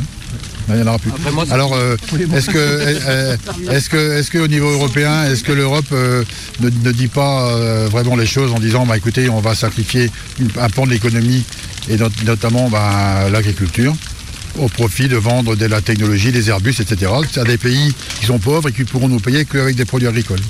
Il 0.70 0.76
n'y 0.76 0.82
en 0.82 0.86
aura 0.86 0.98
plus. 0.98 1.10
Alors, 1.52 1.74
euh, 1.74 1.96
est-ce 2.34 2.46
que, 2.48 2.56
euh, 2.58 3.36
est-ce 3.70 3.90
que, 3.90 4.18
est-ce 4.18 4.30
qu'au 4.30 4.46
niveau 4.48 4.70
européen, 4.70 5.24
est-ce 5.24 5.44
que 5.44 5.52
l'Europe 5.52 5.84
euh, 5.92 6.24
ne, 6.60 6.70
ne 6.70 6.92
dit 6.92 7.08
pas 7.08 7.50
euh, 7.50 7.88
vraiment 7.90 8.16
les 8.16 8.24
choses 8.26 8.50
en 8.52 8.58
disant, 8.58 8.86
bah, 8.86 8.96
écoutez, 8.96 9.28
on 9.28 9.40
va 9.40 9.54
sacrifier 9.54 10.10
une- 10.40 10.48
un 10.58 10.70
pan 10.70 10.86
de 10.86 10.92
l'économie 10.92 11.44
et 11.90 11.98
not- 11.98 12.08
notamment 12.24 12.70
bah, 12.70 13.28
l'agriculture 13.30 13.94
au 14.58 14.68
profit 14.68 15.08
de 15.08 15.16
vendre 15.16 15.54
de 15.56 15.66
la 15.66 15.82
technologie, 15.82 16.32
des 16.32 16.48
Airbus, 16.48 16.76
etc. 16.80 17.10
à 17.36 17.44
des 17.44 17.58
pays 17.58 17.92
qui 18.20 18.24
sont 18.26 18.38
pauvres 18.38 18.68
et 18.70 18.72
qui 18.72 18.84
pourront 18.84 19.08
nous 19.08 19.18
payer 19.20 19.44
qu'avec 19.44 19.76
des 19.76 19.84
produits 19.84 20.08
agricoles. 20.08 20.40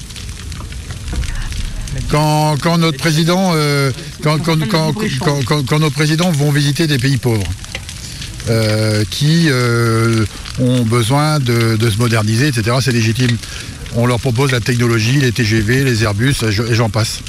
Quand, 2.10 2.56
notre 2.78 2.98
président, 2.98 3.52
euh, 3.54 3.90
quand, 5.66 5.78
nos 5.78 5.90
présidents 5.90 6.30
vont 6.30 6.50
visiter 6.50 6.86
des 6.86 6.98
pays 6.98 7.16
pauvres, 7.16 7.46
euh, 8.50 9.04
qui 9.10 9.46
euh, 9.48 10.24
ont 10.60 10.82
besoin 10.84 11.38
de, 11.40 11.76
de 11.76 11.90
se 11.90 11.96
moderniser, 11.98 12.48
etc., 12.48 12.76
c'est 12.80 12.92
légitime. 12.92 13.36
On 13.96 14.06
leur 14.06 14.20
propose 14.20 14.50
la 14.52 14.60
technologie, 14.60 15.18
les 15.20 15.32
TGV, 15.32 15.84
les 15.84 16.02
Airbus, 16.02 16.34
et 16.46 16.52
je- 16.52 16.62
et 16.64 16.74
j'en 16.74 16.90
passe. 16.90 17.20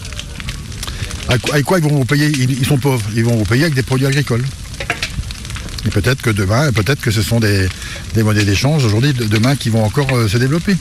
Avec 1.28 1.66
quoi- 1.66 1.80
ils 1.80 1.84
vont 1.84 1.96
vous 1.96 2.06
payer? 2.06 2.28
Ils 2.28 2.66
sont 2.66 2.78
pauvres. 2.78 3.04
Ils 3.16 3.24
vont 3.24 3.36
vous 3.36 3.46
payer 3.46 3.64
avec 3.64 3.74
des 3.76 3.82
produits 3.84 4.06
agricoles. 4.08 4.44
Et 5.86 5.90
peut-être 5.90 6.22
que 6.22 6.30
demain, 6.32 6.72
peut-être 6.72 7.00
que 7.02 7.12
ce 7.12 7.22
sont 7.22 7.40
des, 7.40 7.68
des 8.16 8.24
monnaies 8.24 8.44
d'échange 8.46 8.84
aujourd'hui, 8.86 9.14
de- 9.14 9.26
demain, 9.26 9.56
qui 9.56 9.70
vont 9.70 9.84
encore 9.84 10.08
euh, 10.16 10.28
se 10.28 10.38
développer. 10.38 10.76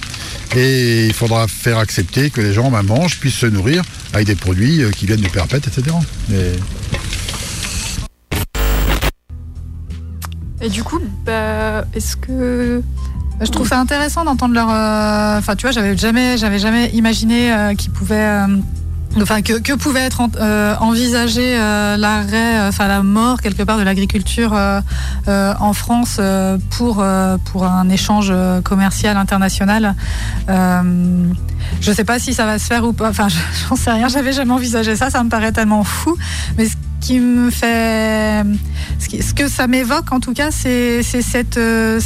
Et 0.56 1.06
il 1.06 1.12
faudra 1.12 1.46
faire 1.46 1.78
accepter 1.78 2.30
que 2.30 2.40
les 2.40 2.52
gens 2.54 2.70
ben, 2.70 2.82
mangent, 2.82 3.18
puissent 3.20 3.34
se 3.36 3.46
nourrir 3.46 3.82
avec 4.14 4.26
des 4.26 4.34
produits 4.34 4.82
euh, 4.82 4.90
qui 4.90 5.06
viennent 5.06 5.20
du 5.20 5.28
perpète, 5.28 5.66
etc. 5.66 5.94
Mais- 6.30 6.52
Et 10.60 10.70
du 10.70 10.82
coup, 10.82 11.00
bah, 11.26 11.84
est-ce 11.94 12.16
que 12.16 12.80
Je 13.42 13.50
trouve 13.50 13.68
ça 13.68 13.78
intéressant 13.78 14.24
d'entendre 14.24 14.54
leur. 14.54 14.70
euh, 14.70 15.38
Enfin, 15.38 15.56
tu 15.56 15.62
vois, 15.66 15.72
j'avais 15.72 15.96
jamais, 15.96 16.38
j'avais 16.38 16.58
jamais 16.58 16.88
imaginé 16.90 17.52
qu'ils 17.76 17.90
pouvaient. 17.90 18.38
Enfin, 19.22 19.42
que, 19.42 19.72
pouvait 19.74 20.00
être 20.00 20.22
euh, 20.40 20.74
envisagé 20.80 21.56
euh, 21.58 21.96
l'arrêt, 21.96 22.58
euh, 22.60 22.68
enfin 22.68 22.88
la 22.88 23.02
mort 23.02 23.40
quelque 23.40 23.62
part 23.62 23.78
de 23.78 23.82
l'agriculture 23.82 24.52
en 25.26 25.72
France 25.72 26.20
pour 26.70 27.02
un 27.02 27.88
échange 27.88 28.32
commercial 28.64 29.16
international. 29.16 29.94
Je 30.48 31.92
sais 31.92 32.04
pas 32.04 32.18
si 32.18 32.34
ça 32.34 32.44
va 32.46 32.58
se 32.58 32.66
faire 32.66 32.84
ou 32.84 32.92
pas. 32.92 33.08
Enfin, 33.10 33.28
je- 33.28 33.36
j'en 33.68 33.76
sais 33.76 33.90
rien. 33.90 34.08
J'avais 34.08 34.32
jamais 34.32 34.52
envisagé 34.52 34.96
ça. 34.96 35.10
Ça 35.10 35.22
me 35.24 35.28
paraît 35.30 35.52
tellement 35.52 35.84
fou. 35.84 36.16
Qui 37.04 37.20
me 37.20 37.50
fait, 37.50 38.42
ce, 38.98 39.34
que 39.34 39.46
ça 39.46 39.66
m'évoque 39.66 40.10
en 40.10 40.20
tout 40.20 40.32
cas, 40.32 40.50
c'est 40.50 41.02
cette, 41.02 41.58
euh, 41.58 42.00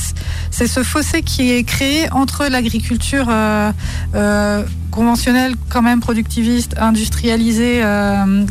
c'est 0.51 0.67
ce 0.67 0.83
fossé 0.83 1.23
qui 1.23 1.53
est 1.53 1.63
créé 1.63 2.11
entre 2.11 2.47
l'agriculture 2.47 3.27
euh, 3.31 3.71
euh, 4.17 4.65
conventionnelle, 4.91 5.55
quand 5.69 5.83
même 5.83 6.01
productiviste, 6.01 6.75
industrialisée 6.81 7.83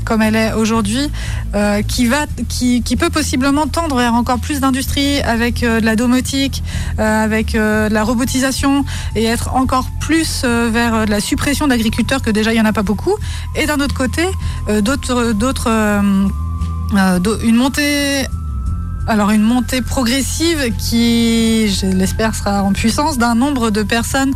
comme 0.05 0.21
elle 0.21 0.35
est 0.35 0.53
aujourd'hui, 0.53 1.09
qui 1.87 2.05
va, 2.05 2.25
qui, 2.47 2.83
qui 2.83 2.95
peut 2.95 3.09
possiblement 3.09 3.67
tendre 3.67 3.97
vers 3.97 4.13
encore 4.13 4.39
plus 4.39 4.61
d'industrie 4.61 5.19
avec 5.21 5.61
de 5.61 5.83
la 5.83 5.97
domotique, 5.97 6.63
avec 6.97 7.53
de 7.53 7.91
la 7.91 8.03
robotisation 8.03 8.85
et 9.15 9.25
être 9.25 9.55
encore 9.55 9.87
plus 9.99 10.45
vers 10.45 11.05
la 11.07 11.19
suppression 11.19 11.67
d'agriculteurs 11.67 12.21
que 12.21 12.29
déjà 12.29 12.53
il 12.53 12.57
y 12.57 12.61
en 12.61 12.65
a 12.65 12.71
pas 12.71 12.83
beaucoup. 12.83 13.15
Et 13.55 13.65
d'un 13.65 13.81
autre 13.81 13.95
côté, 13.95 14.23
d'autres, 14.81 15.33
euh, 16.95 17.19
une 17.43 17.55
montée. 17.55 18.25
Alors 19.09 19.29
une 19.31 19.41
montée 19.41 19.81
progressive 19.81 20.69
qui, 20.77 21.69
je 21.69 21.85
l'espère, 21.85 22.35
sera 22.35 22.61
en 22.63 22.73
puissance 22.73 23.17
d'un 23.17 23.35
nombre 23.35 23.69
de 23.71 23.81
personnes 23.81 24.33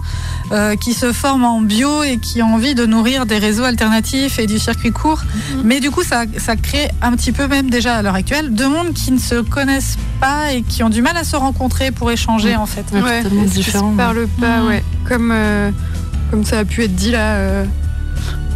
euh, 0.53 0.77
qui 0.77 0.93
se 0.93 1.11
forment 1.11 1.43
en 1.43 1.59
bio 1.61 2.03
et 2.03 2.19
qui 2.19 2.41
ont 2.41 2.53
envie 2.53 2.73
de 2.73 2.85
nourrir 2.85 3.25
des 3.25 3.37
réseaux 3.37 3.65
alternatifs 3.65 4.39
et 4.39 4.47
du 4.47 4.59
circuit 4.59 4.93
court. 4.93 5.23
Mais 5.65 5.81
du 5.81 5.91
coup, 5.91 6.03
ça, 6.03 6.23
ça 6.37 6.55
crée 6.55 6.87
un 7.01 7.11
petit 7.17 7.33
peu 7.33 7.49
même 7.49 7.69
déjà 7.69 7.97
à 7.97 8.01
l'heure 8.01 8.15
actuelle 8.15 8.53
deux 8.53 8.69
mondes 8.69 8.93
qui 8.93 9.11
ne 9.11 9.19
se 9.19 9.41
connaissent 9.41 9.97
pas 10.21 10.53
et 10.53 10.61
qui 10.61 10.83
ont 10.83 10.89
du 10.89 11.01
mal 11.01 11.17
à 11.17 11.25
se 11.25 11.35
rencontrer 11.35 11.91
pour 11.91 12.09
échanger 12.09 12.55
en 12.55 12.65
fait. 12.65 12.85
Ouais, 12.93 13.01
Ouais, 13.01 13.23
totalement 13.23 13.41
et 13.43 13.45
qui 13.47 13.51
se 13.51 13.55
différent. 13.55 13.91
parlent 13.97 14.27
pas, 14.39 14.59
Mhm. 14.61 14.67
ouais. 14.69 14.83
Comme, 15.05 15.31
euh, 15.33 15.69
comme 16.29 16.45
ça 16.45 16.59
a 16.59 16.63
pu 16.63 16.81
être 16.85 16.95
dit 16.95 17.11
là 17.11 17.33
euh, 17.35 17.65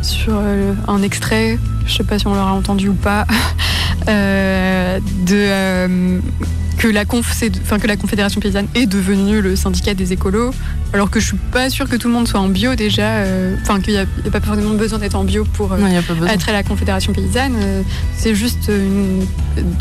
sur 0.02 0.36
euh, 0.38 0.74
un 0.88 1.02
extrait, 1.02 1.60
je 1.86 1.94
sais 1.94 2.04
pas 2.06 2.18
si 2.20 2.26
on 2.26 2.34
l'aura 2.36 2.54
entendu 2.54 2.88
ou 2.88 2.94
pas, 2.94 3.26
de 4.08 5.36
euh, 5.36 6.20
que 6.78 6.88
la 6.90 7.06
conf, 7.06 7.32
c'est- 7.34 7.52
enfin 7.62 7.80
que 7.80 7.88
la 7.88 7.96
Confédération 7.96 8.42
paysanne 8.42 8.68
est 8.76 8.86
devenue 8.86 9.42
le 9.42 9.56
syndicat 9.56 9.94
des 9.94 10.12
écolos, 10.14 10.52
alors 10.94 11.10
que 11.10 11.20
je 11.22 11.28
suis 11.28 11.38
pas 11.52 11.70
sûre 11.70 11.88
que 11.90 11.96
tout 11.96 12.08
le 12.10 12.14
monde 12.14 12.28
soit 12.28 12.40
en 12.40 12.50
bio 12.50 12.76
déjà, 12.76 13.04
euh, 13.20 13.56
enfin 13.62 13.80
qu'il 13.80 13.94
n'y 13.94 14.00
a, 14.00 14.06
pas 14.32 14.42
forcément 14.42 14.74
besoin 14.76 15.00
d'être 15.00 15.16
en 15.16 15.24
bio 15.24 15.46
pour 15.54 15.72
euh, 15.72 15.78
Non, 15.78 15.88
être 16.28 16.50
à 16.50 16.52
la 16.52 16.64
Confédération 16.64 17.14
paysanne, 17.14 17.54
euh, 17.58 17.82
c'est 18.18 18.36
juste 18.36 18.68
une, 18.70 19.26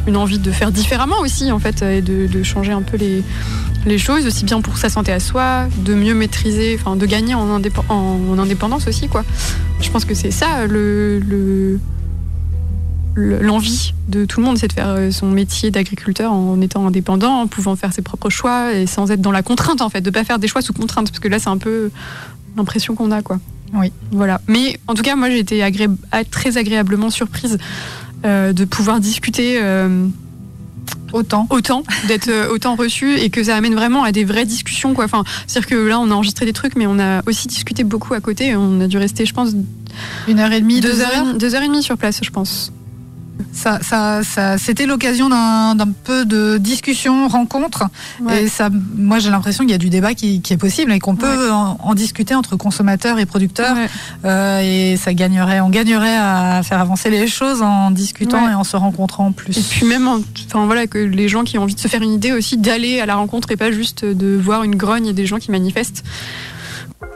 une 0.07 0.17
envie 0.17 0.39
de 0.39 0.53
faire 0.53 0.71
différemment 0.71 1.19
aussi, 1.21 1.51
en 1.51 1.59
fait, 1.59 1.83
et 1.83 2.01
de, 2.01 2.27
de 2.29 2.43
changer 2.45 2.73
un 2.73 2.83
peu 2.83 2.97
les, 2.97 3.23
les 3.87 3.99
choses, 3.99 4.25
aussi 4.25 4.45
bien 4.45 4.61
pour 4.61 4.79
sa 4.79 4.89
santé 4.89 5.11
à 5.13 5.19
soi, 5.21 5.67
de 5.85 5.95
mieux 5.95 6.15
maîtriser, 6.15 6.79
enfin, 6.81 6.95
de 6.97 7.07
gagner 7.07 7.35
en, 7.35 7.59
indép- 7.59 7.83
en, 7.89 8.19
en 8.33 8.39
indépendance 8.39 8.87
aussi, 8.87 9.09
quoi. 9.09 9.25
Je 9.81 9.91
pense 9.91 10.05
que 10.05 10.15
c'est 10.15 10.31
ça 10.31 10.65
le- 10.69 11.19
l'envie 13.17 13.95
de 14.09 14.25
tout 14.25 14.41
le 14.41 14.47
monde, 14.47 14.59
c'est 14.59 14.69
de 14.69 14.73
faire 14.73 14.89
euh, 14.89 15.11
son 15.11 15.27
métier 15.31 15.71
d'agriculteur 15.71 16.33
en 16.33 16.61
étant 16.61 16.87
indépendant, 16.87 17.41
en 17.41 17.47
pouvant 17.47 17.77
faire 17.77 17.93
ses 17.93 18.03
propres 18.03 18.31
choix 18.31 18.73
et 18.75 18.87
sans 18.87 19.11
être 19.11 19.21
dans 19.21 19.31
la 19.33 19.43
contrainte 19.43 19.81
en 19.83 19.89
fait, 19.89 20.01
de 20.01 20.11
pas 20.11 20.25
faire 20.25 20.39
des 20.39 20.49
choix 20.49 20.63
sous 20.63 20.73
contrainte, 20.73 21.09
parce 21.09 21.21
que 21.21 21.29
là 21.29 21.39
c'est 21.39 21.49
un 21.51 21.59
peu 21.59 21.91
l'impression 22.57 22.95
qu'on 22.95 23.11
a 23.11 23.23
quoi. 23.23 23.39
Oui. 23.73 23.93
Voilà. 24.13 24.41
Mais 24.47 24.79
en 24.89 24.95
tout 24.95 25.03
cas, 25.03 25.17
moi 25.17 25.31
j'ai 25.31 25.39
été 25.41 25.61
agré- 25.61 25.89
a- 26.13 26.25
très 26.25 26.57
agréablement 26.57 27.11
surprise 27.11 27.59
euh, 28.25 28.53
de 28.53 28.65
pouvoir 28.65 29.01
discuter 29.01 29.59
euh, 29.61 30.07
Autant. 31.13 31.47
autant, 31.51 31.83
d'être 32.09 32.31
autant 32.51 32.75
reçu 32.75 33.17
et 33.19 33.31
que 33.31 33.43
ça 33.45 33.55
amène 33.57 33.75
vraiment 33.75 34.03
à 34.03 34.11
des 34.13 34.25
vraies 34.25 34.45
discussions 34.47 34.95
quoi. 34.95 35.05
Enfin, 35.05 35.23
c'est-à-dire 35.47 35.69
que 35.71 35.75
là 35.77 36.01
on 36.01 36.11
a 36.11 36.15
enregistré 36.15 36.45
des 36.47 36.53
trucs, 36.53 36.75
mais 36.77 36.87
on 36.89 36.99
a 36.99 37.23
aussi 37.27 37.47
discuté 37.49 37.85
beaucoup 37.85 38.15
à 38.15 38.21
côté. 38.21 38.57
On 38.57 38.81
a 38.81 38.87
dû 38.89 38.99
rester, 38.99 39.25
je 39.25 39.33
pense, 39.35 39.51
Une 40.29 40.41
heure 40.41 40.53
et 40.53 40.61
demie, 40.61 40.81
deux, 40.81 40.93
deux 40.93 41.01
heures, 41.03 41.35
deux 41.39 41.55
heures 41.55 41.63
et 41.63 41.69
demie 41.69 41.83
sur 41.85 41.97
place, 41.97 42.19
je 42.23 42.31
pense. 42.31 42.73
Ça, 43.53 43.79
ça, 43.83 44.23
ça, 44.23 44.59
c'était 44.59 44.87
l'occasion 44.87 45.29
d'un 45.29 45.89
peu 46.05 46.25
de 46.25 46.57
discussion, 46.59 47.27
rencontre. 47.29 47.85
Ouais. 48.21 48.45
Et 48.45 48.49
ça, 48.49 48.69
moi, 48.97 49.19
j'ai 49.19 49.31
l'impression 49.31 49.65
qu'il 49.65 49.73
y 49.73 49.75
a 49.75 49.79
du 49.79 49.91
débat 49.91 50.15
qui, 50.15 50.41
qui 50.41 50.53
est 50.53 50.57
possible 50.57 50.93
et 50.93 50.99
qu'on 51.01 51.17
peut 51.17 51.51
en, 51.51 51.77
en 51.81 51.95
discuter 51.95 52.35
entre 52.35 52.57
consommateurs 52.57 53.19
et 53.19 53.27
producteurs. 53.27 53.75
Ouais. 53.77 53.89
Euh, 54.25 54.61
et 54.93 54.97
ça 54.97 55.15
gagnerait, 55.15 55.61
on 55.61 55.71
gagnerait 55.71 56.17
à 56.17 56.63
faire 56.63 56.81
avancer 56.81 57.11
les 57.11 57.27
choses 57.27 57.63
en 57.63 57.91
discutant 57.91 58.49
et 58.49 58.55
en 58.55 58.65
se 58.65 58.77
rencontrant 58.77 59.33
plus. 59.33 59.57
Et 59.59 59.63
puis 59.63 59.87
même, 59.87 60.07
en- 60.07 60.21
enfin 60.47 60.67
voilà, 60.67 60.87
que 60.87 60.99
les 60.99 61.29
gens 61.29 61.43
qui 61.45 61.59
ont 61.59 61.63
envie 61.63 61.75
de 61.75 61.81
se 61.81 61.89
faire 61.89 62.03
une 62.03 62.13
idée 62.13 62.33
aussi 62.33 62.57
d'aller 62.57 63.01
à 63.01 63.07
la 63.07 63.17
rencontre 63.17 63.51
et 63.51 63.57
pas 63.57 63.73
juste 63.73 64.05
de 64.05 64.37
voir 64.37 64.63
une 64.63 64.77
grogne 64.77 65.07
et 65.07 65.13
des 65.13 65.27
gens 65.27 65.39
qui 65.39 65.51
manifestent. 65.51 66.05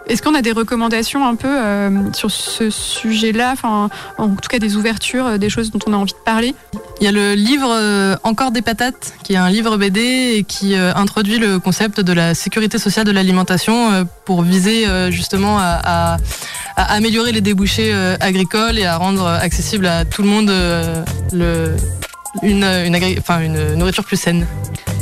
Est-ce 0.08 0.22
qu'on 0.22 0.34
a 0.34 0.40
des 0.40 0.52
recommandations 0.52 1.26
un 1.26 1.34
peu 1.34 1.48
euh, 1.48 1.90
sur 2.14 2.30
ce 2.30 2.70
sujet-là, 2.70 3.54
en 3.62 3.88
tout 4.28 4.48
cas 4.48 4.58
des 4.58 4.76
ouvertures, 4.76 5.26
euh, 5.26 5.38
des 5.38 5.50
choses 5.50 5.70
dont 5.70 5.80
on 5.86 5.92
a 5.92 5.96
envie 5.96 6.12
de 6.12 6.24
parler? 6.24 6.54
Il 7.00 7.04
y 7.04 7.08
a 7.08 7.12
le 7.12 7.34
livre 7.34 7.68
euh, 7.70 8.16
Encore 8.22 8.50
des 8.50 8.62
patates, 8.62 9.12
qui 9.22 9.34
est 9.34 9.36
un 9.36 9.50
livre 9.50 9.76
BD 9.76 10.00
et 10.36 10.44
qui 10.44 10.74
introduit 10.74 11.38
le 11.38 11.58
concept 11.58 12.00
de 12.00 12.12
la 12.14 12.34
sécurité 12.34 12.78
sociale 12.78 13.04
de 13.04 13.10
l'alimentation 13.10 14.06
pour 14.24 14.42
viser 14.42 14.86
justement 15.10 15.58
à, 15.60 16.16
améliorer 16.76 17.32
les 17.32 17.40
débouchés 17.40 17.92
agricoles 18.20 18.78
et 18.78 18.86
à 18.86 18.96
rendre 18.96 19.26
accessible 19.26 19.86
à 19.86 20.04
tout 20.04 20.22
le 20.22 20.28
monde 20.28 20.52
une 22.42 23.74
nourriture 23.76 24.04
plus 24.04 24.16
saine. 24.16 24.46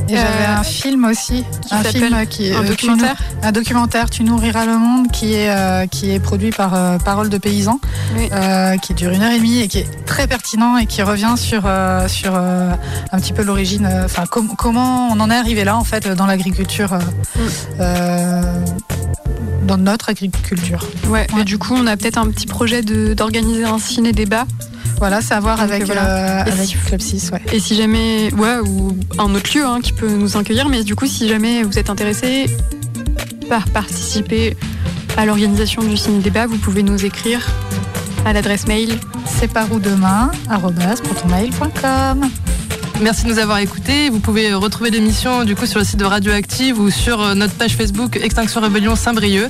Et 0.09 0.15
j'avais 0.17 0.45
Euh, 0.47 0.57
un 0.59 0.63
film 0.63 1.05
aussi, 1.05 1.45
qui 1.67 1.75
un 1.75 1.83
film 1.83 2.27
qui 2.27 2.49
est 2.49 2.55
un 2.55 2.63
euh, 2.63 2.69
documentaire 2.69 3.17
nous- 3.43 3.49
un 3.49 3.53
documentaire, 3.53 4.09
tu 4.11 4.23
nourriras 4.25 4.65
le 4.67 4.79
monde, 4.79 5.11
qui 5.11 5.35
est 5.35 5.51
euh, 5.51 5.87
qui 5.87 6.11
est 6.13 6.21
produit 6.21 6.51
par 6.51 6.75
euh, 6.75 6.99
Parole 6.99 7.29
de 7.29 7.41
Oui. 8.17 8.29
euh, 8.33 8.77
qui 8.79 8.95
dure 8.95 9.11
une 9.13 9.23
heure 9.23 9.33
et 9.33 9.39
demie 9.39 9.61
et 9.61 9.69
qui 9.69 9.79
est 9.79 10.05
très 10.07 10.27
pertinent 10.27 10.77
et 10.77 10.87
qui 10.87 11.03
revient 11.03 11.35
sur 11.37 11.63
euh, 11.67 12.07
sur 12.09 12.33
euh, 12.35 12.71
un 13.13 13.19
petit 13.21 13.33
peu 13.33 13.43
l'origine, 13.43 13.87
euh, 13.87 14.05
enfin 14.05 14.25
com- 14.31 14.53
comment 14.57 15.09
on 15.11 15.19
en 15.21 15.31
est 15.31 15.37
arrivé 15.37 15.65
là 15.65 15.77
en 15.77 15.85
fait 15.85 16.07
dans 16.09 16.27
l'agriculture, 16.27 16.93
euh, 16.93 16.99
Mm. 17.37 17.41
euh, 17.81 18.43
dans 19.67 19.77
notre 19.79 20.11
agriculture. 20.11 20.79
Ouais, 21.09 21.27
mais 21.37 21.43
du 21.45 21.59
coup, 21.59 21.75
on 21.77 21.87
a 21.89 21.97
peut-être 21.97 22.19
un 22.19 22.29
petit 22.31 22.47
projet 22.47 22.83
d'organiser 22.83 23.65
un 23.65 23.79
ciné-débat. 23.79 24.45
Voilà, 24.99 25.21
c'est 25.21 25.35
à 25.35 25.41
voir 25.41 25.61
avec 25.61 25.85
voilà. 25.85 26.07
euh, 26.07 26.45
Et 26.47 26.53
avec 26.53 26.67
si- 26.69 26.77
Club 26.77 27.01
6, 27.01 27.31
ouais. 27.33 27.43
Et 27.53 27.61
si 27.61 27.75
jamais, 27.77 28.33
ouais, 28.35 28.59
ou 28.67 28.97
un 29.19 29.35
autre 29.35 29.51
lieu 29.57 29.65
hein, 29.65 29.81
qui 29.83 29.93
peut 29.93 30.09
nous 30.09 30.37
accueillir, 30.37 30.69
mais 30.69 30.83
du 30.85 30.95
coup, 30.97 31.07
si 31.07 31.29
jamais 31.29 31.63
vous 31.63 31.79
êtes 31.79 31.91
intéressé 31.91 32.47
par 33.49 33.67
participer 33.69 34.57
à 35.17 35.27
l'organisation 35.27 35.83
du 35.83 35.97
ciné-débat, 35.97 36.47
vous 36.47 36.57
pouvez 36.59 36.83
nous 36.83 37.05
écrire 37.05 37.47
à 38.25 38.33
l'adresse 38.33 38.67
mail. 38.67 38.99
C'est 39.27 39.49
par 39.53 39.71
où 39.73 39.79
demain 39.79 40.31
protonmail.com. 40.49 42.29
Merci 43.03 43.25
de 43.25 43.29
nous 43.31 43.39
avoir 43.39 43.59
écoutés. 43.59 44.09
Vous 44.11 44.21
pouvez 44.21 44.53
retrouver 44.55 44.91
l'émission 44.91 45.45
du 45.45 45.55
coup 45.55 45.67
sur 45.67 45.79
le 45.79 45.85
site 45.85 45.99
de 45.99 46.05
Radioactive 46.05 46.81
ou 46.81 46.91
sur 46.91 47.21
euh, 47.21 47.35
notre 47.35 47.53
page 47.55 47.77
Facebook 47.77 48.17
Extinction 48.17 48.61
Rebellion 48.61 48.97
Saint-Brieuc 48.97 49.49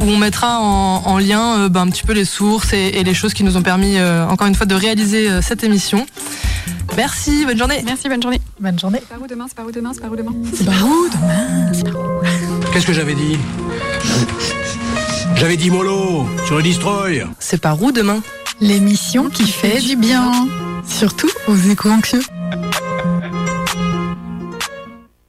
où 0.00 0.04
on 0.04 0.16
mettra 0.16 0.58
en, 0.58 1.02
en 1.04 1.18
lien 1.18 1.58
euh, 1.58 1.68
ben, 1.68 1.82
un 1.82 1.90
petit 1.90 2.02
peu 2.02 2.12
les 2.12 2.24
sources 2.24 2.72
et, 2.72 2.92
et 2.94 3.04
les 3.04 3.14
choses 3.14 3.34
qui 3.34 3.44
nous 3.44 3.56
ont 3.56 3.62
permis 3.62 3.98
euh, 3.98 4.26
encore 4.26 4.46
une 4.46 4.54
fois 4.54 4.66
de 4.66 4.74
réaliser 4.74 5.30
euh, 5.30 5.42
cette 5.42 5.62
émission. 5.64 6.06
Merci, 6.96 7.44
bonne 7.44 7.58
journée. 7.58 7.82
Merci, 7.84 8.08
bonne 8.08 8.22
journée. 8.22 8.40
Bonne 8.58 8.78
journée. 8.78 8.98
C'est 9.00 9.08
par 9.08 9.22
où 9.22 9.26
demain? 9.26 9.44
C'est 9.48 9.54
par 9.54 9.66
où 9.66 9.70
demain? 9.70 9.92
C'est 9.94 10.00
par 10.00 10.10
où 10.10 10.16
demain? 10.16 10.32
C'est 10.52 10.64
par 10.64 10.86
où 10.86 11.08
demain? 11.12 12.70
Qu'est-ce 12.72 12.86
que 12.86 12.92
j'avais 12.94 13.14
dit? 13.14 13.38
J'avais 15.36 15.56
dit 15.56 15.70
mollo 15.70 16.26
sur 16.46 16.56
le 16.56 16.62
destroy. 16.62 17.24
C'est 17.38 17.60
par 17.60 17.80
où 17.80 17.92
demain? 17.92 18.20
L'émission 18.60 19.28
qui 19.28 19.46
fait 19.46 19.80
du 19.80 19.94
bien, 19.94 20.32
surtout 20.88 21.30
aux 21.46 21.56
éco-anxieux. 21.56 22.22